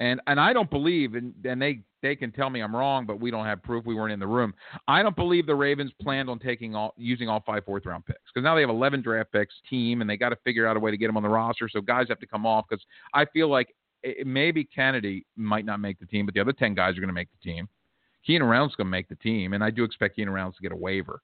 and 0.00 0.20
and 0.26 0.38
I 0.38 0.52
don't 0.52 0.70
believe, 0.70 1.14
and, 1.14 1.34
and 1.44 1.60
they 1.60 1.80
they 2.02 2.14
can 2.14 2.30
tell 2.30 2.50
me 2.50 2.60
I'm 2.60 2.74
wrong, 2.74 3.06
but 3.06 3.18
we 3.18 3.30
don't 3.30 3.46
have 3.46 3.62
proof. 3.62 3.84
We 3.84 3.94
weren't 3.94 4.12
in 4.12 4.20
the 4.20 4.26
room. 4.26 4.54
I 4.86 5.02
don't 5.02 5.16
believe 5.16 5.46
the 5.46 5.54
Ravens 5.54 5.90
planned 6.00 6.30
on 6.30 6.38
taking 6.38 6.76
all 6.76 6.94
using 6.96 7.28
all 7.28 7.42
five 7.44 7.64
fourth 7.64 7.86
round 7.86 8.06
picks 8.06 8.20
because 8.32 8.44
now 8.44 8.54
they 8.54 8.60
have 8.60 8.70
11 8.70 9.02
draft 9.02 9.32
picks 9.32 9.54
team, 9.68 10.00
and 10.00 10.08
they 10.08 10.16
got 10.16 10.28
to 10.28 10.36
figure 10.44 10.66
out 10.66 10.76
a 10.76 10.80
way 10.80 10.90
to 10.90 10.96
get 10.96 11.08
them 11.08 11.16
on 11.16 11.22
the 11.22 11.28
roster. 11.28 11.68
So 11.68 11.80
guys 11.80 12.06
have 12.08 12.20
to 12.20 12.26
come 12.26 12.46
off 12.46 12.66
because 12.68 12.84
I 13.14 13.24
feel 13.26 13.48
like 13.48 13.74
it, 14.02 14.26
maybe 14.26 14.64
Kennedy 14.64 15.26
might 15.36 15.64
not 15.64 15.80
make 15.80 15.98
the 15.98 16.06
team, 16.06 16.26
but 16.26 16.34
the 16.34 16.40
other 16.40 16.52
10 16.52 16.74
guys 16.74 16.96
are 16.96 17.00
going 17.00 17.08
to 17.08 17.14
make 17.14 17.28
the 17.30 17.50
team. 17.50 17.68
Keenan 18.26 18.48
Reynolds 18.48 18.74
going 18.74 18.86
to 18.86 18.90
make 18.90 19.08
the 19.08 19.16
team, 19.16 19.52
and 19.52 19.62
I 19.62 19.70
do 19.70 19.84
expect 19.84 20.16
Keenan 20.16 20.34
Reynolds 20.34 20.56
to 20.56 20.62
get 20.62 20.72
a 20.72 20.76
waiver. 20.76 21.20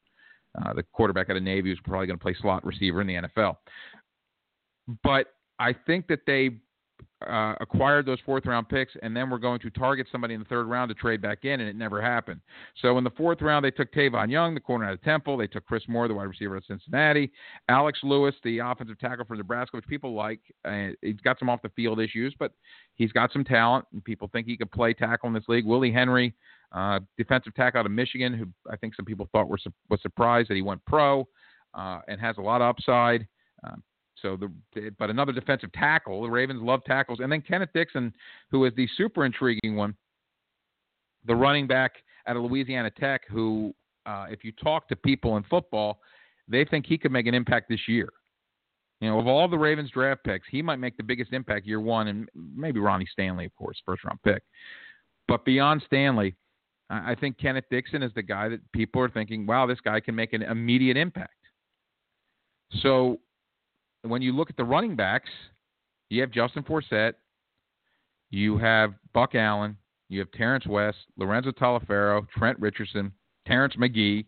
Uh, 0.57 0.72
the 0.72 0.83
quarterback 0.83 1.30
out 1.30 1.37
of 1.37 1.42
Navy 1.42 1.72
is 1.72 1.78
probably 1.85 2.07
going 2.07 2.18
to 2.18 2.22
play 2.22 2.35
slot 2.40 2.64
receiver 2.64 3.00
in 3.00 3.07
the 3.07 3.14
NFL. 3.14 3.57
But 5.02 5.26
I 5.59 5.74
think 5.87 6.07
that 6.09 6.20
they 6.26 6.50
uh, 7.26 7.54
acquired 7.61 8.07
those 8.07 8.18
fourth 8.24 8.46
round 8.46 8.68
picks, 8.68 8.92
and 9.02 9.16
then 9.16 9.30
we're 9.30 9.38
going 9.38 9.61
to 9.61 9.70
target 9.70 10.07
somebody 10.12 10.35
in 10.35 10.40
the 10.40 10.46
third 10.46 10.66
round 10.66 10.90
to 10.90 10.94
trade 10.94 11.22
back 11.22 11.44
in, 11.44 11.61
and 11.61 11.68
it 11.68 11.76
never 11.76 12.00
happened. 12.00 12.40
So 12.83 12.98
in 12.98 13.04
the 13.04 13.11
fourth 13.11 13.40
round, 13.40 13.64
they 13.64 13.70
took 13.70 13.92
Tavon 13.92 14.30
Young, 14.30 14.54
the 14.54 14.61
corner 14.61 14.87
out 14.87 14.92
of 14.92 15.02
Temple. 15.02 15.37
They 15.37 15.46
took 15.46 15.64
Chris 15.64 15.83
Moore, 15.88 16.07
the 16.07 16.14
wide 16.14 16.24
receiver 16.24 16.57
of 16.57 16.64
Cincinnati. 16.66 17.33
Alex 17.68 17.98
Lewis, 18.02 18.35
the 18.44 18.59
offensive 18.59 18.98
tackle 18.98 19.24
for 19.24 19.37
Nebraska, 19.37 19.76
which 19.76 19.87
people 19.87 20.14
like. 20.14 20.40
Uh, 20.64 20.88
he's 21.02 21.20
got 21.24 21.38
some 21.38 21.48
off 21.48 21.62
the 21.62 21.70
field 21.70 22.00
issues, 22.00 22.35
but 22.38 22.52
he's 22.94 23.12
got 23.12 23.33
some 23.33 23.44
talent, 23.44 23.87
and 23.92 24.04
people 24.04 24.28
think 24.33 24.46
he 24.46 24.57
could 24.57 24.70
play 24.70 24.92
tackle 24.92 25.28
in 25.28 25.35
this 25.35 25.48
league. 25.48 25.66
Willie 25.66 25.92
Henry, 25.92 26.35
uh, 26.74 26.98
defensive 27.16 27.54
tackle 27.54 27.80
out 27.80 27.87
of 27.87 27.92
Michigan, 27.92 28.34
who 28.34 28.46
I 28.70 28.76
think 28.76 28.94
some 28.94 29.04
people 29.04 29.28
thought 29.32 29.48
were 29.48 29.58
su- 29.58 29.72
was 29.88 30.02
surprised 30.02 30.50
that 30.50 30.56
he 30.56 30.62
went 30.62 30.84
pro, 30.87 31.26
uh, 31.72 32.00
and 32.08 32.20
has 32.20 32.37
a 32.37 32.42
lot 32.42 32.60
of 32.60 32.68
upside. 32.68 33.26
Uh, 33.66 33.76
so 34.20 34.37
the 34.37 34.90
but 34.98 35.10
another 35.10 35.32
defensive 35.32 35.72
tackle. 35.72 36.22
The 36.22 36.30
Ravens 36.30 36.62
love 36.62 36.82
tackles, 36.84 37.20
and 37.20 37.30
then 37.30 37.40
Kenneth 37.40 37.70
Dixon, 37.74 38.12
who 38.50 38.64
is 38.64 38.72
the 38.76 38.88
super 38.96 39.24
intriguing 39.24 39.76
one, 39.76 39.94
the 41.26 41.34
running 41.34 41.66
back 41.66 41.92
out 42.26 42.37
of 42.37 42.42
Louisiana 42.42 42.90
Tech, 42.90 43.22
who 43.28 43.72
uh, 44.06 44.26
if 44.30 44.44
you 44.44 44.52
talk 44.52 44.88
to 44.88 44.96
people 44.96 45.37
in 45.37 45.44
football, 45.44 46.00
they 46.48 46.64
think 46.64 46.87
he 46.87 46.98
could 46.98 47.12
make 47.12 47.26
an 47.26 47.34
impact 47.34 47.68
this 47.68 47.87
year. 47.87 48.10
You 49.00 49.10
know, 49.10 49.18
of 49.18 49.26
all 49.26 49.48
the 49.48 49.58
Ravens 49.58 49.90
draft 49.90 50.24
picks, 50.24 50.46
he 50.50 50.62
might 50.62 50.76
make 50.76 50.96
the 50.96 51.02
biggest 51.02 51.32
impact 51.32 51.66
year 51.66 51.80
one, 51.80 52.08
and 52.08 52.28
maybe 52.34 52.80
Ronnie 52.80 53.08
Stanley, 53.10 53.44
of 53.44 53.54
course, 53.54 53.80
first 53.84 54.04
round 54.04 54.18
pick. 54.22 54.42
But 55.28 55.44
beyond 55.44 55.82
Stanley, 55.87 56.37
I 56.90 57.14
think 57.14 57.38
Kenneth 57.38 57.64
Dixon 57.70 58.03
is 58.03 58.12
the 58.14 58.23
guy 58.23 58.49
that 58.49 58.61
people 58.73 59.01
are 59.01 59.09
thinking, 59.09 59.47
wow, 59.47 59.66
this 59.66 59.81
guy 59.81 60.01
can 60.01 60.14
make 60.14 60.33
an 60.33 60.42
immediate 60.42 60.97
impact. 60.97 61.33
So 62.81 63.20
when 64.03 64.20
you 64.20 64.33
look 64.33 64.51
at 64.51 64.57
the 64.57 64.64
running 64.64 64.94
backs, 64.94 65.31
you 66.11 66.20
have 66.20 66.31
Justin 66.31 66.62
Forsett, 66.62 67.14
you 68.31 68.59
have 68.59 68.94
Buck 69.12 69.35
Allen, 69.35 69.77
you 70.09 70.18
have 70.20 70.31
Terrence 70.33 70.66
West, 70.66 70.99
Lorenzo 71.16 71.51
Taliaferro, 71.53 72.29
Trent 72.37 72.59
Richardson, 72.61 73.12
Terrence 73.47 73.75
Magee. 73.79 74.27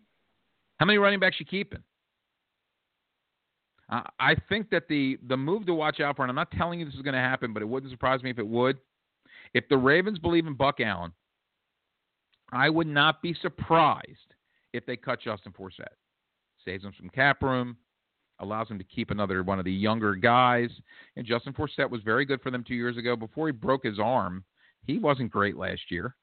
How 0.79 0.85
many 0.85 0.97
running 0.97 1.19
backs 1.19 1.37
you 1.39 1.45
keeping? 1.45 1.83
I 3.89 4.35
think 4.49 4.69
that 4.71 4.89
the 4.89 5.17
the 5.27 5.37
move 5.37 5.65
to 5.67 5.73
watch 5.73 6.01
out 6.01 6.17
for, 6.17 6.23
and 6.23 6.29
I'm 6.29 6.35
not 6.35 6.51
telling 6.51 6.79
you 6.79 6.85
this 6.85 6.95
is 6.95 7.01
going 7.01 7.13
to 7.13 7.21
happen, 7.21 7.53
but 7.53 7.61
it 7.61 7.65
wouldn't 7.69 7.89
surprise 7.89 8.21
me 8.21 8.29
if 8.29 8.37
it 8.37 8.45
would. 8.45 8.77
If 9.53 9.69
the 9.69 9.77
Ravens 9.77 10.19
believe 10.19 10.45
in 10.45 10.55
Buck 10.55 10.81
Allen, 10.81 11.13
I 12.51 12.69
would 12.69 12.87
not 12.87 13.21
be 13.21 13.33
surprised 13.41 14.33
if 14.73 14.85
they 14.85 14.95
cut 14.95 15.21
Justin 15.21 15.53
Forsett. 15.53 15.95
Saves 16.63 16.83
them 16.83 16.93
some 16.97 17.09
cap 17.09 17.41
room, 17.41 17.77
allows 18.39 18.69
him 18.69 18.77
to 18.77 18.83
keep 18.83 19.11
another 19.11 19.43
one 19.43 19.59
of 19.59 19.65
the 19.65 19.71
younger 19.71 20.15
guys. 20.15 20.69
And 21.15 21.25
Justin 21.25 21.53
Forsett 21.53 21.89
was 21.89 22.01
very 22.03 22.25
good 22.25 22.41
for 22.41 22.51
them 22.51 22.63
two 22.63 22.75
years 22.75 22.97
ago. 22.97 23.15
Before 23.15 23.47
he 23.47 23.51
broke 23.51 23.83
his 23.83 23.99
arm, 23.99 24.43
he 24.85 24.99
wasn't 24.99 25.31
great 25.31 25.57
last 25.57 25.89
year. 25.89 26.15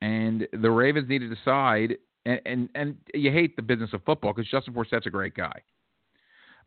And 0.00 0.46
the 0.52 0.70
Ravens 0.70 1.08
need 1.08 1.20
to 1.20 1.34
decide. 1.34 1.96
And 2.24 2.40
and, 2.46 2.68
and 2.74 2.96
you 3.14 3.32
hate 3.32 3.56
the 3.56 3.62
business 3.62 3.90
of 3.92 4.04
football 4.04 4.32
because 4.32 4.50
Justin 4.50 4.74
Forsett's 4.74 5.06
a 5.06 5.10
great 5.10 5.34
guy. 5.34 5.60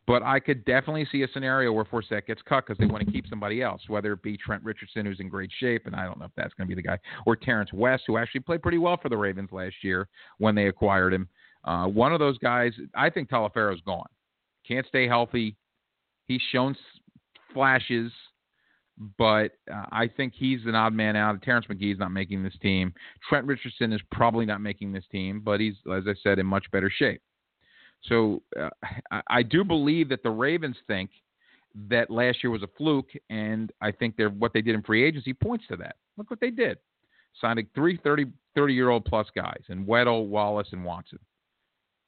But 0.07 0.23
I 0.23 0.39
could 0.39 0.65
definitely 0.65 1.07
see 1.11 1.21
a 1.23 1.27
scenario 1.31 1.71
where 1.71 1.85
Forsett 1.85 2.25
gets 2.25 2.41
cut 2.41 2.65
because 2.65 2.77
they 2.79 2.87
want 2.87 3.05
to 3.05 3.11
keep 3.11 3.27
somebody 3.27 3.61
else, 3.61 3.81
whether 3.87 4.13
it 4.13 4.23
be 4.23 4.35
Trent 4.35 4.63
Richardson, 4.63 5.05
who's 5.05 5.19
in 5.19 5.29
great 5.29 5.51
shape, 5.59 5.85
and 5.85 5.95
I 5.95 6.05
don't 6.05 6.19
know 6.19 6.25
if 6.25 6.31
that's 6.35 6.53
going 6.55 6.67
to 6.67 6.75
be 6.75 6.81
the 6.81 6.87
guy, 6.87 6.97
or 7.25 7.35
Terrence 7.35 7.71
West, 7.71 8.03
who 8.07 8.17
actually 8.17 8.41
played 8.41 8.63
pretty 8.63 8.79
well 8.79 8.97
for 9.01 9.09
the 9.09 9.17
Ravens 9.17 9.49
last 9.51 9.75
year 9.83 10.07
when 10.39 10.55
they 10.55 10.67
acquired 10.67 11.13
him. 11.13 11.29
Uh, 11.63 11.85
one 11.85 12.13
of 12.13 12.19
those 12.19 12.37
guys, 12.39 12.73
I 12.95 13.09
think 13.11 13.29
Taliaferro's 13.29 13.81
gone. 13.81 14.07
Can't 14.67 14.87
stay 14.87 15.07
healthy. 15.07 15.55
He's 16.27 16.41
shown 16.51 16.75
flashes, 17.53 18.11
but 19.17 19.51
uh, 19.71 19.85
I 19.91 20.07
think 20.07 20.33
he's 20.35 20.61
an 20.65 20.75
odd 20.75 20.93
man 20.93 21.15
out. 21.15 21.41
Terrence 21.43 21.67
Magee's 21.67 21.99
not 21.99 22.11
making 22.11 22.43
this 22.43 22.57
team. 22.61 22.93
Trent 23.27 23.45
Richardson 23.45 23.93
is 23.93 24.01
probably 24.11 24.45
not 24.45 24.61
making 24.61 24.91
this 24.91 25.05
team, 25.11 25.41
but 25.43 25.59
he's, 25.59 25.75
as 25.93 26.03
I 26.07 26.13
said, 26.23 26.39
in 26.39 26.45
much 26.45 26.65
better 26.71 26.89
shape. 26.89 27.21
So 28.03 28.41
uh, 28.59 28.69
I, 29.11 29.21
I 29.27 29.43
do 29.43 29.63
believe 29.63 30.09
that 30.09 30.23
the 30.23 30.29
Ravens 30.29 30.77
think 30.87 31.11
that 31.89 32.09
last 32.09 32.43
year 32.43 32.51
was 32.51 32.63
a 32.63 32.69
fluke, 32.77 33.09
and 33.29 33.71
I 33.81 33.91
think 33.91 34.17
they're, 34.17 34.29
what 34.29 34.53
they 34.53 34.61
did 34.61 34.75
in 34.75 34.81
free 34.83 35.03
agency 35.03 35.33
points 35.33 35.65
to 35.69 35.77
that. 35.77 35.95
Look 36.17 36.29
what 36.29 36.39
they 36.39 36.49
did. 36.49 36.77
Signing 37.39 37.67
three 37.73 37.97
30, 38.03 38.25
30 38.55 38.73
year 38.73 38.89
old 38.89 39.05
plus 39.05 39.27
guys, 39.35 39.61
and 39.69 39.87
Weddle, 39.87 40.27
Wallace, 40.27 40.67
and 40.71 40.83
Watson 40.83 41.19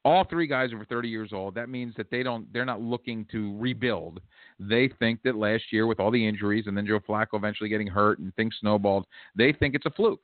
all 0.06 0.26
three 0.26 0.48
guys 0.48 0.72
over 0.74 0.86
30 0.86 1.08
years 1.08 1.32
old. 1.34 1.56
That 1.56 1.70
means 1.70 1.94
that 1.96 2.10
they 2.12 2.24
don't 2.24 2.52
they're 2.52 2.66
not 2.66 2.82
looking 2.82 3.26
to 3.32 3.58
rebuild. 3.58 4.20
They 4.60 4.90
think 5.00 5.22
that 5.24 5.36
last 5.36 5.64
year 5.72 5.88
with 5.88 6.00
all 6.00 6.12
the 6.12 6.28
injuries 6.28 6.66
and 6.68 6.76
then 6.76 6.86
Joe 6.86 7.00
Flacco 7.00 7.34
eventually 7.36 7.70
getting 7.70 7.88
hurt 7.88 8.20
and 8.20 8.36
things 8.36 8.56
snowballed, 8.60 9.06
they 9.36 9.54
think 9.54 9.76
it's 9.76 9.86
a 9.86 9.92
fluke. 9.92 10.24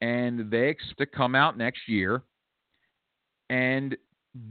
And 0.00 0.50
they 0.50 0.68
expect 0.68 0.98
to 0.98 1.06
come 1.06 1.34
out 1.34 1.56
next 1.56 1.88
year 1.88 2.22
and 3.50 3.96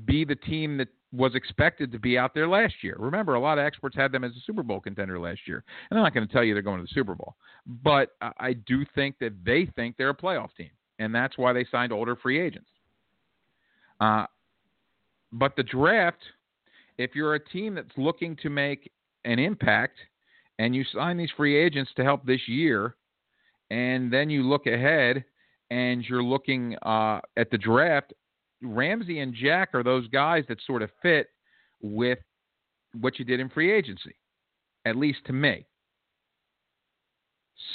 be 0.06 0.24
the 0.24 0.36
team 0.36 0.78
that 0.78 0.88
was 1.12 1.36
expected 1.36 1.92
to 1.92 2.00
be 2.00 2.18
out 2.18 2.34
there 2.34 2.48
last 2.48 2.74
year. 2.82 2.96
Remember, 2.98 3.36
a 3.36 3.40
lot 3.40 3.60
of 3.60 3.66
experts 3.66 3.96
had 3.96 4.12
them 4.12 4.24
as 4.24 4.32
a 4.32 4.40
Super 4.46 4.64
Bowl 4.64 4.80
contender 4.80 5.20
last 5.20 5.42
year. 5.46 5.64
And 5.90 6.00
I'm 6.00 6.04
not 6.04 6.14
going 6.14 6.28
to 6.28 6.34
tell 6.34 6.44
you 6.44 6.54
they're 6.54 6.64
going 6.64 6.80
to 6.80 6.84
the 6.84 6.94
Super 6.94 7.14
Bowl. 7.14 7.36
But 7.84 8.16
I 8.40 8.54
do 8.54 8.84
think 8.96 9.18
that 9.20 9.34
they 9.46 9.70
think 9.76 9.96
they're 9.98 10.10
a 10.10 10.16
playoff 10.16 10.50
team. 10.58 10.72
And 11.00 11.14
that's 11.14 11.38
why 11.38 11.54
they 11.54 11.66
signed 11.70 11.92
older 11.92 12.16
free 12.16 12.42
agents. 12.42 12.70
Uh, 14.00 14.26
but 15.32 15.56
the 15.56 15.64
draft, 15.64 16.22
if 16.98 17.12
you're 17.16 17.36
a 17.36 17.40
team 17.40 17.76
that's 17.76 17.96
looking 17.98 18.36
to 18.38 18.50
make 18.50 18.92
an 19.26 19.40
impact 19.40 19.98
and 20.60 20.76
you 20.76 20.84
sign 20.94 21.18
these 21.18 21.32
free 21.36 21.56
agents 21.56 21.92
to 21.96 22.04
help 22.04 22.26
this 22.26 22.48
year, 22.48 22.96
and 23.70 24.12
then 24.12 24.30
you 24.30 24.44
look 24.44 24.68
ahead 24.68 25.24
and 25.72 26.04
you're 26.08 26.24
looking 26.24 26.76
uh, 26.84 27.20
at 27.38 27.50
the 27.50 27.58
draft, 27.58 28.14
Ramsey 28.64 29.20
and 29.20 29.34
Jack 29.34 29.70
are 29.74 29.84
those 29.84 30.08
guys 30.08 30.44
that 30.48 30.60
sort 30.66 30.82
of 30.82 30.90
fit 31.02 31.28
with 31.82 32.20
what 33.00 33.20
you 33.20 33.26
did 33.26 33.40
in 33.40 33.50
free 33.50 33.72
agency, 33.72 34.16
at 34.86 34.96
least 34.96 35.20
to 35.26 35.34
me. 35.34 35.66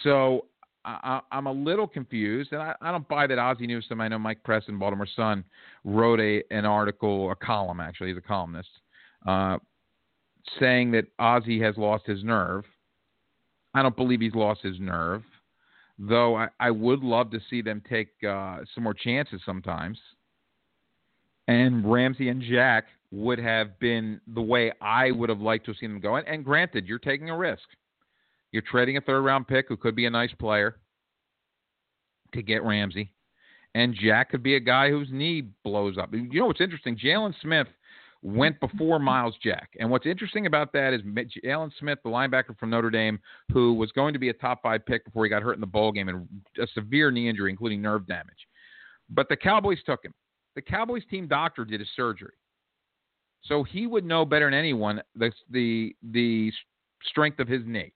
So 0.03 0.47
I, 0.85 1.21
am 1.33 1.47
a 1.47 1.53
little 1.53 1.87
confused, 1.87 2.53
and 2.53 2.63
I, 2.63 2.75
I, 2.81 2.91
don't 2.91 3.07
buy 3.09 3.27
that 3.27 3.39
Ozzie 3.39 3.67
Newsome. 3.67 4.01
I 4.01 4.09
know 4.09 4.19
Mike 4.19 4.43
Preston, 4.43 4.79
Baltimore 4.79 5.09
Sun, 5.15 5.45
wrote 5.85 6.21
a 6.21 6.43
an 6.51 6.65
article, 6.65 7.31
a 7.31 7.37
column 7.37 7.81
actually, 7.81 8.09
he's 8.09 8.17
a 8.17 8.23
columnist, 8.23 8.69
uh, 9.27 9.59
saying 10.59 10.93
that 10.93 11.07
Ozzie 11.19 11.61
has 11.61 11.77
lost 11.77 12.07
his 12.07 12.25
nerve. 12.25 12.65
I 13.75 13.83
don't 13.83 13.97
believe 13.97 14.21
he's 14.21 14.35
lost 14.35 14.61
his 14.63 14.81
nerve, 14.81 15.23
though. 15.99 16.37
I, 16.37 16.49
I 16.59 16.71
would 16.71 17.01
love 17.01 17.31
to 17.33 17.41
see 17.51 17.61
them 17.61 17.83
take 17.89 18.09
uh, 18.27 18.59
some 18.75 18.85
more 18.85 18.95
chances 18.95 19.41
sometimes. 19.45 19.99
And 21.49 21.91
Ramsey 21.91 22.29
and 22.29 22.43
Jack 22.43 22.85
would 23.11 23.39
have 23.39 23.79
been 23.79 24.21
the 24.35 24.43
way 24.43 24.71
I 24.81 25.11
would 25.11 25.31
have 25.31 25.41
liked 25.41 25.65
to 25.65 25.73
have 25.73 25.79
seen 25.79 25.93
them 25.93 26.01
go. 26.01 26.17
And, 26.17 26.29
and 26.29 26.45
granted, 26.45 26.87
you're 26.87 26.99
taking 26.99 27.31
a 27.31 27.37
risk. 27.37 27.63
You're 28.53 28.63
trading 28.63 28.99
a 28.99 29.01
third 29.01 29.23
round 29.23 29.49
pick 29.49 29.67
who 29.69 29.77
could 29.77 29.97
be 29.97 30.07
a 30.07 30.11
nice 30.11 30.33
player 30.39 30.77
to 32.35 32.43
get 32.43 32.63
Ramsey. 32.63 33.13
And 33.75 33.95
Jack 33.95 34.31
could 34.31 34.43
be 34.43 34.57
a 34.57 34.61
guy 34.61 34.91
whose 34.91 35.09
knee 35.11 35.49
blows 35.65 35.97
up. 35.99 36.13
You 36.13 36.41
know 36.41 36.47
what's 36.47 36.61
interesting? 36.61 36.97
Jaylon 36.97 37.35
Smith 37.41 37.67
went 38.23 38.59
before 38.61 38.99
Myles 38.99 39.37
Jack. 39.43 39.71
And 39.79 39.91
what's 39.91 40.07
interesting 40.07 40.47
about 40.47 40.73
that 40.73 40.93
is 40.93 41.03
Jaylon 41.03 41.71
Smith, 41.79 41.99
the 42.03 42.11
linebacker 42.11 42.59
from 42.59 42.71
Notre 42.71 42.91
Dame, 42.91 43.19
who 43.53 43.75
was 43.75 43.93
going 43.93 44.13
to 44.13 44.19
be 44.19 44.31
a 44.31 44.35
top 44.35 44.63
five 44.63 44.85
pick 44.85 45.05
before 45.05 45.25
he 45.25 45.31
got 45.31 45.43
hurt 45.43 45.55
in 45.55 45.61
the 45.61 45.67
bowl 45.67 45.93
game 45.93 46.09
and 46.09 46.27
a 46.61 46.67
severe 46.75 47.11
knee 47.11 47.29
injury, 47.29 47.51
including 47.51 47.81
nerve 47.81 48.07
damage. 48.07 48.49
But 49.09 49.29
the 49.29 49.37
Cowboys 49.37 49.79
took 49.87 50.05
him. 50.05 50.13
The 50.59 50.63
Cowboys 50.63 51.05
team 51.09 51.29
doctor 51.29 51.65
did 51.65 51.79
his 51.79 51.89
surgery. 51.95 52.35
So 53.45 53.63
he 53.63 53.87
would 53.87 54.05
know 54.05 54.25
better 54.25 54.47
than 54.47 54.55
anyone 54.55 55.01
the, 55.15 55.31
the, 55.51 55.95
the 56.03 56.53
strength 57.05 57.39
of 57.39 57.47
his 57.47 57.63
knee. 57.65 57.93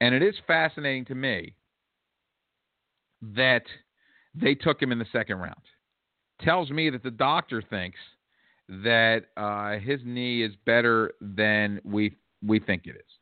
And 0.00 0.14
it 0.14 0.22
is 0.22 0.34
fascinating 0.46 1.04
to 1.06 1.14
me 1.14 1.54
that 3.36 3.64
they 4.34 4.54
took 4.54 4.80
him 4.80 4.92
in 4.92 4.98
the 4.98 5.06
second 5.12 5.38
round. 5.38 5.60
Tells 6.40 6.70
me 6.70 6.88
that 6.90 7.02
the 7.02 7.10
doctor 7.10 7.62
thinks– 7.62 7.98
that 8.68 9.24
uh, 9.36 9.78
his 9.78 10.00
knee 10.04 10.42
is 10.42 10.52
better 10.64 11.12
than 11.20 11.80
we 11.84 12.16
we 12.44 12.58
think 12.58 12.86
it 12.86 12.96
is. 12.96 13.12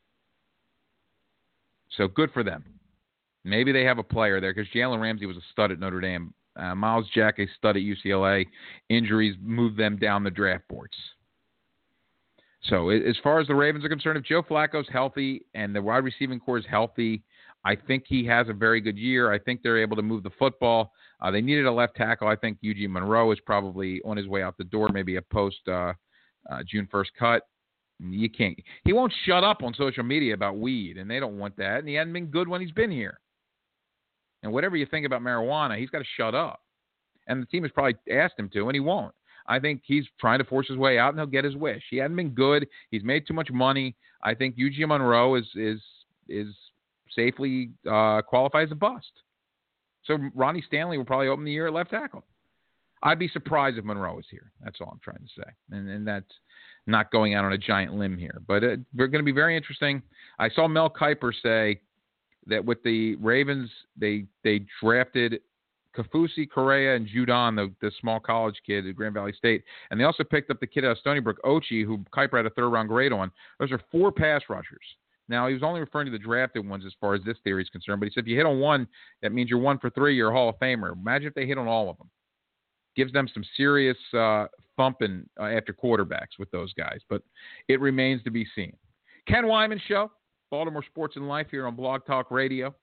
So 1.96 2.08
good 2.08 2.30
for 2.32 2.42
them. 2.42 2.64
Maybe 3.44 3.72
they 3.72 3.84
have 3.84 3.98
a 3.98 4.02
player 4.02 4.40
there 4.40 4.54
because 4.54 4.70
Jalen 4.72 5.00
Ramsey 5.00 5.26
was 5.26 5.36
a 5.36 5.42
stud 5.50 5.72
at 5.72 5.80
Notre 5.80 6.00
Dame. 6.00 6.32
Uh, 6.60 6.74
Myles 6.74 7.06
Jack 7.14 7.38
a 7.38 7.46
stud 7.56 7.76
at 7.76 7.82
UCLA. 7.82 8.46
Injuries 8.88 9.36
moved 9.40 9.78
them 9.78 9.96
down 9.96 10.24
the 10.24 10.30
draft 10.30 10.64
boards. 10.68 10.96
So 12.64 12.90
as 12.90 13.16
far 13.22 13.40
as 13.40 13.46
the 13.46 13.54
Ravens 13.54 13.84
are 13.84 13.88
concerned, 13.88 14.18
if 14.18 14.24
Joe 14.24 14.42
Flacco's 14.42 14.88
healthy 14.92 15.46
and 15.54 15.74
the 15.74 15.80
wide 15.80 16.04
receiving 16.04 16.38
corps 16.38 16.58
is 16.58 16.66
healthy, 16.68 17.22
I 17.64 17.74
think 17.74 18.04
he 18.06 18.24
has 18.26 18.48
a 18.48 18.52
very 18.52 18.80
good 18.80 18.98
year. 18.98 19.32
I 19.32 19.38
think 19.38 19.62
they're 19.62 19.80
able 19.80 19.96
to 19.96 20.02
move 20.02 20.22
the 20.22 20.30
football. 20.38 20.92
Uh, 21.20 21.30
they 21.30 21.40
needed 21.40 21.66
a 21.66 21.72
left 21.72 21.96
tackle. 21.96 22.28
I 22.28 22.36
think 22.36 22.58
Eugene 22.60 22.92
Monroe 22.92 23.32
is 23.32 23.40
probably 23.40 24.00
on 24.04 24.16
his 24.16 24.26
way 24.26 24.42
out 24.42 24.56
the 24.58 24.64
door, 24.64 24.88
maybe 24.92 25.16
a 25.16 25.22
post 25.22 25.60
uh, 25.68 25.92
uh, 26.50 26.62
June 26.66 26.88
1st 26.92 27.08
cut. 27.18 27.42
You 27.98 28.30
can't. 28.30 28.58
He 28.84 28.94
won't 28.94 29.12
shut 29.26 29.44
up 29.44 29.62
on 29.62 29.74
social 29.74 30.04
media 30.04 30.32
about 30.32 30.56
weed, 30.56 30.96
and 30.96 31.10
they 31.10 31.20
don't 31.20 31.38
want 31.38 31.56
that. 31.58 31.80
And 31.80 31.88
he 31.88 31.94
hasn't 31.94 32.14
been 32.14 32.26
good 32.26 32.48
when 32.48 32.62
he's 32.62 32.72
been 32.72 32.90
here. 32.90 33.20
And 34.42 34.52
whatever 34.52 34.76
you 34.76 34.86
think 34.86 35.06
about 35.06 35.22
marijuana, 35.22 35.78
he's 35.78 35.90
got 35.90 35.98
to 35.98 36.04
shut 36.16 36.34
up. 36.34 36.60
And 37.26 37.42
the 37.42 37.46
team 37.46 37.62
has 37.62 37.72
probably 37.72 37.94
asked 38.10 38.38
him 38.38 38.48
to, 38.54 38.66
and 38.66 38.74
he 38.74 38.80
won't. 38.80 39.14
I 39.46 39.58
think 39.58 39.82
he's 39.84 40.04
trying 40.18 40.38
to 40.38 40.44
force 40.44 40.68
his 40.68 40.76
way 40.76 40.98
out, 40.98 41.10
and 41.10 41.18
he'll 41.18 41.26
get 41.26 41.44
his 41.44 41.56
wish. 41.56 41.82
He 41.90 41.96
hasn't 41.96 42.16
been 42.16 42.30
good. 42.30 42.66
He's 42.90 43.04
made 43.04 43.26
too 43.26 43.34
much 43.34 43.50
money. 43.50 43.96
I 44.22 44.34
think 44.34 44.54
Eugene 44.56 44.88
Monroe 44.88 45.34
is 45.34 45.46
is 45.54 45.80
is 46.28 46.54
safely 47.14 47.70
uh, 47.90 48.22
qualify 48.22 48.62
as 48.62 48.70
a 48.70 48.76
bust. 48.76 49.10
So 50.04 50.18
Ronnie 50.34 50.64
Stanley 50.66 50.98
will 50.98 51.04
probably 51.04 51.28
open 51.28 51.44
the 51.44 51.52
year 51.52 51.66
at 51.66 51.72
left 51.72 51.90
tackle. 51.90 52.24
I'd 53.02 53.18
be 53.18 53.28
surprised 53.28 53.78
if 53.78 53.84
Monroe 53.84 54.18
is 54.18 54.26
here. 54.30 54.52
That's 54.62 54.78
all 54.80 54.90
I'm 54.92 55.00
trying 55.02 55.18
to 55.18 55.42
say, 55.42 55.50
and, 55.70 55.88
and 55.88 56.06
that's 56.06 56.32
not 56.86 57.10
going 57.10 57.34
out 57.34 57.44
on 57.44 57.52
a 57.52 57.58
giant 57.58 57.94
limb 57.94 58.16
here. 58.16 58.40
But 58.46 58.62
it, 58.62 58.80
they're 58.92 59.08
going 59.08 59.24
to 59.24 59.26
be 59.26 59.32
very 59.32 59.56
interesting. 59.56 60.02
I 60.38 60.50
saw 60.50 60.68
Mel 60.68 60.90
Kiper 60.90 61.32
say 61.42 61.80
that 62.50 62.64
with 62.64 62.82
the 62.82 63.16
Ravens, 63.16 63.70
they 63.96 64.26
they 64.44 64.60
drafted 64.82 65.40
Kaufusi, 65.96 66.48
Correa, 66.48 66.94
and 66.94 67.08
Judon, 67.08 67.56
the, 67.56 67.72
the 67.80 67.90
small 68.00 68.20
college 68.20 68.56
kid 68.64 68.86
at 68.86 68.94
Grand 68.94 69.14
Valley 69.14 69.32
State. 69.36 69.64
And 69.90 69.98
they 69.98 70.04
also 70.04 70.22
picked 70.22 70.50
up 70.50 70.60
the 70.60 70.66
kid 70.66 70.84
out 70.84 70.92
of 70.92 70.98
Stony 70.98 71.20
Brook, 71.20 71.38
Ochi, 71.44 71.84
who 71.84 71.98
Kiper 72.14 72.36
had 72.36 72.46
a 72.46 72.50
third 72.50 72.68
round 72.68 72.88
grade 72.88 73.12
on. 73.12 73.30
Those 73.58 73.72
are 73.72 73.80
four 73.90 74.12
pass 74.12 74.42
rushers. 74.48 74.84
Now, 75.28 75.46
he 75.46 75.54
was 75.54 75.62
only 75.62 75.80
referring 75.80 76.06
to 76.06 76.12
the 76.12 76.18
drafted 76.18 76.68
ones 76.68 76.84
as 76.84 76.92
far 77.00 77.14
as 77.14 77.22
this 77.24 77.36
theory 77.44 77.62
is 77.62 77.68
concerned, 77.68 78.00
but 78.00 78.06
he 78.06 78.12
said 78.12 78.24
if 78.24 78.28
you 78.28 78.36
hit 78.36 78.46
on 78.46 78.58
one, 78.58 78.88
that 79.22 79.32
means 79.32 79.48
you're 79.48 79.60
one 79.60 79.78
for 79.78 79.88
three, 79.90 80.16
you're 80.16 80.30
a 80.30 80.32
Hall 80.32 80.48
of 80.48 80.58
Famer. 80.58 80.92
Imagine 80.92 81.28
if 81.28 81.34
they 81.34 81.46
hit 81.46 81.56
on 81.56 81.68
all 81.68 81.88
of 81.88 81.96
them. 81.98 82.10
Gives 82.96 83.12
them 83.12 83.28
some 83.32 83.44
serious 83.56 83.96
uh, 84.12 84.46
thumping 84.76 85.28
uh, 85.38 85.44
after 85.44 85.72
quarterbacks 85.72 86.38
with 86.40 86.50
those 86.50 86.72
guys, 86.72 86.98
but 87.08 87.22
it 87.68 87.80
remains 87.80 88.24
to 88.24 88.30
be 88.32 88.44
seen. 88.56 88.76
Ken 89.28 89.44
Weinman 89.44 89.80
Show, 89.86 90.10
Baltimore 90.50 90.84
Sports 90.84 91.16
and 91.16 91.28
Life 91.28 91.46
here 91.50 91.66
on 91.66 91.76
Blog 91.76 92.04
Talk 92.06 92.30
Radio. 92.30 92.74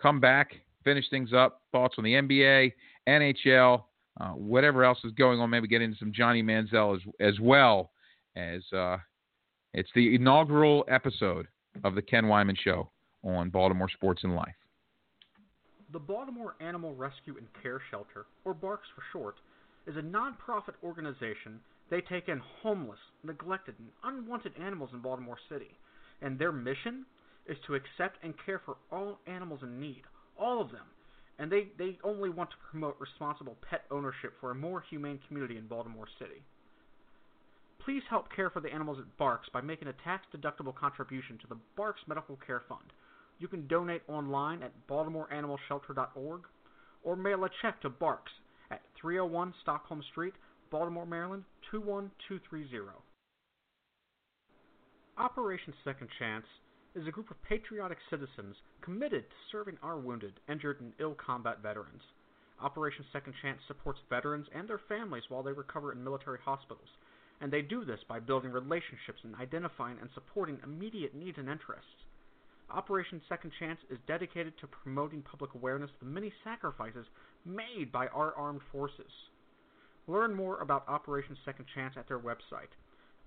Come 0.00 0.20
back, 0.20 0.52
finish 0.84 1.04
things 1.10 1.32
up, 1.32 1.62
thoughts 1.72 1.96
on 1.98 2.04
the 2.04 2.12
NBA, 2.12 2.72
NHL, 3.08 3.84
uh, 4.20 4.28
whatever 4.30 4.84
else 4.84 4.98
is 5.04 5.12
going 5.12 5.40
on. 5.40 5.50
Maybe 5.50 5.68
get 5.68 5.82
into 5.82 5.98
some 5.98 6.12
Johnny 6.12 6.42
Manziel 6.42 6.96
as, 6.96 7.02
as 7.20 7.40
well 7.40 7.90
as 8.36 8.62
uh, 8.72 8.96
it's 9.74 9.90
the 9.94 10.14
inaugural 10.14 10.84
episode 10.88 11.46
of 11.84 11.94
the 11.94 12.02
Ken 12.02 12.24
Weinman 12.24 12.56
Show 12.56 12.90
on 13.24 13.50
Baltimore 13.50 13.88
Sports 13.88 14.24
and 14.24 14.34
Life. 14.34 14.54
The 15.92 15.98
Baltimore 15.98 16.54
Animal 16.60 16.94
Rescue 16.94 17.36
and 17.36 17.48
Care 17.62 17.80
Shelter, 17.90 18.26
or 18.44 18.54
BARCS 18.54 18.86
for 18.94 19.02
short, 19.12 19.34
is 19.86 19.96
a 19.96 20.00
nonprofit 20.00 20.74
organization. 20.84 21.60
They 21.90 22.00
take 22.00 22.28
in 22.28 22.40
homeless, 22.62 22.98
neglected, 23.24 23.74
and 23.78 23.88
unwanted 24.04 24.52
animals 24.60 24.90
in 24.92 25.00
Baltimore 25.00 25.38
City, 25.48 25.76
and 26.22 26.38
their 26.38 26.52
mission 26.52 27.04
is 27.46 27.56
to 27.66 27.74
accept 27.74 28.18
and 28.22 28.34
care 28.44 28.60
for 28.64 28.76
all 28.92 29.18
animals 29.26 29.60
in 29.62 29.80
need, 29.80 30.02
all 30.38 30.60
of 30.60 30.70
them. 30.70 30.86
And 31.38 31.50
they, 31.50 31.68
they 31.78 31.98
only 32.04 32.28
want 32.28 32.50
to 32.50 32.56
promote 32.70 32.96
responsible 33.00 33.56
pet 33.68 33.84
ownership 33.90 34.34
for 34.40 34.50
a 34.50 34.54
more 34.54 34.84
humane 34.88 35.18
community 35.26 35.56
in 35.56 35.66
Baltimore 35.66 36.06
City. 36.18 36.42
Please 37.84 38.02
help 38.10 38.26
care 38.34 38.50
for 38.50 38.60
the 38.60 38.72
animals 38.72 38.98
at 38.98 39.16
BARCS 39.16 39.48
by 39.52 39.62
making 39.62 39.88
a 39.88 39.94
tax-deductible 40.04 40.74
contribution 40.74 41.38
to 41.38 41.46
the 41.48 41.56
BARCS 41.76 42.02
Medical 42.06 42.38
Care 42.46 42.62
Fund. 42.68 42.92
You 43.38 43.48
can 43.48 43.66
donate 43.68 44.02
online 44.06 44.62
at 44.62 44.72
baltimoreanimalshelter.org 44.86 46.42
or 47.02 47.16
mail 47.16 47.44
a 47.44 47.48
check 47.62 47.80
to 47.80 47.88
BARCS 47.88 48.30
at 48.70 48.82
301 49.00 49.54
Stockholm 49.62 50.02
Street, 50.12 50.34
Baltimore, 50.70 51.06
Maryland 51.06 51.44
21230. 51.70 53.09
Operation 55.20 55.74
Second 55.84 56.08
Chance 56.18 56.46
is 56.94 57.06
a 57.06 57.10
group 57.10 57.30
of 57.30 57.36
patriotic 57.42 57.98
citizens 58.08 58.56
committed 58.80 59.28
to 59.28 59.36
serving 59.52 59.76
our 59.82 59.98
wounded, 59.98 60.32
injured, 60.48 60.80
and 60.80 60.94
ill 60.98 61.14
combat 61.14 61.60
veterans. 61.60 62.00
Operation 62.58 63.04
Second 63.12 63.34
Chance 63.42 63.60
supports 63.68 64.00
veterans 64.08 64.46
and 64.54 64.66
their 64.66 64.80
families 64.88 65.24
while 65.28 65.42
they 65.42 65.52
recover 65.52 65.92
in 65.92 66.02
military 66.02 66.38
hospitals 66.42 66.88
and 67.42 67.52
they 67.52 67.60
do 67.60 67.84
this 67.84 68.00
by 68.08 68.18
building 68.18 68.50
relationships 68.50 69.20
and 69.22 69.34
identifying 69.36 69.98
and 70.00 70.08
supporting 70.14 70.58
immediate 70.64 71.14
needs 71.14 71.36
and 71.36 71.50
interests. 71.50 72.00
Operation 72.70 73.20
Second 73.28 73.52
Chance 73.58 73.80
is 73.90 73.98
dedicated 74.06 74.54
to 74.58 74.66
promoting 74.66 75.20
public 75.20 75.52
awareness 75.54 75.90
of 75.90 76.06
the 76.06 76.14
many 76.14 76.32
sacrifices 76.44 77.04
made 77.44 77.92
by 77.92 78.06
our 78.08 78.34
armed 78.36 78.62
forces. 78.72 79.12
Learn 80.06 80.34
more 80.34 80.60
about 80.60 80.88
Operation 80.88 81.36
Second 81.44 81.66
Chance 81.74 81.94
at 81.98 82.08
their 82.08 82.18
website, 82.18 82.72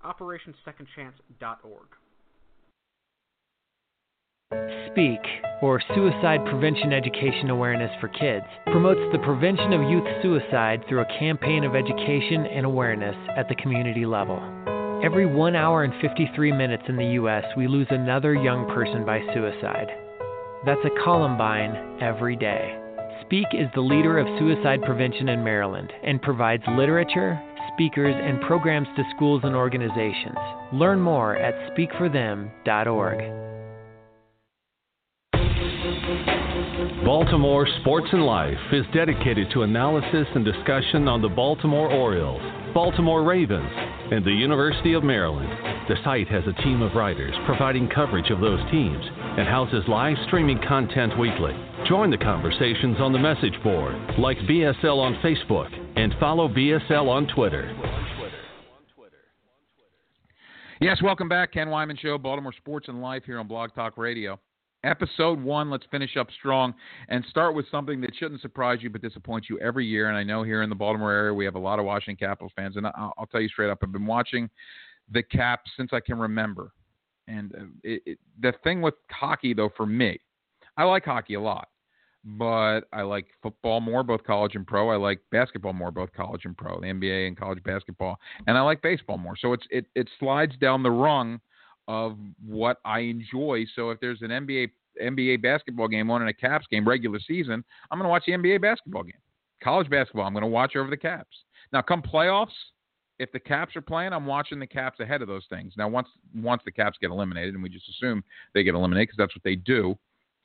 operationsecondchance.org. 0.04 1.88
Speak, 4.92 5.20
or 5.62 5.82
Suicide 5.94 6.44
Prevention 6.44 6.92
Education 6.92 7.50
Awareness 7.50 7.90
for 8.00 8.08
Kids, 8.08 8.46
promotes 8.66 9.00
the 9.12 9.18
prevention 9.18 9.72
of 9.72 9.90
youth 9.90 10.06
suicide 10.22 10.84
through 10.88 11.00
a 11.00 11.18
campaign 11.18 11.64
of 11.64 11.74
education 11.74 12.46
and 12.46 12.64
awareness 12.64 13.16
at 13.36 13.48
the 13.48 13.56
community 13.56 14.06
level. 14.06 14.38
Every 15.02 15.26
1 15.26 15.56
hour 15.56 15.82
and 15.82 15.92
53 16.00 16.52
minutes 16.52 16.84
in 16.88 16.96
the 16.96 17.14
U.S., 17.18 17.44
we 17.56 17.66
lose 17.66 17.88
another 17.90 18.34
young 18.34 18.66
person 18.68 19.04
by 19.04 19.20
suicide. 19.34 19.88
That's 20.64 20.84
a 20.84 21.02
Columbine 21.02 22.00
every 22.00 22.36
day. 22.36 22.78
Speak 23.22 23.46
is 23.52 23.68
the 23.74 23.80
leader 23.80 24.18
of 24.18 24.38
suicide 24.38 24.80
prevention 24.82 25.28
in 25.28 25.42
Maryland 25.42 25.92
and 26.04 26.22
provides 26.22 26.62
literature, 26.68 27.40
speakers, 27.74 28.14
and 28.18 28.40
programs 28.40 28.88
to 28.96 29.02
schools 29.14 29.42
and 29.44 29.54
organizations. 29.54 30.38
Learn 30.72 31.00
more 31.00 31.36
at 31.36 31.54
speakforthem.org. 31.76 33.53
Baltimore 37.04 37.68
Sports 37.80 38.06
and 38.12 38.24
Life 38.24 38.56
is 38.72 38.86
dedicated 38.94 39.48
to 39.52 39.60
analysis 39.60 40.26
and 40.34 40.42
discussion 40.42 41.06
on 41.06 41.20
the 41.20 41.28
Baltimore 41.28 41.92
Orioles, 41.92 42.40
Baltimore 42.72 43.22
Ravens, 43.22 43.70
and 44.10 44.24
the 44.24 44.32
University 44.32 44.94
of 44.94 45.04
Maryland. 45.04 45.50
The 45.86 45.96
site 46.02 46.28
has 46.28 46.44
a 46.46 46.62
team 46.62 46.80
of 46.80 46.94
writers 46.94 47.34
providing 47.44 47.90
coverage 47.90 48.30
of 48.30 48.40
those 48.40 48.58
teams 48.70 49.04
and 49.36 49.46
houses 49.46 49.84
live 49.86 50.16
streaming 50.28 50.58
content 50.66 51.18
weekly. 51.18 51.52
Join 51.86 52.10
the 52.10 52.16
conversations 52.16 52.96
on 52.98 53.12
the 53.12 53.18
message 53.18 53.62
board, 53.62 53.94
like 54.18 54.38
BSL 54.38 54.96
on 54.96 55.14
Facebook, 55.16 55.68
and 55.96 56.14
follow 56.18 56.48
BSL 56.48 57.06
on 57.06 57.26
Twitter. 57.26 57.70
Yes, 60.80 61.02
welcome 61.02 61.28
back. 61.28 61.52
Ken 61.52 61.68
Weinman 61.68 61.98
Show, 61.98 62.16
Baltimore 62.16 62.54
Sports 62.54 62.88
and 62.88 63.02
Life 63.02 63.24
here 63.26 63.38
on 63.38 63.46
Blog 63.46 63.74
Talk 63.74 63.98
Radio 63.98 64.40
episode 64.84 65.42
one. 65.42 65.70
Let's 65.70 65.86
finish 65.90 66.16
up 66.16 66.28
strong 66.38 66.74
and 67.08 67.24
start 67.28 67.54
with 67.54 67.66
something 67.70 68.00
that 68.02 68.14
shouldn't 68.16 68.40
surprise 68.40 68.78
you 68.82 68.90
but 68.90 69.02
disappoint 69.02 69.46
you 69.48 69.58
every 69.58 69.86
year. 69.86 70.08
And 70.08 70.16
I 70.16 70.22
know 70.22 70.42
here 70.42 70.62
in 70.62 70.68
the 70.68 70.76
Baltimore 70.76 71.12
area 71.12 71.34
we 71.34 71.44
have 71.44 71.56
a 71.56 71.60
lot 71.60 71.78
of 71.78 71.84
Washington 71.84 72.16
Capitals 72.24 72.52
fans, 72.54 72.76
and 72.76 72.86
I'll, 72.86 73.14
I'll 73.18 73.26
tell 73.26 73.40
you 73.40 73.48
straight 73.48 73.70
up, 73.70 73.78
I've 73.82 73.92
been 73.92 74.06
watching 74.06 74.48
the 75.10 75.22
Caps 75.22 75.70
since 75.76 75.90
I 75.92 76.00
can 76.00 76.18
remember. 76.18 76.72
And 77.26 77.54
uh, 77.54 77.64
it, 77.82 78.02
it, 78.06 78.18
the 78.40 78.52
thing 78.62 78.82
with 78.82 78.94
hockey, 79.10 79.54
though, 79.54 79.70
for 79.76 79.86
me, 79.86 80.18
I 80.76 80.84
like 80.84 81.04
hockey 81.04 81.34
a 81.34 81.40
lot, 81.40 81.68
but 82.24 82.82
I 82.92 83.02
like 83.02 83.26
football 83.42 83.80
more, 83.80 84.02
both 84.02 84.24
college 84.24 84.54
and 84.54 84.66
pro. 84.66 84.90
I 84.90 84.96
like 84.96 85.20
basketball 85.30 85.72
more, 85.72 85.90
both 85.90 86.12
college 86.12 86.42
and 86.44 86.56
pro, 86.56 86.80
the 86.80 86.86
NBA 86.86 87.28
and 87.28 87.38
college 87.38 87.62
basketball, 87.62 88.18
and 88.46 88.58
I 88.58 88.60
like 88.62 88.82
baseball 88.82 89.18
more. 89.18 89.36
So 89.36 89.52
it's 89.52 89.66
it 89.70 89.86
it 89.94 90.08
slides 90.18 90.54
down 90.60 90.82
the 90.82 90.90
rung 90.90 91.40
of 91.88 92.16
what 92.44 92.78
I 92.84 93.00
enjoy. 93.00 93.64
So 93.74 93.90
if 93.90 94.00
there's 94.00 94.22
an 94.22 94.28
NBA 94.28 94.70
NBA 95.02 95.42
basketball 95.42 95.88
game 95.88 96.10
on 96.10 96.22
in 96.22 96.28
a 96.28 96.32
Caps 96.32 96.66
game 96.70 96.86
regular 96.86 97.18
season, 97.18 97.64
I'm 97.90 97.98
going 97.98 98.06
to 98.06 98.10
watch 98.10 98.24
the 98.26 98.32
NBA 98.32 98.62
basketball 98.62 99.02
game. 99.02 99.12
College 99.62 99.90
basketball, 99.90 100.24
I'm 100.24 100.32
going 100.32 100.42
to 100.42 100.48
watch 100.48 100.76
over 100.76 100.88
the 100.88 100.96
Caps. 100.96 101.36
Now, 101.72 101.82
come 101.82 102.02
playoffs, 102.02 102.52
if 103.18 103.32
the 103.32 103.40
Caps 103.40 103.76
are 103.76 103.80
playing, 103.80 104.12
I'm 104.12 104.26
watching 104.26 104.58
the 104.58 104.66
Caps 104.66 105.00
ahead 105.00 105.22
of 105.22 105.28
those 105.28 105.44
things. 105.48 105.74
Now, 105.76 105.88
once 105.88 106.08
once 106.34 106.62
the 106.64 106.72
Caps 106.72 106.98
get 107.00 107.10
eliminated, 107.10 107.54
and 107.54 107.62
we 107.62 107.68
just 107.68 107.88
assume 107.88 108.22
they 108.54 108.62
get 108.62 108.74
eliminated 108.74 109.08
because 109.08 109.18
that's 109.18 109.36
what 109.36 109.44
they 109.44 109.56
do, 109.56 109.96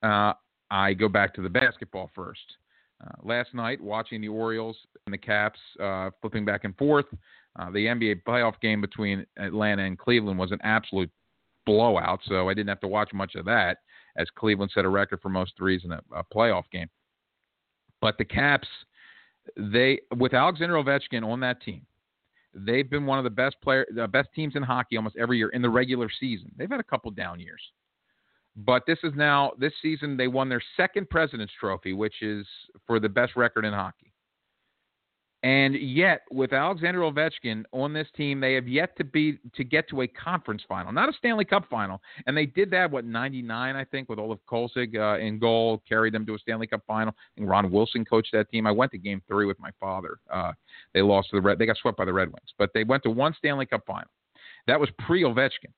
uh, 0.03 0.33
I 0.71 0.93
go 0.93 1.09
back 1.09 1.33
to 1.35 1.41
the 1.41 1.49
basketball 1.49 2.09
first. 2.15 2.41
Uh, 3.03 3.11
last 3.23 3.53
night, 3.53 3.81
watching 3.81 4.21
the 4.21 4.27
Orioles 4.27 4.77
and 5.05 5.13
the 5.13 5.17
Caps 5.17 5.59
uh, 5.81 6.09
flipping 6.21 6.43
back 6.43 6.65
and 6.65 6.75
forth, 6.77 7.05
uh, 7.57 7.71
the 7.71 7.85
NBA 7.85 8.23
playoff 8.27 8.59
game 8.61 8.81
between 8.81 9.25
Atlanta 9.37 9.83
and 9.83 9.97
Cleveland 9.97 10.37
was 10.37 10.51
an 10.51 10.59
absolute 10.63 11.09
blowout, 11.70 12.20
so 12.26 12.49
I 12.49 12.53
didn't 12.53 12.70
have 12.70 12.80
to 12.82 12.88
watch 12.88 13.13
much 13.13 13.36
of 13.36 13.45
that 13.45 13.78
as 14.17 14.28
Cleveland 14.36 14.72
set 14.74 14.86
a 14.86 14.89
record 14.89 15.22
for 15.22 15.30
most 15.30 15.53
threes 15.57 15.82
in 15.86 15.91
a, 15.91 16.01
a 16.13 16.24
playoff 16.24 16.63
game. 16.72 16.89
But 18.01 18.17
the 18.17 18.26
Caps, 18.26 18.67
they 19.55 19.99
with 20.17 20.34
Alexander 20.34 20.76
Ovechkin 20.76 21.24
on 21.24 21.39
that 21.41 21.61
team, 21.61 21.86
they've 22.53 22.89
been 22.89 23.05
one 23.05 23.20
of 23.20 23.24
the 23.24 23.30
best 23.30 23.55
player, 23.61 23.86
the 23.93 24.07
best 24.07 24.30
teams 24.34 24.55
in 24.55 24.63
hockey 24.63 24.97
almost 24.97 25.15
every 25.17 25.38
year 25.38 25.49
in 25.49 25.61
the 25.61 25.70
regular 25.70 26.09
season. 26.20 26.51
They've 26.57 26.70
had 26.70 26.80
a 26.80 26.84
couple 26.84 27.11
down 27.11 27.39
years, 27.39 27.61
but 28.55 28.84
this 28.88 28.99
is 29.03 29.13
now 29.15 29.51
this 29.59 29.74
season 29.82 30.17
they 30.17 30.28
won 30.28 30.49
their 30.49 30.61
second 30.76 31.09
President's 31.09 31.53
Trophy, 31.59 31.93
which 31.93 32.22
is 32.22 32.47
for 32.88 32.99
the 32.99 33.09
best 33.09 33.36
record 33.36 33.65
in 33.65 33.74
hockey. 33.74 34.09
And 35.41 35.75
yet, 35.75 36.23
with 36.31 36.51
Alexander 36.51 36.99
Ovechkin 36.99 37.63
on 37.71 37.93
this 37.93 38.07
team, 38.17 38.41
they 38.41 38.55
have 38.55 38.67
yet 38.67 38.97
to 38.97 39.05
be 39.05 39.39
to 39.55 39.63
get 39.63 39.87
to 39.89 40.01
a 40.01 40.07
conference 40.07 40.63
final, 40.67 40.91
not 40.91 41.07
a 41.07 41.13
Stanley 41.13 41.45
Cup 41.45 41.65
final. 41.69 42.01
And 42.27 42.35
they 42.35 42.45
did 42.45 42.69
that 42.71 42.91
what 42.91 43.05
'99, 43.05 43.75
I 43.75 43.85
think, 43.85 44.09
with 44.09 44.19
Olaf 44.19 44.39
Kolzig 44.49 44.97
uh, 44.97 45.17
in 45.17 45.39
goal, 45.39 45.81
carried 45.87 46.13
them 46.13 46.25
to 46.25 46.35
a 46.35 46.39
Stanley 46.39 46.67
Cup 46.67 46.83
final. 46.85 47.13
And 47.37 47.47
Ron 47.47 47.71
Wilson 47.71 48.03
coached 48.03 48.33
that 48.33 48.49
team. 48.49 48.67
I 48.67 48.71
went 48.71 48.91
to 48.91 48.97
Game 48.97 49.21
Three 49.29 49.45
with 49.45 49.59
my 49.59 49.69
father. 49.79 50.19
Uh, 50.29 50.51
they 50.93 51.01
lost 51.01 51.29
to 51.29 51.37
the 51.37 51.41
Red. 51.41 51.57
They 51.57 51.65
got 51.65 51.77
swept 51.77 51.97
by 51.97 52.05
the 52.05 52.13
Red 52.13 52.27
Wings, 52.27 52.53
but 52.57 52.71
they 52.73 52.83
went 52.83 53.03
to 53.03 53.09
one 53.09 53.33
Stanley 53.37 53.65
Cup 53.65 53.83
final. 53.87 54.09
That 54.67 54.79
was 54.79 54.89
pre 54.99 55.23
Ovechkin. 55.23 55.71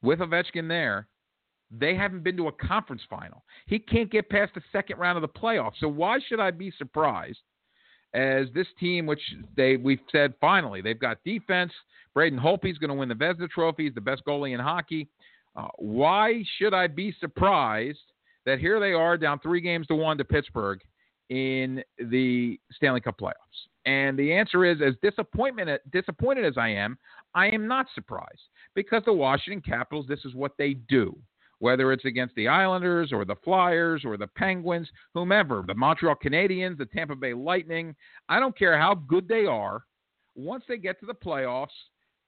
With 0.00 0.20
Ovechkin 0.20 0.68
there, 0.68 1.08
they 1.72 1.96
haven't 1.96 2.22
been 2.22 2.36
to 2.36 2.46
a 2.46 2.52
conference 2.52 3.02
final. 3.10 3.42
He 3.66 3.80
can't 3.80 4.10
get 4.10 4.28
past 4.28 4.54
the 4.54 4.62
second 4.70 4.98
round 4.98 5.16
of 5.16 5.22
the 5.22 5.40
playoffs. 5.40 5.74
So 5.80 5.88
why 5.88 6.18
should 6.28 6.38
I 6.38 6.52
be 6.52 6.72
surprised? 6.78 7.40
As 8.14 8.46
this 8.54 8.66
team, 8.78 9.06
which 9.06 9.20
they 9.56 9.76
we've 9.76 10.00
said 10.10 10.34
finally 10.40 10.80
they've 10.80 10.98
got 10.98 11.18
defense. 11.24 11.72
Braden 12.14 12.38
Holtby's 12.38 12.78
going 12.78 12.88
to 12.88 12.94
win 12.94 13.08
the 13.08 13.14
Vezina 13.14 13.48
Trophy. 13.48 13.84
He's 13.84 13.94
the 13.94 14.00
best 14.00 14.22
goalie 14.26 14.52
in 14.54 14.60
hockey. 14.60 15.08
Uh, 15.56 15.68
why 15.78 16.42
should 16.58 16.74
I 16.74 16.86
be 16.86 17.14
surprised 17.20 17.98
that 18.46 18.58
here 18.58 18.80
they 18.80 18.92
are 18.92 19.16
down 19.16 19.38
three 19.40 19.60
games 19.60 19.86
to 19.88 19.94
one 19.94 20.18
to 20.18 20.24
Pittsburgh 20.24 20.80
in 21.28 21.82
the 21.98 22.58
Stanley 22.72 23.00
Cup 23.00 23.18
playoffs? 23.18 23.34
And 23.86 24.18
the 24.18 24.32
answer 24.32 24.64
is, 24.64 24.78
as 24.82 24.94
disappointment 25.02 25.80
disappointed 25.92 26.44
as 26.44 26.54
I 26.58 26.68
am, 26.68 26.98
I 27.34 27.48
am 27.48 27.66
not 27.66 27.86
surprised 27.94 28.42
because 28.74 29.02
the 29.06 29.12
Washington 29.12 29.62
Capitals, 29.62 30.06
this 30.08 30.24
is 30.24 30.34
what 30.34 30.52
they 30.58 30.74
do 30.74 31.16
whether 31.60 31.92
it's 31.92 32.06
against 32.06 32.34
the 32.34 32.48
Islanders 32.48 33.12
or 33.12 33.24
the 33.24 33.36
Flyers 33.44 34.02
or 34.04 34.16
the 34.16 34.26
Penguins, 34.26 34.90
whomever, 35.14 35.62
the 35.66 35.74
Montreal 35.74 36.16
Canadiens, 36.16 36.76
the 36.76 36.86
Tampa 36.86 37.14
Bay 37.14 37.34
Lightning. 37.34 37.94
I 38.28 38.40
don't 38.40 38.58
care 38.58 38.78
how 38.78 38.94
good 38.94 39.28
they 39.28 39.46
are. 39.46 39.84
Once 40.34 40.64
they 40.66 40.78
get 40.78 40.98
to 41.00 41.06
the 41.06 41.14
playoffs, 41.14 41.68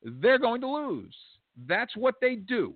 they're 0.02 0.38
going 0.38 0.60
to 0.60 0.68
lose. 0.68 1.16
That's 1.66 1.96
what 1.96 2.16
they 2.20 2.36
do. 2.36 2.74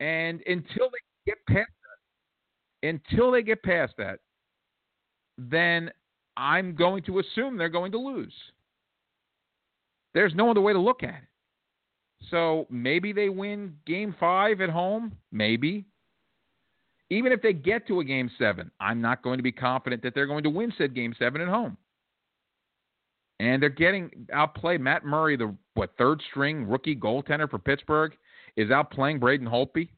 And 0.00 0.40
until 0.46 0.88
they 0.90 1.30
get 1.30 1.38
past 1.46 1.70
that, 1.82 2.88
until 2.88 3.30
they 3.30 3.42
get 3.42 3.62
past 3.62 3.92
that, 3.98 4.20
then 5.36 5.90
I'm 6.36 6.74
going 6.74 7.02
to 7.04 7.18
assume 7.18 7.56
they're 7.56 7.68
going 7.68 7.92
to 7.92 7.98
lose. 7.98 8.34
There's 10.14 10.34
no 10.34 10.50
other 10.50 10.60
way 10.60 10.72
to 10.72 10.78
look 10.78 11.02
at 11.02 11.10
it. 11.10 11.28
So 12.30 12.66
maybe 12.70 13.12
they 13.12 13.28
win 13.28 13.74
game 13.86 14.14
five 14.18 14.60
at 14.60 14.70
home. 14.70 15.12
Maybe. 15.30 15.84
Even 17.10 17.32
if 17.32 17.42
they 17.42 17.52
get 17.52 17.86
to 17.88 18.00
a 18.00 18.04
game 18.04 18.30
seven, 18.38 18.70
I'm 18.80 19.02
not 19.02 19.22
going 19.22 19.38
to 19.38 19.42
be 19.42 19.52
confident 19.52 20.02
that 20.02 20.14
they're 20.14 20.26
going 20.26 20.44
to 20.44 20.50
win 20.50 20.72
said 20.78 20.94
game 20.94 21.14
seven 21.18 21.40
at 21.40 21.48
home. 21.48 21.76
And 23.38 23.62
they're 23.62 23.68
getting 23.68 24.10
outplayed. 24.32 24.80
Matt 24.80 25.04
Murray, 25.04 25.36
the 25.36 25.54
what 25.74 25.90
third 25.98 26.22
string 26.30 26.66
rookie 26.66 26.96
goaltender 26.96 27.50
for 27.50 27.58
Pittsburgh, 27.58 28.16
is 28.56 28.70
outplaying 28.70 29.20
Braden 29.20 29.46
Holtby. 29.46 29.88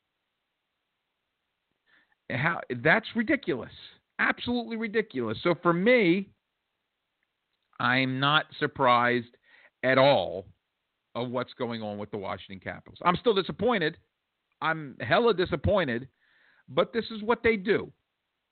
How 2.30 2.60
that's 2.82 3.06
ridiculous. 3.14 3.72
Absolutely 4.18 4.76
ridiculous. 4.76 5.38
So 5.42 5.54
for 5.62 5.72
me, 5.72 6.30
I'm 7.78 8.18
not 8.18 8.46
surprised 8.58 9.36
at 9.82 9.98
all 9.98 10.46
of 11.14 11.30
what's 11.30 11.52
going 11.54 11.82
on 11.82 11.98
with 11.98 12.10
the 12.10 12.18
Washington 12.18 12.60
Capitals. 12.60 12.98
I'm 13.04 13.16
still 13.16 13.34
disappointed. 13.34 13.96
I'm 14.60 14.96
hella 15.00 15.34
disappointed, 15.34 16.08
but 16.68 16.92
this 16.92 17.04
is 17.10 17.22
what 17.22 17.42
they 17.42 17.56
do. 17.56 17.92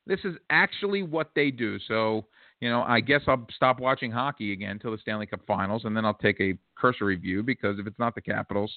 This 0.06 0.20
is 0.24 0.34
actually 0.50 1.02
what 1.02 1.30
they 1.34 1.50
do. 1.50 1.78
So, 1.86 2.26
you 2.60 2.68
know, 2.68 2.82
I 2.82 3.00
guess 3.00 3.22
I'll 3.28 3.46
stop 3.54 3.80
watching 3.80 4.10
hockey 4.10 4.52
again 4.52 4.72
until 4.72 4.90
the 4.92 4.98
Stanley 4.98 5.26
Cup 5.26 5.40
Finals, 5.46 5.84
and 5.84 5.96
then 5.96 6.04
I'll 6.04 6.14
take 6.14 6.40
a 6.40 6.58
cursory 6.76 7.16
view 7.16 7.42
because 7.42 7.78
if 7.78 7.86
it's 7.86 7.98
not 7.98 8.14
the 8.14 8.20
Capitals, 8.20 8.72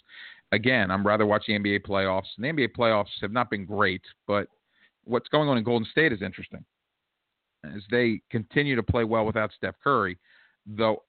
again, 0.52 0.92
I'm 0.92 1.06
rather 1.06 1.26
watch 1.26 1.46
the 1.48 1.54
NBA 1.54 1.86
playoffs. 1.86 2.28
And 2.38 2.46
the 2.46 2.50
NBA 2.50 2.76
playoffs 2.78 3.22
have 3.22 3.32
not 3.32 3.50
been 3.50 3.66
great, 3.66 4.04
but 4.28 4.48
what's 5.04 5.30
going 5.30 5.50
on 5.50 5.58
in 5.58 5.64
Golden 5.64 5.88
State 5.90 6.14
is 6.14 6.22
interesting 6.22 6.64
as 7.76 7.82
they 7.90 8.22
continue 8.30 8.76
to 8.76 8.84
play 8.84 9.04
well 9.04 9.26
without 9.26 9.52
Steph 9.58 9.76
Curry. 9.84 10.18
Though 10.68 11.04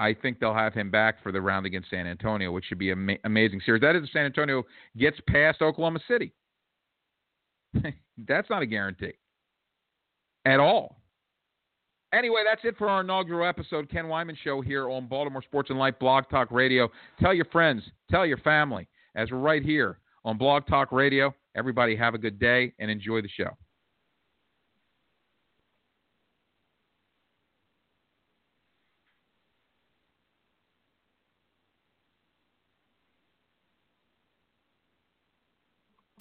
I 0.00 0.14
think 0.14 0.40
they'll 0.40 0.54
have 0.54 0.72
him 0.72 0.90
back 0.90 1.22
for 1.22 1.30
the 1.30 1.40
round 1.40 1.66
against 1.66 1.90
San 1.90 2.06
Antonio, 2.06 2.50
which 2.50 2.64
should 2.64 2.78
be 2.78 2.90
an 2.90 3.18
amazing 3.24 3.60
series. 3.64 3.82
That 3.82 3.96
is, 3.96 4.04
if 4.04 4.10
San 4.10 4.24
Antonio 4.24 4.64
gets 4.96 5.18
past 5.28 5.60
Oklahoma 5.60 6.00
City. 6.08 6.32
that's 8.26 8.48
not 8.48 8.62
a 8.62 8.66
guarantee 8.66 9.12
at 10.46 10.58
all. 10.58 10.96
Anyway, 12.14 12.40
that's 12.44 12.62
it 12.64 12.76
for 12.78 12.88
our 12.88 13.02
inaugural 13.02 13.46
episode, 13.46 13.90
Ken 13.90 14.06
Weinman 14.06 14.36
Show 14.42 14.62
here 14.62 14.88
on 14.88 15.06
Baltimore 15.06 15.42
Sports 15.42 15.70
and 15.70 15.78
Life 15.78 15.94
Blog 16.00 16.24
Talk 16.30 16.50
Radio. 16.50 16.88
Tell 17.20 17.34
your 17.34 17.44
friends, 17.44 17.82
tell 18.10 18.26
your 18.26 18.38
family, 18.38 18.88
as 19.14 19.30
we're 19.30 19.38
right 19.38 19.62
here 19.62 19.98
on 20.24 20.38
Blog 20.38 20.66
Talk 20.66 20.92
Radio. 20.92 21.32
Everybody 21.54 21.94
have 21.94 22.14
a 22.14 22.18
good 22.18 22.40
day 22.40 22.72
and 22.78 22.90
enjoy 22.90 23.20
the 23.20 23.28
show. 23.28 23.50